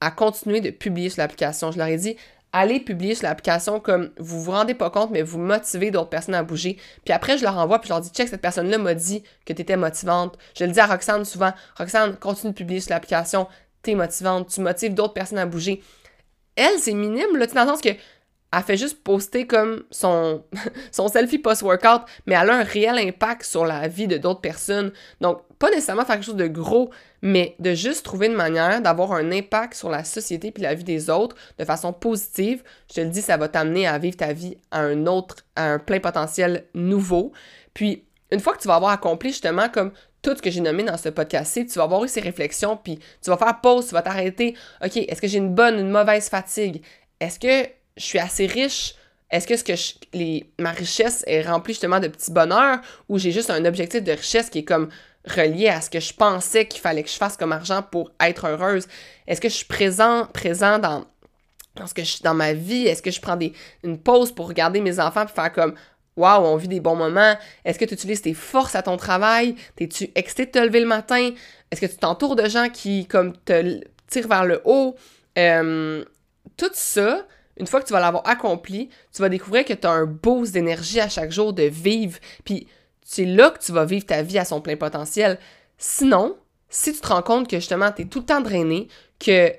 à 0.00 0.10
continuer 0.10 0.60
de 0.60 0.70
publier 0.70 1.10
sur 1.10 1.20
l'application. 1.22 1.70
Je 1.70 1.78
leur 1.78 1.86
ai 1.86 1.96
dit, 1.96 2.16
allez 2.52 2.80
publier 2.80 3.14
sur 3.14 3.24
l'application 3.24 3.80
comme 3.80 4.10
vous 4.18 4.42
vous 4.42 4.50
rendez 4.50 4.74
pas 4.74 4.90
compte, 4.90 5.10
mais 5.10 5.22
vous 5.22 5.38
motivez 5.38 5.90
d'autres 5.90 6.08
personnes 6.08 6.34
à 6.34 6.42
bouger. 6.42 6.78
Puis 7.04 7.12
après, 7.12 7.38
je 7.38 7.44
leur 7.44 7.56
envoie, 7.56 7.78
puis 7.78 7.88
je 7.88 7.92
leur 7.92 8.00
dis, 8.00 8.10
check, 8.10 8.28
cette 8.28 8.40
personne-là 8.40 8.78
m'a 8.78 8.94
dit 8.94 9.22
que 9.44 9.52
tu 9.52 9.62
étais 9.62 9.76
motivante. 9.76 10.38
Je 10.58 10.64
le 10.64 10.72
dis 10.72 10.80
à 10.80 10.86
Roxane 10.86 11.24
souvent, 11.24 11.52
Roxane, 11.76 12.16
continue 12.16 12.52
de 12.52 12.56
publier 12.56 12.80
sur 12.80 12.90
l'application, 12.90 13.46
t'es 13.82 13.94
motivante, 13.94 14.48
tu 14.48 14.60
motives 14.60 14.94
d'autres 14.94 15.14
personnes 15.14 15.38
à 15.38 15.46
bouger. 15.46 15.82
Elle, 16.56 16.78
c'est 16.78 16.94
minime, 16.94 17.36
là, 17.36 17.46
dans 17.46 17.62
le 17.62 17.68
sens 17.68 17.80
que 17.80 17.90
elle 18.52 18.62
fait 18.62 18.76
juste 18.76 19.02
poster 19.02 19.46
comme 19.46 19.84
son, 19.90 20.42
son 20.90 21.08
selfie 21.08 21.38
post-workout, 21.38 22.02
mais 22.26 22.34
elle 22.34 22.50
a 22.50 22.56
un 22.56 22.64
réel 22.64 22.98
impact 22.98 23.44
sur 23.44 23.64
la 23.64 23.86
vie 23.86 24.08
de 24.08 24.16
d'autres 24.16 24.40
personnes. 24.40 24.92
Donc, 25.20 25.42
pas 25.58 25.70
nécessairement 25.70 26.04
faire 26.04 26.16
quelque 26.16 26.24
chose 26.24 26.36
de 26.36 26.48
gros, 26.48 26.90
mais 27.22 27.54
de 27.58 27.74
juste 27.74 28.04
trouver 28.04 28.26
une 28.26 28.34
manière 28.34 28.80
d'avoir 28.80 29.12
un 29.12 29.30
impact 29.30 29.74
sur 29.74 29.90
la 29.90 30.04
société 30.04 30.50
puis 30.50 30.62
la 30.62 30.74
vie 30.74 30.84
des 30.84 31.10
autres 31.10 31.36
de 31.58 31.64
façon 31.64 31.92
positive. 31.92 32.62
Je 32.88 32.94
te 32.94 33.00
le 33.02 33.08
dis, 33.08 33.22
ça 33.22 33.36
va 33.36 33.48
t'amener 33.48 33.86
à 33.86 33.98
vivre 33.98 34.16
ta 34.16 34.32
vie 34.32 34.56
à 34.70 34.80
un 34.80 35.06
autre, 35.06 35.36
à 35.54 35.72
un 35.72 35.78
plein 35.78 36.00
potentiel 36.00 36.64
nouveau. 36.74 37.32
Puis, 37.72 38.04
une 38.32 38.40
fois 38.40 38.54
que 38.54 38.62
tu 38.62 38.68
vas 38.68 38.76
avoir 38.76 38.92
accompli 38.92 39.30
justement 39.30 39.68
comme 39.68 39.92
tout 40.22 40.36
ce 40.36 40.42
que 40.42 40.50
j'ai 40.50 40.60
nommé 40.60 40.82
dans 40.82 40.96
ce 40.96 41.08
podcast-ci, 41.08 41.66
tu 41.66 41.78
vas 41.78 41.84
avoir 41.84 42.04
eu 42.04 42.08
ces 42.08 42.20
réflexions, 42.20 42.76
puis 42.76 42.98
tu 43.22 43.30
vas 43.30 43.36
faire 43.36 43.60
pause, 43.60 43.88
tu 43.88 43.94
vas 43.94 44.02
t'arrêter. 44.02 44.54
OK, 44.84 44.96
est-ce 44.96 45.20
que 45.20 45.28
j'ai 45.28 45.38
une 45.38 45.54
bonne, 45.54 45.78
une 45.78 45.90
mauvaise 45.90 46.28
fatigue? 46.28 46.82
Est-ce 47.20 47.38
que 47.38 47.68
je 48.00 48.06
suis 48.06 48.18
assez 48.18 48.46
riche? 48.46 48.94
Est-ce 49.30 49.46
que, 49.46 49.56
ce 49.56 49.62
que 49.62 49.72
les, 50.12 50.50
ma 50.58 50.70
richesse 50.70 51.22
est 51.26 51.42
remplie 51.42 51.74
justement 51.74 52.00
de 52.00 52.08
petits 52.08 52.32
bonheurs 52.32 52.80
ou 53.08 53.18
j'ai 53.18 53.30
juste 53.30 53.50
un 53.50 53.64
objectif 53.64 54.02
de 54.02 54.12
richesse 54.12 54.50
qui 54.50 54.60
est 54.60 54.64
comme 54.64 54.88
relié 55.24 55.68
à 55.68 55.80
ce 55.80 55.90
que 55.90 56.00
je 56.00 56.12
pensais 56.14 56.66
qu'il 56.66 56.80
fallait 56.80 57.02
que 57.02 57.10
je 57.10 57.16
fasse 57.16 57.36
comme 57.36 57.52
argent 57.52 57.82
pour 57.82 58.10
être 58.20 58.46
heureuse? 58.48 58.88
Est-ce 59.26 59.40
que 59.40 59.48
je 59.48 59.54
suis 59.54 59.66
présent, 59.66 60.26
présent 60.32 60.78
dans, 60.78 61.06
dans 61.76 61.86
ce 61.86 61.94
que 61.94 62.02
je 62.02 62.22
dans 62.22 62.34
ma 62.34 62.54
vie? 62.54 62.86
Est-ce 62.86 63.02
que 63.02 63.10
je 63.10 63.20
prends 63.20 63.36
des, 63.36 63.52
une 63.84 63.98
pause 63.98 64.32
pour 64.32 64.48
regarder 64.48 64.80
mes 64.80 64.98
enfants 64.98 65.24
et 65.24 65.28
faire 65.28 65.52
comme 65.52 65.74
Waouh, 66.16 66.44
on 66.44 66.56
vit 66.56 66.68
des 66.68 66.80
bons 66.80 66.96
moments? 66.96 67.36
Est-ce 67.64 67.78
que 67.78 67.84
tu 67.84 67.94
utilises 67.94 68.22
tes 68.22 68.34
forces 68.34 68.74
à 68.74 68.82
ton 68.82 68.96
travail? 68.96 69.54
T'es-tu 69.76 70.10
excité 70.14 70.46
de 70.46 70.50
te 70.50 70.58
lever 70.58 70.80
le 70.80 70.86
matin? 70.86 71.30
Est-ce 71.70 71.80
que 71.80 71.86
tu 71.86 71.96
t'entoures 71.96 72.34
de 72.34 72.48
gens 72.48 72.68
qui, 72.68 73.06
comme, 73.06 73.36
te 73.36 73.80
tirent 74.08 74.28
vers 74.28 74.44
le 74.44 74.60
haut? 74.64 74.96
Euh, 75.38 76.04
tout 76.56 76.70
ça, 76.74 77.24
une 77.60 77.66
fois 77.66 77.80
que 77.80 77.86
tu 77.86 77.92
vas 77.92 78.00
l'avoir 78.00 78.26
accompli, 78.26 78.88
tu 79.12 79.20
vas 79.20 79.28
découvrir 79.28 79.64
que 79.66 79.74
tu 79.74 79.86
as 79.86 79.90
un 79.90 80.06
boost 80.06 80.52
d'énergie 80.52 80.98
à 80.98 81.08
chaque 81.08 81.30
jour 81.30 81.52
de 81.52 81.64
vivre. 81.64 82.18
Puis 82.44 82.66
c'est 83.04 83.26
là 83.26 83.50
que 83.50 83.62
tu 83.62 83.70
vas 83.70 83.84
vivre 83.84 84.06
ta 84.06 84.22
vie 84.22 84.38
à 84.38 84.46
son 84.46 84.62
plein 84.62 84.76
potentiel. 84.76 85.38
Sinon, 85.76 86.36
si 86.70 86.92
tu 86.94 87.00
te 87.00 87.08
rends 87.08 87.22
compte 87.22 87.48
que 87.48 87.56
justement, 87.56 87.92
tu 87.92 88.02
es 88.02 88.04
tout 88.06 88.20
le 88.20 88.24
temps 88.24 88.40
drainé, 88.40 88.88
que 89.18 89.52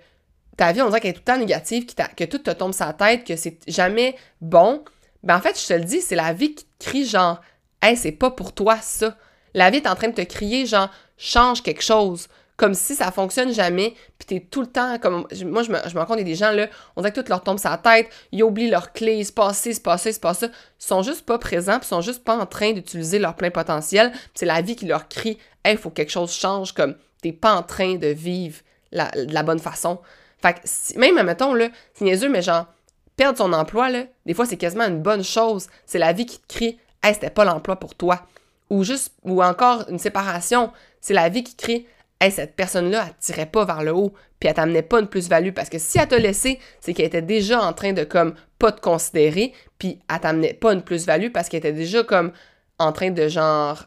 ta 0.57 0.71
vie, 0.71 0.81
on 0.81 0.87
dirait 0.87 0.99
qu'elle 0.99 1.11
est 1.11 1.13
tout 1.13 1.21
le 1.27 1.33
temps 1.33 1.37
négative, 1.37 1.85
que, 1.85 2.23
tout 2.23 2.39
te 2.39 2.51
tombe 2.51 2.73
sur 2.73 2.85
la 2.85 2.93
tête, 2.93 3.23
que 3.23 3.35
c'est 3.35 3.59
jamais 3.67 4.15
bon, 4.41 4.83
ben 5.21 5.37
en 5.37 5.41
fait, 5.41 5.59
je 5.61 5.67
te 5.67 5.73
le 5.73 5.83
dis, 5.85 6.01
c'est 6.01 6.15
la 6.15 6.33
vie 6.33 6.55
qui 6.55 6.65
te 6.65 6.85
crie 6.85 7.05
genre, 7.05 7.39
hey, 7.83 7.95
c'est 7.95 8.11
pas 8.11 8.31
pour 8.31 8.53
toi 8.53 8.77
ça. 8.81 9.15
La 9.53 9.69
vie 9.69 9.77
est 9.77 9.87
en 9.87 9.95
train 9.95 10.07
de 10.07 10.15
te 10.15 10.21
crier 10.21 10.65
genre, 10.65 10.89
change 11.17 11.61
quelque 11.61 11.83
chose 11.83 12.27
comme 12.62 12.76
si 12.76 12.93
ça 12.93 13.12
fonctionne 13.12 13.52
jamais, 13.52 13.95
puis 14.19 14.28
t'es 14.28 14.39
tout 14.39 14.62
le 14.62 14.67
temps 14.67 15.00
comme. 15.00 15.26
Moi, 15.45 15.63
je 15.63 15.71
me, 15.71 15.80
je 15.84 15.97
rends 15.97 16.06
compte, 16.06 16.17
il 16.17 16.19
y 16.19 16.21
a 16.21 16.26
des 16.26 16.36
gens 16.36 16.52
là, 16.52 16.67
on 16.95 17.02
dirait 17.02 17.12
que 17.12 17.19
tout 17.19 17.28
leur 17.28 17.41
tombe 17.41 17.58
la 17.63 17.78
tête, 17.78 18.08
ils 18.32 18.43
oublient 18.43 18.69
leurs 18.69 18.93
clés, 18.93 19.15
ils 19.15 19.26
se 19.26 19.32
passent 19.32 19.65
ils 19.65 19.74
se 19.74 19.82
passent 19.82 20.06
ils 20.06 20.13
se 20.13 20.19
passent 20.19 20.41
ça. 20.41 20.45
Ils 20.45 20.52
sont 20.78 21.02
juste 21.02 21.26
pas 21.26 21.39
présents, 21.39 21.80
puis 21.80 21.88
sont 21.88 22.02
juste 22.02 22.24
pas 22.24 22.38
en 22.38 22.45
train 22.45 22.74
d'utiliser 22.74 23.17
leur 23.17 23.36
plein 23.36 23.50
potentiel. 23.50 24.12
C'est 24.36 24.45
la 24.45 24.62
vie 24.62 24.76
qui 24.76 24.86
leur 24.86 25.08
crie, 25.08 25.39
il 25.65 25.76
faut 25.76 25.89
que 25.89 25.95
quelque 25.95 26.12
chose 26.12 26.32
change, 26.32 26.74
comme 26.74 26.93
t'es 27.24 27.32
pas 27.32 27.56
en 27.56 27.63
train 27.63 27.95
de 27.95 28.10
vivre 28.10 28.60
la, 28.91 29.10
de 29.10 29.34
la 29.34 29.41
bonne 29.41 29.58
façon. 29.58 29.97
Fait 30.39 30.54
que, 30.54 31.00
même, 31.00 31.17
admettons, 31.17 31.56
là, 31.56 31.69
c'est 31.95 32.06
niaiseux, 32.06 32.30
mais 32.30 32.43
genre, 32.43 32.67
perdre 33.15 33.39
son 33.39 33.54
emploi, 33.54 33.89
là, 33.89 34.04
des 34.28 34.36
fois, 34.36 34.45
c'est 34.45 34.58
quasiment 34.58 34.86
une 34.86 35.02
bonne 35.02 35.24
chose. 35.24 35.67
C'est 35.88 35.97
la 35.97 36.13
vie 36.13 36.28
qui 36.28 36.38
te 36.38 36.47
crie, 36.47 36.78
hey, 37.02 37.15
c'était 37.15 37.32
pas 37.32 37.43
l'emploi 37.43 37.78
pour 37.78 37.95
toi. 37.95 38.28
Ou 38.69 38.84
juste, 38.84 39.13
ou 39.24 39.41
encore 39.41 39.86
une 39.89 39.97
séparation, 39.97 40.71
c'est 41.00 41.15
la 41.15 41.28
vie 41.28 41.43
qui 41.43 41.56
crie, 41.56 41.88
hey, 42.21 42.31
cette 42.31 42.55
personne-là, 42.55 43.05
elle 43.07 43.15
tirait 43.19 43.47
pas 43.47 43.65
vers 43.65 43.84
le 43.84 43.93
haut, 43.93 44.13
puis 44.39 44.47
elle 44.47 44.53
t'amenait 44.53 44.84
pas 44.84 44.99
une 44.99 45.07
plus-value. 45.07 45.51
Parce 45.51 45.69
que 45.69 45.79
si 45.79 45.97
elle 45.97 46.07
t'a 46.07 46.19
laissé, 46.19 46.60
c'est 46.79 46.93
qu'elle 46.93 47.07
était 47.07 47.21
déjà 47.21 47.62
en 47.62 47.73
train 47.73 47.93
de, 47.93 48.03
comme, 48.03 48.36
pas 48.60 48.71
te 48.71 48.79
considérer, 48.79 49.53
puis 49.79 49.99
elle 50.10 50.19
t'amenait 50.19 50.53
pas 50.53 50.73
une 50.73 50.84
plus-value 50.84 51.31
parce 51.31 51.49
qu'elle 51.49 51.60
était 51.60 51.73
déjà, 51.73 52.03
comme, 52.03 52.31
en 52.79 52.91
train 52.91 53.10
de, 53.10 53.27
genre, 53.27 53.86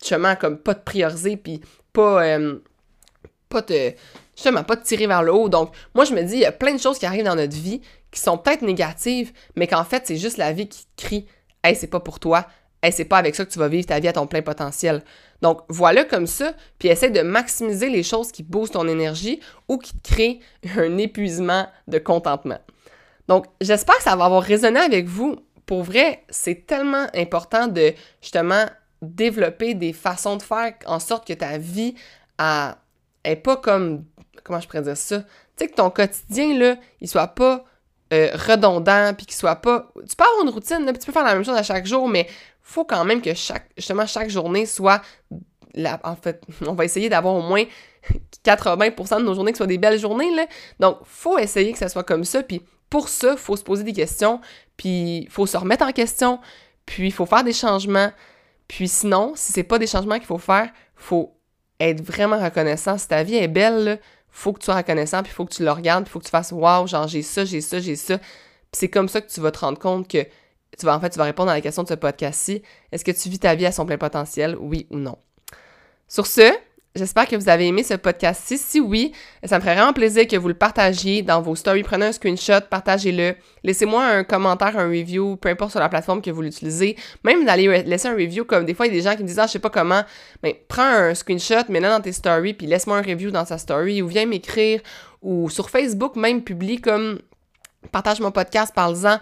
justement, 0.00 0.34
comme, 0.34 0.58
pas 0.58 0.74
te 0.74 0.82
prioriser, 0.82 1.36
puis 1.36 1.60
pas, 1.92 2.24
euh, 2.24 2.58
pas 3.50 3.62
te, 3.62 3.92
justement, 4.34 4.64
pas 4.64 4.76
te 4.76 4.84
tirer 4.84 5.06
vers 5.06 5.22
le 5.22 5.32
haut. 5.32 5.48
Donc, 5.48 5.72
moi, 5.94 6.04
je 6.04 6.14
me 6.14 6.22
dis, 6.22 6.34
il 6.34 6.40
y 6.40 6.46
a 6.46 6.52
plein 6.52 6.72
de 6.72 6.80
choses 6.80 6.98
qui 6.98 7.06
arrivent 7.06 7.24
dans 7.24 7.36
notre 7.36 7.56
vie 7.56 7.82
qui 8.10 8.20
sont 8.20 8.38
peut-être 8.38 8.62
négatives, 8.62 9.32
mais 9.56 9.66
qu'en 9.66 9.84
fait, 9.84 10.06
c'est 10.06 10.16
juste 10.16 10.38
la 10.38 10.52
vie 10.52 10.68
qui 10.68 10.86
crie, 10.96 11.26
hey, 11.64 11.74
c'est 11.74 11.88
pas 11.88 12.00
pour 12.00 12.20
toi, 12.20 12.46
hey, 12.84 12.92
c'est 12.92 13.04
pas 13.04 13.18
avec 13.18 13.34
ça 13.34 13.44
que 13.44 13.50
tu 13.50 13.58
vas 13.58 13.68
vivre 13.68 13.86
ta 13.86 13.98
vie 13.98 14.08
à 14.08 14.12
ton 14.12 14.26
plein 14.26 14.42
potentiel. 14.42 15.02
Donc, 15.42 15.62
voilà 15.68 16.04
comme 16.04 16.26
ça, 16.26 16.52
puis 16.78 16.88
essaie 16.88 17.10
de 17.10 17.22
maximiser 17.22 17.88
les 17.88 18.02
choses 18.02 18.30
qui 18.30 18.42
boostent 18.42 18.74
ton 18.74 18.86
énergie 18.88 19.40
ou 19.68 19.78
qui 19.78 19.94
te 19.94 20.08
créent 20.08 20.40
un 20.76 20.98
épuisement 20.98 21.66
de 21.88 21.98
contentement. 21.98 22.58
Donc, 23.28 23.46
j'espère 23.60 23.96
que 23.96 24.02
ça 24.02 24.16
va 24.16 24.26
avoir 24.26 24.42
résonné 24.42 24.80
avec 24.80 25.06
vous. 25.06 25.36
Pour 25.66 25.82
vrai, 25.82 26.24
c'est 26.28 26.66
tellement 26.66 27.06
important 27.14 27.68
de 27.68 27.94
justement 28.20 28.66
développer 29.00 29.74
des 29.74 29.92
façons 29.92 30.36
de 30.36 30.42
faire 30.42 30.74
en 30.86 30.98
sorte 30.98 31.26
que 31.26 31.32
ta 31.32 31.58
vie 31.58 31.94
a, 32.38 32.78
est 33.24 33.36
pas 33.36 33.56
comme. 33.56 34.04
Comment 34.42 34.60
je 34.60 34.66
pourrais 34.66 34.82
dire 34.82 34.96
ça? 34.96 35.20
Tu 35.20 35.26
sais, 35.56 35.68
que 35.68 35.74
ton 35.74 35.88
quotidien, 35.88 36.58
là, 36.58 36.76
il 37.00 37.08
soit 37.08 37.28
pas 37.28 37.64
euh, 38.12 38.30
redondant, 38.34 39.14
puis 39.14 39.26
qu'il 39.26 39.34
soit 39.34 39.56
pas. 39.56 39.90
Tu 40.08 40.14
peux 40.16 40.24
avoir 40.24 40.44
une 40.44 40.50
routine, 40.50 40.84
là, 40.84 40.92
puis 40.92 41.00
tu 41.00 41.06
peux 41.06 41.12
faire 41.12 41.24
la 41.24 41.34
même 41.34 41.44
chose 41.44 41.56
à 41.56 41.62
chaque 41.62 41.86
jour, 41.86 42.08
mais 42.08 42.28
faut 42.62 42.84
quand 42.84 43.04
même 43.04 43.22
que 43.22 43.34
chaque, 43.34 43.70
justement, 43.76 44.06
chaque 44.06 44.30
journée 44.30 44.66
soit. 44.66 45.02
La, 45.76 45.98
en 46.04 46.14
fait, 46.14 46.40
on 46.66 46.74
va 46.74 46.84
essayer 46.84 47.08
d'avoir 47.08 47.34
au 47.34 47.42
moins 47.42 47.64
80% 48.44 49.18
de 49.18 49.22
nos 49.24 49.34
journées 49.34 49.52
qui 49.52 49.56
soient 49.56 49.66
des 49.66 49.78
belles 49.78 49.98
journées, 49.98 50.34
là. 50.34 50.46
Donc, 50.80 50.98
faut 51.04 51.38
essayer 51.38 51.72
que 51.72 51.78
ça 51.78 51.88
soit 51.88 52.04
comme 52.04 52.24
ça. 52.24 52.42
Puis 52.42 52.62
pour 52.90 53.08
ça, 53.08 53.36
faut 53.36 53.56
se 53.56 53.64
poser 53.64 53.82
des 53.82 53.92
questions, 53.92 54.40
puis 54.76 55.26
faut 55.30 55.46
se 55.46 55.56
remettre 55.56 55.84
en 55.84 55.92
question, 55.92 56.40
puis 56.86 57.06
il 57.06 57.12
faut 57.12 57.26
faire 57.26 57.42
des 57.42 57.52
changements. 57.52 58.12
Puis 58.68 58.88
sinon, 58.88 59.32
si 59.34 59.52
c'est 59.52 59.64
pas 59.64 59.78
des 59.78 59.86
changements 59.86 60.16
qu'il 60.16 60.26
faut 60.26 60.38
faire, 60.38 60.70
faut 60.94 61.34
être 61.80 62.02
vraiment 62.02 62.38
reconnaissant. 62.38 62.98
Si 62.98 63.08
ta 63.08 63.22
vie 63.22 63.36
est 63.36 63.48
belle, 63.48 64.00
faut 64.36 64.52
que 64.52 64.58
tu 64.58 64.64
sois 64.64 64.74
reconnaissant, 64.74 65.22
puis 65.22 65.32
faut 65.32 65.44
que 65.44 65.54
tu 65.54 65.62
le 65.62 65.70
regardes, 65.70 66.04
puis 66.04 66.12
faut 66.12 66.18
que 66.18 66.24
tu 66.24 66.30
fasses 66.30 66.50
Waouh, 66.50 66.88
genre 66.88 67.06
j'ai 67.06 67.22
ça, 67.22 67.44
j'ai 67.44 67.60
ça, 67.60 67.78
j'ai 67.78 67.96
ça. 67.96 68.18
Puis 68.18 68.26
c'est 68.72 68.90
comme 68.90 69.08
ça 69.08 69.20
que 69.20 69.30
tu 69.30 69.40
vas 69.40 69.52
te 69.52 69.60
rendre 69.60 69.78
compte 69.78 70.08
que 70.08 70.26
tu 70.76 70.86
vas 70.86 70.96
en 70.96 71.00
fait, 71.00 71.10
tu 71.10 71.18
vas 71.18 71.24
répondre 71.24 71.50
à 71.50 71.54
la 71.54 71.60
question 71.60 71.84
de 71.84 71.88
ce 71.88 71.94
podcast-ci. 71.94 72.62
Est-ce 72.90 73.04
que 73.04 73.12
tu 73.12 73.28
vis 73.28 73.38
ta 73.38 73.54
vie 73.54 73.64
à 73.64 73.72
son 73.72 73.86
plein 73.86 73.96
potentiel, 73.96 74.56
oui 74.58 74.88
ou 74.90 74.96
non? 74.96 75.18
Sur 76.08 76.26
ce, 76.26 76.52
j'espère 76.94 77.26
que 77.26 77.36
vous 77.36 77.48
avez 77.48 77.66
aimé 77.66 77.82
ce 77.82 77.94
podcast-ci. 77.94 78.56
Si 78.58 78.80
oui, 78.80 79.12
ça 79.42 79.56
me 79.56 79.60
ferait 79.62 79.74
vraiment 79.74 79.92
plaisir 79.92 80.26
que 80.26 80.36
vous 80.36 80.48
le 80.48 80.54
partagiez 80.54 81.22
dans 81.22 81.42
vos 81.42 81.56
stories. 81.56 81.82
Prenez 81.82 82.06
un 82.06 82.12
screenshot, 82.12 82.60
partagez-le. 82.70 83.34
Laissez-moi 83.62 84.04
un 84.04 84.24
commentaire, 84.24 84.78
un 84.78 84.88
review, 84.88 85.36
peu 85.36 85.48
importe 85.48 85.72
sur 85.72 85.80
la 85.80 85.88
plateforme 85.88 86.22
que 86.22 86.30
vous 86.30 86.42
l'utilisez. 86.42 86.96
Même 87.24 87.44
d'aller 87.44 87.82
laisser 87.82 88.08
un 88.08 88.14
review, 88.14 88.44
comme 88.44 88.64
des 88.64 88.74
fois, 88.74 88.86
il 88.86 88.94
y 88.94 88.96
a 88.96 88.98
des 88.98 89.08
gens 89.08 89.16
qui 89.16 89.22
me 89.22 89.28
disent, 89.28 89.38
ah, 89.38 89.46
je 89.46 89.52
sais 89.52 89.58
pas 89.58 89.70
comment. 89.70 90.02
Mais 90.42 90.64
prends 90.68 90.82
un 90.82 91.14
screenshot, 91.14 91.64
mets-le 91.68 91.88
dans 91.88 92.00
tes 92.00 92.12
stories, 92.12 92.54
puis 92.54 92.66
laisse-moi 92.66 92.98
un 92.98 93.02
review 93.02 93.30
dans 93.30 93.44
sa 93.44 93.58
story, 93.58 94.00
ou 94.00 94.06
viens 94.06 94.26
m'écrire, 94.26 94.80
ou 95.22 95.50
sur 95.50 95.70
Facebook, 95.70 96.16
même 96.16 96.42
publie 96.42 96.80
comme 96.80 97.18
partage 97.90 98.20
mon 98.20 98.30
podcast, 98.30 98.72
parle-en. 98.74 99.18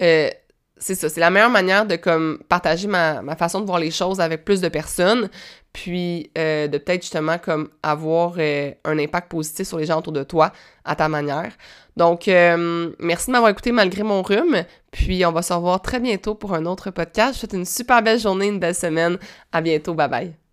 Euh, 0.00 0.30
c'est 0.78 0.94
ça, 0.94 1.08
c'est 1.08 1.20
la 1.20 1.30
meilleure 1.30 1.50
manière 1.50 1.86
de 1.86 1.96
comme 1.96 2.38
partager 2.48 2.86
ma, 2.86 3.22
façon 3.36 3.60
de 3.60 3.66
voir 3.66 3.78
les 3.78 3.90
choses 3.90 4.20
avec 4.20 4.44
plus 4.44 4.60
de 4.60 4.68
personnes, 4.68 5.30
puis 5.76 6.30
euh, 6.38 6.68
de 6.68 6.78
peut-être 6.78 7.02
justement 7.02 7.36
comme 7.36 7.68
avoir 7.82 8.36
euh, 8.38 8.70
un 8.84 8.98
impact 8.98 9.30
positif 9.30 9.68
sur 9.68 9.76
les 9.76 9.84
gens 9.84 9.98
autour 9.98 10.14
de 10.14 10.22
toi 10.22 10.50
à 10.86 10.96
ta 10.96 11.06
manière. 11.06 11.52
Donc, 11.98 12.28
euh, 12.28 12.92
merci 12.98 13.26
de 13.26 13.32
m'avoir 13.32 13.50
écouté 13.50 13.72
malgré 13.72 14.02
mon 14.02 14.22
rhume, 14.22 14.64
puis 14.90 15.26
on 15.26 15.32
va 15.32 15.42
se 15.42 15.52
revoir 15.52 15.82
très 15.82 16.00
bientôt 16.00 16.34
pour 16.34 16.54
un 16.54 16.64
autre 16.64 16.90
podcast. 16.90 17.28
Je 17.28 17.32
vous 17.34 17.40
souhaite 17.40 17.52
une 17.52 17.66
super 17.66 18.02
belle 18.02 18.18
journée, 18.18 18.46
une 18.46 18.58
belle 18.58 18.74
semaine. 18.74 19.18
À 19.52 19.60
bientôt, 19.60 19.92
bye 19.92 20.08
bye. 20.08 20.45